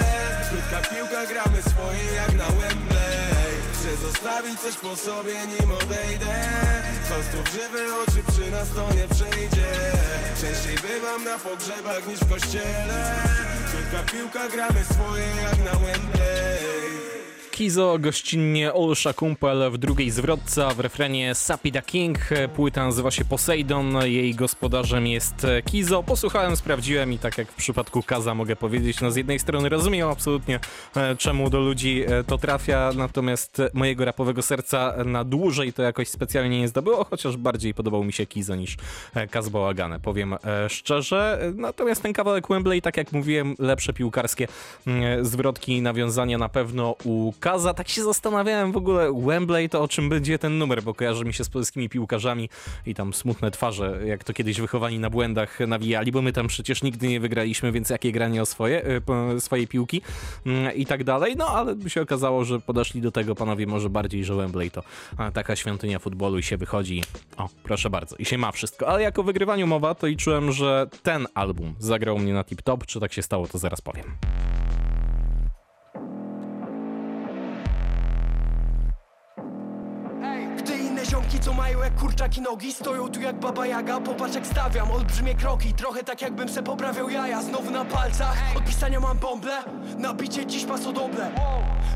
Krótka 0.51 0.95
piłka, 0.95 1.27
gramy 1.27 1.63
swoje 1.63 2.05
jak 2.17 2.33
na 2.33 2.45
Wembley. 2.45 3.55
Chcę 3.75 3.97
zostawić 4.07 4.61
coś 4.61 4.75
po 4.75 4.97
sobie, 4.97 5.35
nim 5.47 5.71
odejdę. 5.73 6.35
To 7.09 7.15
są 7.31 7.39
żywe 7.53 7.83
oczy, 8.03 8.23
przy 8.33 8.51
nas 8.51 8.69
to 8.69 8.93
nie 8.95 9.09
przejdzie. 9.15 9.71
Częściej 10.41 10.77
bywam 10.89 11.25
na 11.25 11.39
pogrzebach 11.39 12.07
niż 12.07 12.21
w 12.21 12.29
kościele. 12.33 13.15
Krótka 13.71 14.13
piłka, 14.13 14.49
gramy 14.49 14.85
swoje 14.85 15.27
jak 15.43 15.59
na 15.59 15.75
Wembley 15.79 16.80
Kizo, 17.61 17.99
gościnnie 17.99 18.75
Olsza 18.75 19.13
Kumpel 19.13 19.71
w 19.71 19.79
drugiej 19.79 20.11
zwrotce, 20.11 20.69
w 20.77 20.81
refrenie 20.81 21.35
Sapida 21.35 21.83
King. 21.83 22.19
Płyta 22.55 22.85
nazywa 22.85 23.11
się 23.11 23.25
Poseidon, 23.25 23.97
jej 24.05 24.35
gospodarzem 24.35 25.07
jest 25.07 25.47
Kizo. 25.65 26.03
Posłuchałem, 26.03 26.57
sprawdziłem 26.57 27.13
i 27.13 27.19
tak 27.19 27.39
jak 27.39 27.53
w 27.53 27.55
przypadku 27.55 28.03
Kaza 28.03 28.35
mogę 28.35 28.57
powiedzieć, 28.57 29.01
no 29.01 29.11
z 29.11 29.17
jednej 29.17 29.39
strony 29.39 29.69
rozumiem 29.69 30.09
absolutnie 30.09 30.61
e, 30.97 31.17
czemu 31.17 31.51
do 31.51 31.61
ludzi 31.61 32.05
e, 32.07 32.25
to 32.25 32.39
trafia, 32.39 32.91
natomiast 32.97 33.63
mojego 33.75 34.05
rapowego 34.05 34.43
serca 34.43 34.95
na 35.05 35.25
dłużej 35.25 35.73
to 35.73 35.83
jakoś 35.83 36.09
specjalnie 36.09 36.61
nie 36.61 36.69
zdobyło, 36.69 37.05
chociaż 37.05 37.37
bardziej 37.37 37.75
podobał 37.75 38.05
mi 38.05 38.13
się 38.13 38.27
Kizo 38.27 38.55
niż 38.55 38.77
e, 39.15 39.29
Kaz 39.29 39.49
Bałagane, 39.49 40.01
powiem 40.01 40.35
szczerze. 40.69 41.41
Natomiast 41.55 42.03
ten 42.03 42.13
kawałek 42.13 42.49
Wembley, 42.49 42.83
tak 42.83 42.97
jak 42.97 43.13
mówiłem, 43.13 43.55
lepsze 43.59 43.93
piłkarskie 43.93 44.49
mm, 44.87 45.25
zwrotki 45.25 45.77
i 45.77 45.83
nawiązania 45.83 46.39
na 46.39 46.49
pewno 46.49 46.97
u 47.05 47.33
Kaza. 47.41 47.50
Tak 47.77 47.89
się 47.89 48.03
zastanawiałem 48.03 48.73
w 48.73 48.77
ogóle, 48.77 49.13
Wembley 49.27 49.69
to 49.69 49.83
o 49.83 49.89
czym 49.89 50.09
będzie 50.09 50.39
ten 50.39 50.59
numer, 50.59 50.83
bo 50.83 50.95
kojarzy 50.95 51.25
mi 51.25 51.35
się 51.35 51.45
z 51.45 51.49
polskimi 51.49 51.89
piłkarzami 51.89 52.49
i 52.87 52.95
tam 52.95 53.15
smutne 53.15 53.51
twarze, 53.51 54.01
jak 54.07 54.25
to 54.25 54.33
kiedyś 54.33 54.61
wychowani 54.61 54.99
na 54.99 55.11
błędach 55.11 55.61
nawijali, 55.61 56.13
bo 56.13 56.23
my 56.23 56.33
tam 56.33 56.47
przecież 56.47 56.83
nigdy 56.83 57.09
nie 57.09 57.21
wygraliśmy, 57.21 57.73
więc 57.73 57.91
jakie 57.91 58.13
granie 58.13 58.43
o 58.43 58.47
swoje, 58.47 59.01
po- 59.07 59.41
swoje 59.41 59.67
piłki 59.67 60.03
mm, 60.47 60.75
i 60.75 60.87
tak 60.87 61.05
dalej. 61.05 61.37
No 61.37 61.47
ale 61.47 61.77
się 61.91 62.03
okazało, 62.03 62.45
że 62.45 62.61
podeszli 62.61 63.01
do 63.01 63.13
tego 63.13 63.35
panowie 63.35 63.67
może 63.67 63.91
bardziej, 63.91 64.25
że 64.25 64.35
Wembley 64.35 64.71
to 64.71 64.83
taka 65.35 65.57
świątynia 65.57 65.99
futbolu 65.99 66.39
i 66.39 66.43
się 66.43 66.57
wychodzi. 66.57 67.03
O, 67.37 67.49
proszę 67.63 67.91
bardzo, 67.91 68.17
i 68.17 68.25
się 68.25 68.39
ma 68.39 68.53
wszystko. 68.53 68.89
Ale 68.89 69.03
jako 69.03 69.23
wygrywaniu 69.23 69.67
mowa, 69.67 69.95
to 69.95 70.07
liczyłem, 70.07 70.53
że 70.53 70.87
ten 71.03 71.27
album 71.35 71.75
zagrał 71.79 72.19
mnie 72.19 72.35
na 72.35 72.43
tip-top. 72.43 72.87
Czy 72.87 73.01
tak 73.01 73.13
się 73.13 73.23
stało, 73.23 73.47
to 73.47 73.59
zaraz 73.59 73.81
powiem. 73.81 74.05
Ziomki, 81.11 81.41
co 81.41 81.53
mają 81.53 81.83
jak 81.83 81.95
kurczaki 81.95 82.41
nogi 82.41 82.73
Stoją 82.73 83.09
tu 83.09 83.21
jak 83.21 83.41
baba 83.41 83.67
jaga, 83.67 84.01
popatrz 84.01 84.35
jak 84.35 84.47
stawiam 84.47 84.91
Olbrzymie 84.91 85.35
kroki, 85.35 85.75
trochę 85.75 86.05
tak 86.05 86.23
jakbym 86.23 86.49
se 86.49 86.63
poprawiał 86.63 87.11
jaja. 87.11 87.43
Znowu 87.43 87.71
na 87.71 87.85
palcach, 87.85 88.37
od 88.57 88.65
pisania 88.65 89.01
mam 89.01 89.19
bąble. 89.19 89.63
Nabicie 89.99 90.47
dziś 90.47 90.65
pasodoble. 90.65 91.31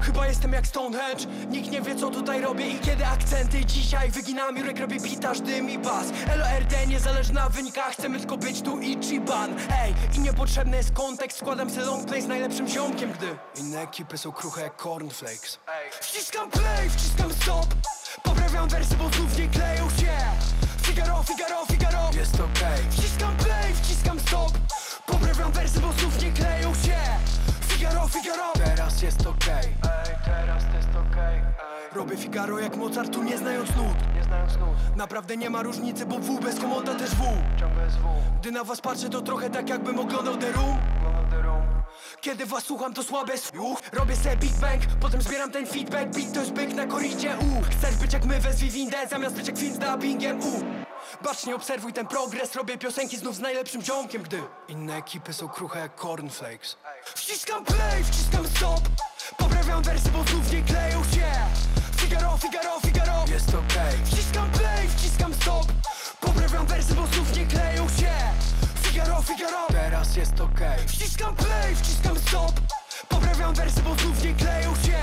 Chyba 0.00 0.26
jestem 0.26 0.52
jak 0.52 0.66
Stonehenge 0.66 1.26
Nikt 1.50 1.70
nie 1.70 1.82
wie 1.82 1.94
co 1.94 2.10
tutaj 2.10 2.40
robię 2.40 2.68
i 2.68 2.78
kiedy 2.78 3.06
akcenty. 3.06 3.64
Dzisiaj 3.64 4.10
wyginam 4.10 4.56
jurek, 4.56 4.78
robię 4.78 5.00
pitaż, 5.00 5.40
dym 5.40 5.70
i 5.70 5.78
bas. 5.78 6.06
LORD 6.36 6.86
niezależna 6.88 7.44
na 7.44 7.48
wynikach 7.48 7.92
Chcemy 7.92 8.18
tylko 8.18 8.36
być 8.36 8.62
tu 8.62 8.80
Ichiban 8.80 9.54
Ej, 9.82 9.94
i 10.16 10.20
niepotrzebny 10.20 10.76
jest 10.76 10.92
kontekst 10.92 11.38
Składam 11.38 11.70
se 11.70 11.80
long 11.80 12.06
play 12.06 12.22
z 12.22 12.26
najlepszym 12.26 12.68
ziomkiem, 12.68 13.12
gdy 13.12 13.36
Inne 13.60 13.80
ekipy 13.80 14.18
są 14.18 14.32
kruche 14.32 14.62
jak 14.62 14.82
cornflakes. 14.82 15.58
Wciskam 16.00 16.50
play, 16.50 16.90
wciskam 16.90 17.32
stop 17.32 17.74
Poprawiam 18.24 18.68
wersy, 18.68 18.96
bo 18.96 19.08
znów 19.08 19.38
nie 19.38 19.48
kleją 19.48 19.90
się. 19.90 20.16
Figaro, 20.82 21.22
Figaro, 21.22 21.66
Figaro. 21.66 22.10
Jest 22.14 22.34
okej. 22.34 22.80
Wciskam 22.90 23.36
play, 23.36 23.74
wciskam 23.74 24.20
stop. 24.20 24.52
Poprawiam 25.06 25.52
wersy, 25.52 25.80
bo 25.80 25.92
znów 25.92 26.22
nie 26.22 26.32
kleją 26.32 26.74
się. 26.74 26.96
Figaro, 27.68 28.08
Figaro. 28.08 28.52
Teraz 28.54 29.02
jest 29.02 29.26
okej. 29.26 29.66
Ej, 29.66 30.14
teraz 30.24 30.62
jest 30.74 30.88
okej 30.88 31.40
Robię 31.94 32.16
Figaro 32.16 32.58
jak 32.58 32.76
Mozart, 32.76 33.12
tu 33.12 33.22
nie 33.22 33.38
znając 33.38 33.76
nut. 33.76 34.14
Nie 34.14 34.24
znając 34.24 34.56
nut. 34.56 34.96
Naprawdę 34.96 35.36
nie 35.36 35.50
ma 35.50 35.62
różnicy, 35.62 36.06
bo 36.06 36.18
W 36.18 36.40
bez 36.40 36.60
komota 36.60 36.94
też 36.94 37.10
W. 37.10 37.22
Ciągle 37.60 37.84
jest 37.84 37.96
W. 37.96 38.06
Gdy 38.40 38.50
na 38.52 38.64
was 38.64 38.80
patrzę, 38.80 39.10
to 39.10 39.20
trochę 39.20 39.50
tak 39.50 39.68
jakbym 39.68 39.98
oglądał 39.98 40.36
The 40.36 40.52
Room 40.52 40.78
kiedy 42.20 42.46
was 42.46 42.64
słucham 42.64 42.94
to 42.94 43.02
słabe 43.02 43.38
słuch 43.38 43.80
Robię 43.92 44.16
sobie 44.16 44.36
Big 44.36 44.52
Bang, 44.52 44.82
potem 45.00 45.22
zbieram 45.22 45.50
ten 45.50 45.66
feedback. 45.66 46.06
Beat 46.06 46.32
to 46.34 46.40
jest 46.40 46.52
byk 46.52 46.74
na 46.74 46.86
koridzie, 46.86 47.36
u. 47.36 47.62
Chcesz 47.62 47.96
być 47.96 48.12
jak 48.12 48.24
my, 48.24 48.40
wezwij 48.40 48.70
windę 48.70 49.08
Zamiast 49.10 49.36
być 49.36 49.46
jak 49.46 49.58
film 49.58 49.74
z 49.74 49.78
dubbingiem, 49.78 50.40
u. 50.40 50.64
Bacznie 51.24 51.54
obserwuj 51.54 51.92
ten 51.92 52.06
progres 52.06 52.54
Robię 52.54 52.78
piosenki 52.78 53.16
znów 53.16 53.36
z 53.36 53.40
najlepszym 53.40 53.82
ziomkiem, 53.82 54.22
gdy 54.22 54.42
Inne 54.68 54.96
ekipy 54.96 55.32
są 55.32 55.48
kruche 55.48 55.78
jak 55.78 56.00
cornflakes. 56.00 56.76
Wciskam 57.14 57.64
play, 57.64 58.04
wciskam 58.04 58.46
stop. 58.48 58.80
Poprawiam 59.36 59.82
wersy, 59.82 60.10
bo 60.10 60.24
znów 60.24 60.52
nie 60.52 60.62
kleją 60.62 61.04
się. 61.04 61.30
Figaro, 61.96 62.36
Figaro, 62.36 62.80
Figaro. 62.80 63.24
Jest 63.32 63.48
okej. 63.48 63.98
Wciskam 64.04 64.50
play, 64.50 64.88
wciskam 64.88 65.34
stop. 65.34 65.66
Poprawiam 66.20 66.66
wersy, 66.66 66.94
bo 66.94 67.06
znów 67.06 67.36
nie 67.36 67.46
kleją 67.46 67.88
się 67.88 68.53
Figaro, 68.94 69.22
Figaro. 69.22 69.66
Teraz 69.68 70.16
jest 70.16 70.40
okej. 70.40 70.88
Wciskam 70.88 71.36
play, 71.36 71.76
wciskam 71.76 72.18
stop. 72.18 72.52
Poprawiam 73.08 73.54
wersy, 73.54 73.82
bo 73.82 73.94
znów 73.94 74.24
nie 74.24 74.34
kleją 74.34 74.74
się. 74.74 75.02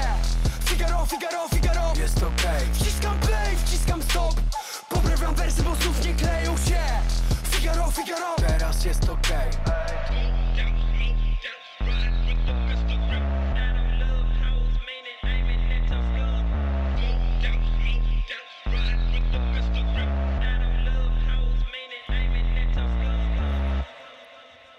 Figaro, 0.66 1.06
Figaro, 1.06 1.50
Figaro. 1.50 1.94
Jest 2.00 2.18
okej. 2.18 2.68
Wciskam 2.74 3.20
play, 3.20 3.56
wciskam 3.66 4.04
stop. 4.04 4.36
Poprawiam 4.90 5.36
wersy, 5.36 5.64
bo 5.64 5.76
znów 5.76 6.06
nie 6.06 6.14
kleją 6.14 6.58
się. 6.58 6.82
Figaro, 7.44 7.92
Figaro. 7.92 8.36
Teraz 8.48 8.86
jest 8.86 9.10
okej 9.10 9.52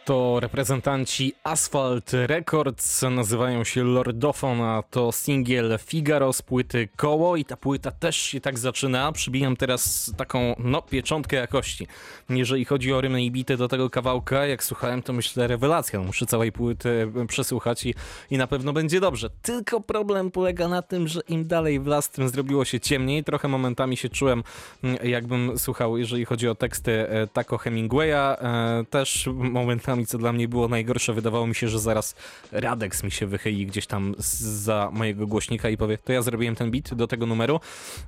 To 0.04 0.40
reprezentanci 0.40 1.32
Asphalt 1.44 2.10
Records, 2.12 3.02
nazywają 3.02 3.64
się 3.64 3.84
Lordofon, 3.84 4.60
a 4.60 4.82
to 4.90 5.12
singiel 5.12 5.78
Figaro 5.78 6.32
z 6.32 6.42
płyty 6.42 6.88
Koło 6.96 7.36
i 7.36 7.44
ta 7.44 7.56
płyta 7.56 7.90
też 7.90 8.16
się 8.16 8.40
tak 8.40 8.58
zaczyna. 8.58 9.12
Przybijam 9.12 9.56
teraz 9.56 10.12
taką, 10.16 10.54
no, 10.58 10.82
pieczątkę 10.82 11.36
jakości. 11.36 11.86
Jeżeli 12.30 12.64
chodzi 12.64 12.92
o 12.92 13.00
rymy 13.00 13.24
i 13.24 13.30
bity 13.30 13.56
do 13.56 13.68
tego 13.68 13.90
kawałka, 13.90 14.46
jak 14.46 14.64
słuchałem, 14.64 15.02
to 15.02 15.12
myślę 15.12 15.46
rewelacja. 15.46 16.00
Muszę 16.00 16.26
całej 16.26 16.52
płyty 16.52 17.12
przesłuchać 17.28 17.86
i, 17.86 17.94
i 18.30 18.38
na 18.38 18.46
pewno 18.46 18.72
będzie 18.72 19.00
dobrze. 19.00 19.30
Tylko 19.42 19.80
problem 19.80 20.30
polega 20.30 20.68
na 20.68 20.82
tym, 20.82 21.08
że 21.08 21.20
im 21.28 21.46
dalej 21.46 21.80
w 21.80 21.86
las, 21.86 22.10
tym 22.10 22.28
zrobiło 22.28 22.64
się 22.64 22.80
ciemniej. 22.80 23.24
Trochę 23.24 23.48
momentami 23.48 23.96
się 23.96 24.08
czułem, 24.08 24.42
mm, 24.82 24.98
jakbym 25.04 25.58
słuchał, 25.58 25.98
jeżeli 25.98 26.24
chodzi 26.24 26.48
o 26.48 26.54
teksty 26.54 27.08
e, 27.08 27.26
Taco 27.26 27.58
Hemingwaya. 27.58 28.36
E, 28.40 28.84
też 28.90 29.28
momentami 29.32 29.91
co 30.06 30.18
dla 30.18 30.32
mnie 30.32 30.48
było 30.48 30.68
najgorsze, 30.68 31.12
wydawało 31.12 31.46
mi 31.46 31.54
się, 31.54 31.68
że 31.68 31.78
zaraz 31.78 32.14
Radex 32.52 33.02
mi 33.02 33.10
się 33.10 33.26
wychyli 33.26 33.66
gdzieś 33.66 33.86
tam 33.86 34.14
za 34.18 34.90
mojego 34.92 35.26
głośnika 35.26 35.68
i 35.68 35.76
powie, 35.76 35.98
to 35.98 36.12
ja 36.12 36.22
zrobiłem 36.22 36.54
ten 36.54 36.70
beat 36.70 36.94
do 36.94 37.06
tego 37.06 37.26
numeru. 37.26 37.60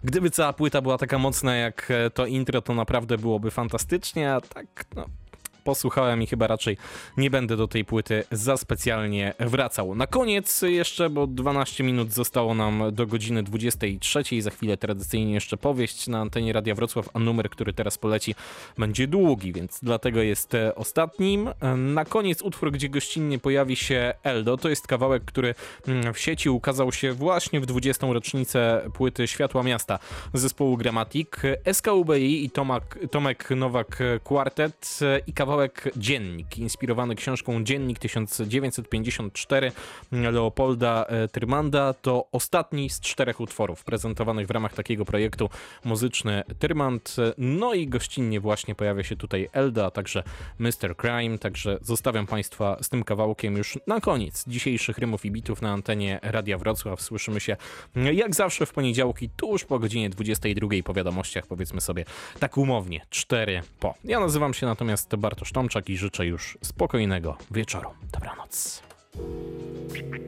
Gdyby 0.04 0.30
cała 0.30 0.52
płyta 0.52 0.80
była 0.80 0.98
taka 0.98 1.18
mocna 1.18 1.56
jak 1.56 1.90
e, 1.90 2.10
to 2.10 2.26
intro, 2.26 2.62
to 2.62 2.74
naprawdę 2.74 3.18
byłoby 3.18 3.50
fantastycznie, 3.50 4.34
a 4.34 4.40
tak, 4.40 4.84
no, 4.96 5.06
posłuchałem 5.64 6.22
i 6.22 6.26
chyba 6.26 6.46
raczej 6.46 6.76
nie 7.16 7.30
będę 7.30 7.56
do 7.56 7.68
tej 7.68 7.84
płyty 7.84 8.24
za 8.30 8.56
specjalnie 8.56 9.34
wracał. 9.40 9.94
Na 9.94 10.06
koniec 10.06 10.62
jeszcze, 10.62 11.10
bo 11.10 11.26
12 11.26 11.84
minut 11.84 12.12
zostało 12.12 12.54
nam 12.54 12.82
do 12.92 13.06
godziny 13.06 13.42
23. 13.42 14.22
Za 14.40 14.50
chwilę 14.50 14.76
tradycyjnie 14.76 15.34
jeszcze 15.34 15.56
powieść 15.56 16.06
na 16.08 16.20
antenie 16.20 16.52
Radia 16.52 16.74
Wrocław, 16.74 17.08
a 17.14 17.18
numer, 17.18 17.50
który 17.50 17.72
teraz 17.72 17.98
poleci, 17.98 18.34
będzie 18.78 19.06
długi, 19.06 19.52
więc 19.52 19.78
dlatego 19.82 20.22
jest 20.22 20.52
ostatnim. 20.76 21.50
Na 21.76 22.04
koniec 22.04 22.42
utwór, 22.42 22.72
gdzie 22.72 22.88
gościnnie 22.88 23.38
pojawi 23.38 23.76
się 23.76 24.14
Eldo. 24.22 24.56
To 24.56 24.68
jest 24.68 24.86
kawałek, 24.86 25.24
który 25.24 25.54
mm, 25.88 26.14
w 26.14 26.18
sieci 26.18 26.50
ukazał 26.50 26.92
się 26.92 27.12
właśnie 27.12 27.60
w 27.60 27.66
20. 27.66 28.06
rocznicę 28.06 28.90
płyty 28.94 29.26
Światła 29.26 29.62
Miasta 29.62 29.98
zespołu 30.34 30.76
Gramatik. 30.76 31.42
SKUBI 31.72 32.44
i 32.44 32.50
Tomak, 32.50 32.98
Tomek 33.10 33.50
Nowak 33.50 33.98
Quartet 34.24 34.98
i 35.26 35.32
kawałek 35.32 35.53
kawałek 35.54 35.90
Dziennik, 35.96 36.58
inspirowany 36.58 37.14
książką 37.14 37.64
Dziennik 37.64 37.98
1954 37.98 39.72
Leopolda 40.12 41.04
e, 41.08 41.28
Tyrmanda. 41.28 41.92
To 41.92 42.26
ostatni 42.32 42.90
z 42.90 43.00
czterech 43.00 43.40
utworów 43.40 43.84
prezentowanych 43.84 44.46
w 44.46 44.50
ramach 44.50 44.74
takiego 44.74 45.04
projektu 45.04 45.50
muzyczny 45.84 46.42
Tyrmand. 46.58 47.16
No 47.38 47.74
i 47.74 47.88
gościnnie 47.88 48.40
właśnie 48.40 48.74
pojawia 48.74 49.02
się 49.02 49.16
tutaj 49.16 49.48
Elda, 49.52 49.86
a 49.86 49.90
także 49.90 50.22
Mr. 50.58 50.96
Crime, 50.96 51.38
także 51.38 51.78
zostawiam 51.82 52.26
Państwa 52.26 52.76
z 52.82 52.88
tym 52.88 53.04
kawałkiem 53.04 53.56
już 53.56 53.78
na 53.86 54.00
koniec 54.00 54.44
dzisiejszych 54.46 54.98
rymów 54.98 55.24
i 55.24 55.30
bitów 55.30 55.62
na 55.62 55.72
antenie 55.72 56.20
Radia 56.22 56.58
Wrocław. 56.58 57.02
Słyszymy 57.02 57.40
się 57.40 57.56
jak 58.12 58.34
zawsze 58.34 58.66
w 58.66 58.72
poniedziałki, 58.72 59.28
tuż 59.36 59.64
po 59.64 59.78
godzinie 59.78 60.10
22 60.10 60.68
po 60.84 60.94
wiadomościach, 60.94 61.46
powiedzmy 61.46 61.80
sobie 61.80 62.04
tak 62.38 62.56
umownie, 62.56 63.00
4 63.10 63.62
po. 63.80 63.94
Ja 64.04 64.20
nazywam 64.20 64.54
się 64.54 64.66
natomiast 64.66 65.16
Bartosz 65.16 65.43
Tomczak 65.52 65.90
i 65.90 65.96
życzę 65.96 66.26
już 66.26 66.58
spokojnego 66.62 67.36
wieczoru. 67.50 67.90
Dobranoc. 68.12 68.82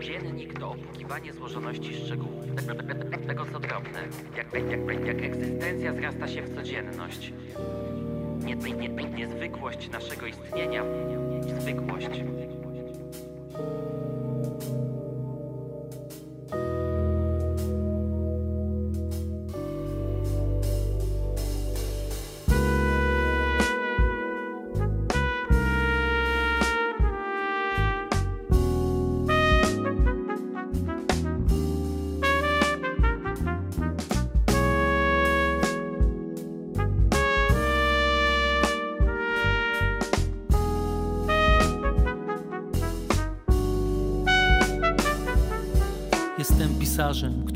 Dziennik 0.01 0.59
to 0.59 0.71
opłukiwanie 0.71 1.33
złożoności 1.33 1.95
szczegółów. 1.95 2.45
Tego 3.29 3.45
co 3.45 3.61
drobne, 3.61 4.09
jak, 4.37 4.53
jak, 4.53 5.07
jak 5.07 5.23
egzystencja 5.23 5.95
zrasta 5.95 6.29
się 6.29 6.43
w 6.43 6.55
codzienność. 6.55 7.33
Nie, 8.45 8.57
nie, 8.57 8.89
niezwykłość 8.89 9.89
naszego 9.89 10.27
istnienia, 10.27 10.83
zwykłość. 11.61 12.11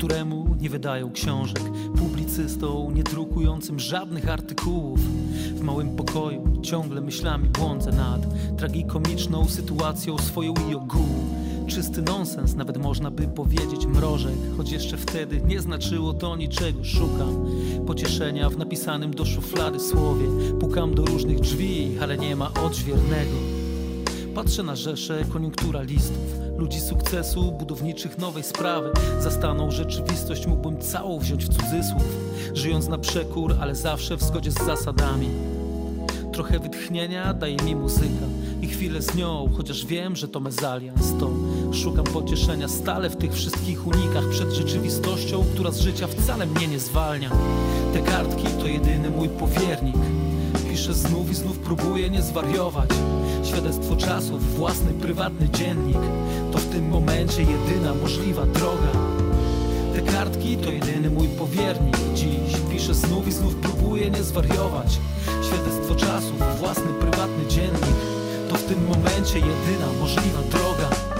Któremu 0.01 0.55
nie 0.59 0.69
wydają 0.69 1.11
książek, 1.11 1.61
publicystą, 1.97 2.91
nie 2.91 3.03
drukującym 3.03 3.79
żadnych 3.79 4.29
artykułów. 4.29 4.99
W 5.55 5.61
małym 5.61 5.95
pokoju 5.95 6.61
ciągle 6.61 7.01
myślami 7.01 7.49
błądzę 7.49 7.91
nad 7.91 8.21
tragikomiczną 8.57 9.45
sytuacją 9.45 10.17
swoją 10.17 10.53
i 10.71 10.75
ogółu. 10.75 11.25
Czysty 11.67 12.01
nonsens, 12.01 12.55
nawet 12.55 12.77
można 12.77 13.11
by 13.11 13.27
powiedzieć 13.27 13.85
mrożek, 13.85 14.35
choć 14.57 14.71
jeszcze 14.71 14.97
wtedy 14.97 15.41
nie 15.41 15.61
znaczyło 15.61 16.13
to 16.13 16.35
niczego. 16.35 16.83
Szukam 16.83 17.45
pocieszenia 17.87 18.49
w 18.49 18.57
napisanym 18.57 19.13
do 19.13 19.25
szuflady 19.25 19.79
słowie. 19.79 20.25
Pukam 20.59 20.95
do 20.95 21.05
różnych 21.05 21.39
drzwi, 21.39 21.97
ale 22.01 22.17
nie 22.17 22.35
ma 22.35 22.51
odźwiernego. 22.53 23.35
Patrzę 24.35 24.63
na 24.63 24.75
rzesze 24.75 25.25
koniunkturalistów 25.33 26.50
Ludzi 26.61 26.79
sukcesu, 26.79 27.51
budowniczych 27.51 28.17
nowej 28.17 28.43
sprawy. 28.43 28.91
Zastaną 29.19 29.71
rzeczywistość 29.71 30.47
mógłbym 30.47 30.81
całą 30.81 31.19
wziąć 31.19 31.45
w 31.45 31.49
cudzysłów. 31.49 32.03
Żyjąc 32.53 32.87
na 32.87 32.97
przekór, 32.97 33.55
ale 33.61 33.75
zawsze 33.75 34.17
w 34.17 34.23
zgodzie 34.23 34.51
z 34.51 34.65
zasadami. 34.65 35.27
Trochę 36.33 36.59
wytchnienia 36.59 37.33
daje 37.33 37.57
mi 37.57 37.75
muzyka 37.75 38.25
I 38.61 38.67
chwilę 38.67 39.01
z 39.01 39.15
nią, 39.15 39.49
chociaż 39.57 39.85
wiem, 39.85 40.15
że 40.15 40.27
to 40.27 40.39
mezalians. 40.39 41.13
To 41.19 41.29
szukam 41.73 42.05
pocieszenia 42.05 42.67
stale 42.67 43.09
w 43.09 43.15
tych 43.15 43.33
wszystkich 43.33 43.87
unikach 43.87 44.29
Przed 44.29 44.51
rzeczywistością, 44.51 45.45
która 45.53 45.71
z 45.71 45.79
życia 45.79 46.07
wcale 46.07 46.45
mnie 46.45 46.67
nie 46.67 46.79
zwalnia. 46.79 47.31
Te 47.93 47.99
kartki 47.99 48.47
to 48.59 48.67
jedyny 48.67 49.09
mój 49.09 49.29
powiernik 49.29 49.95
Piszę 50.71 50.93
znów 50.93 51.31
i 51.31 51.35
znów 51.35 51.59
próbuję 51.59 52.09
nie 52.09 52.21
zwariować. 52.21 52.89
Świadectwo 53.43 53.95
czasów, 53.95 54.55
własny 54.55 54.93
prywatny 54.93 55.49
dziennik. 55.49 55.97
To 56.51 56.57
w 56.57 56.65
tym 56.65 56.89
momencie 56.89 57.41
jedyna 57.41 57.93
możliwa 58.01 58.45
droga. 58.45 58.91
Te 59.93 60.01
kartki 60.01 60.57
to 60.57 60.71
jedyny 60.71 61.09
mój 61.09 61.27
powiernik. 61.27 61.97
Dziś 62.13 62.57
piszę 62.71 62.93
znów 62.93 63.27
i 63.27 63.31
znów 63.31 63.55
próbuję 63.55 64.09
nie 64.09 64.23
zwariować. 64.23 64.99
Świadectwo 65.47 65.95
czasów, 65.95 66.59
własny 66.59 66.93
prywatny 66.99 67.47
dziennik. 67.47 67.95
To 68.49 68.55
w 68.55 68.63
tym 68.63 68.87
momencie 68.87 69.39
jedyna 69.39 69.87
możliwa 69.99 70.41
droga 70.51 71.10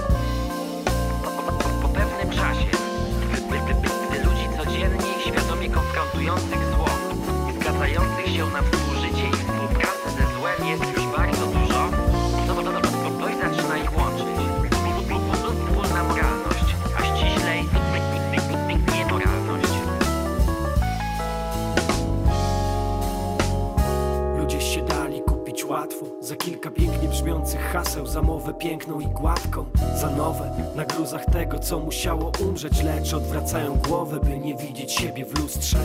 haseł 27.92 28.06
Za 28.06 28.22
mowę 28.22 28.54
piękną 28.54 29.00
i 29.00 29.06
gładką 29.06 29.64
Za 30.00 30.10
nowe 30.10 30.50
na 30.76 30.84
gruzach 30.84 31.24
tego 31.24 31.58
co 31.58 31.78
musiało 31.78 32.32
umrzeć 32.48 32.82
Lecz 32.82 33.14
odwracają 33.14 33.74
głowę 33.74 34.20
by 34.20 34.38
nie 34.38 34.54
widzieć 34.54 34.92
siebie 34.92 35.24
w 35.24 35.38
lustrze 35.38 35.78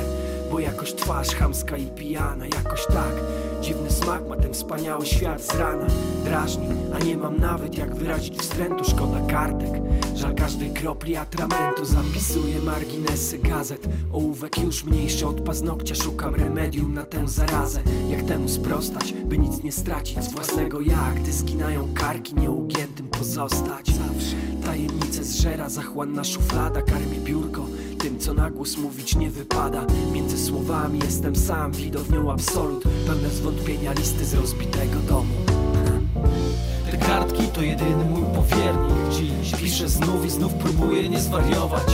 Bo 0.51 0.59
jakoś 0.59 0.93
twarz 0.93 1.27
chamska 1.27 1.77
i 1.77 1.85
pijana 1.85 2.45
Jakoś 2.45 2.85
tak 2.87 3.13
Dziwny 3.61 3.91
smak 3.91 4.29
ma 4.29 4.35
ten 4.35 4.53
wspaniały 4.53 5.05
świat 5.05 5.41
z 5.41 5.55
rana. 5.55 5.87
Drażni, 6.25 6.67
a 6.95 7.03
nie 7.03 7.17
mam 7.17 7.37
nawet 7.37 7.77
jak 7.77 7.95
wyrazić 7.95 8.39
wstrętu. 8.39 8.83
Szkoda 8.83 9.21
kartek, 9.27 9.81
żal 10.15 10.35
każdej 10.35 10.69
kropli 10.69 11.15
atramentu. 11.15 11.85
Zapisuję 11.85 12.59
marginesy 12.61 13.37
gazet. 13.37 13.87
Ołówek 14.13 14.57
już 14.57 14.83
mniejszy 14.83 15.27
od 15.27 15.41
paznokcia. 15.41 15.95
Szukam 15.95 16.35
remedium 16.35 16.93
na 16.93 17.03
tę 17.03 17.27
zarazę. 17.27 17.81
Jak 18.09 18.23
temu 18.23 18.47
sprostać, 18.49 19.13
by 19.13 19.37
nic 19.37 19.63
nie 19.63 19.71
stracić 19.71 20.23
z 20.23 20.31
własnego 20.31 20.81
ja? 20.81 21.13
Gdy 21.15 21.33
zginają 21.33 21.93
karki, 21.93 22.35
nieugiętym 22.35 23.07
pozostać. 23.07 23.87
Zawsze. 23.87 24.35
Tajemnice 24.65 25.23
zżera 25.23 25.69
zachłanna 25.69 26.23
szuflada 26.23 26.81
Karmi 26.81 27.19
biurko 27.19 27.65
co 28.19 28.33
na 28.33 28.49
głos 28.49 28.77
mówić 28.77 29.15
nie 29.15 29.29
wypada. 29.29 29.85
Między 30.11 30.37
słowami 30.37 30.99
jestem 30.99 31.35
sam, 31.35 31.71
widownią 31.71 32.31
absolut. 32.31 32.83
Pełne 33.07 33.29
zwątpienia 33.29 33.93
listy 33.93 34.25
z 34.25 34.33
rozbitego 34.33 34.99
domu. 35.09 35.33
Te 36.91 36.97
kartki 36.97 37.47
to 37.47 37.61
jedyny 37.61 38.05
mój 38.05 38.23
powiernik. 38.35 39.09
Dziś 39.11 39.55
piszę 39.61 39.89
znów 39.89 40.25
i 40.25 40.29
znów 40.29 40.53
próbuję 40.53 41.09
nie 41.09 41.19
zwariować. 41.19 41.87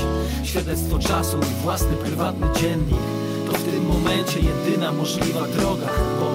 Świadectwo 0.44 1.00
czasu, 1.00 1.38
mój 1.38 1.62
własny 1.64 1.96
prywatny 1.96 2.48
dziennik. 2.62 3.00
To 3.48 3.58
w 3.58 3.64
tym 3.64 3.86
momencie 3.86 4.40
jedyna 4.40 4.92
możliwa 4.92 5.48
droga 5.48 5.88
Bo 6.20 6.34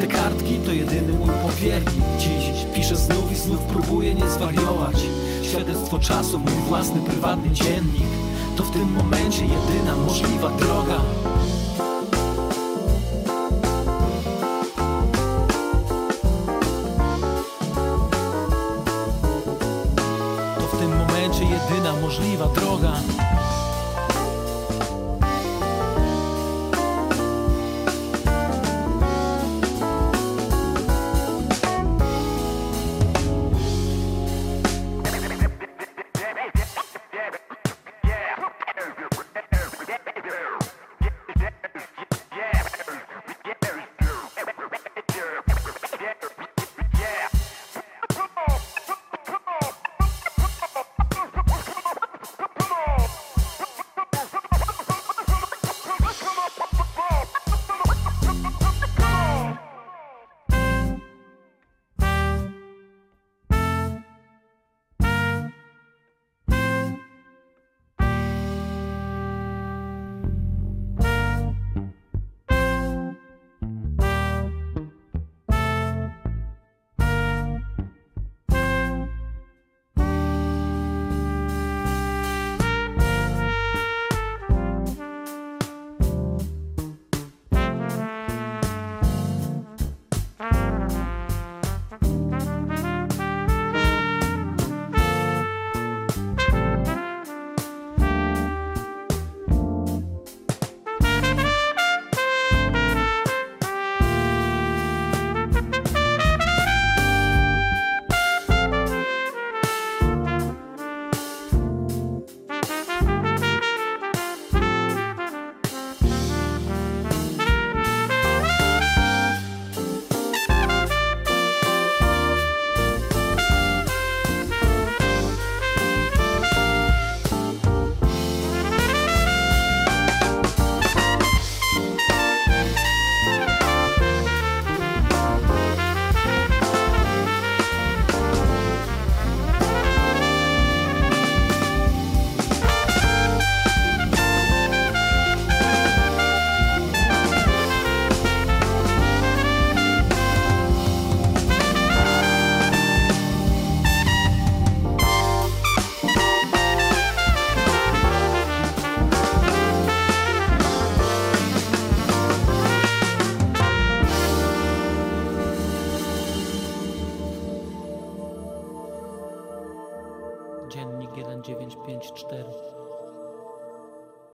te 0.00 0.06
kartki 0.06 0.54
to 0.54 0.72
jedyny 0.72 1.12
mój 1.12 1.30
powiernik. 1.42 2.04
Dziś 2.18 2.66
piszę 2.74 2.96
znów 2.96 3.32
i 3.32 3.36
znów 3.36 3.60
próbuję 3.60 4.14
nie 4.14 4.30
zwariować. 4.30 4.96
Świadectwo 5.42 5.98
czasu, 5.98 6.38
mój 6.38 6.68
własny 6.68 7.00
prywatny 7.00 7.50
dziennik 7.50 8.27
To 8.58 8.64
w 8.64 8.70
tym 8.70 8.92
momencie 8.92 9.42
jedyna 9.46 9.96
możliwa 9.96 10.50
droga 10.50 11.00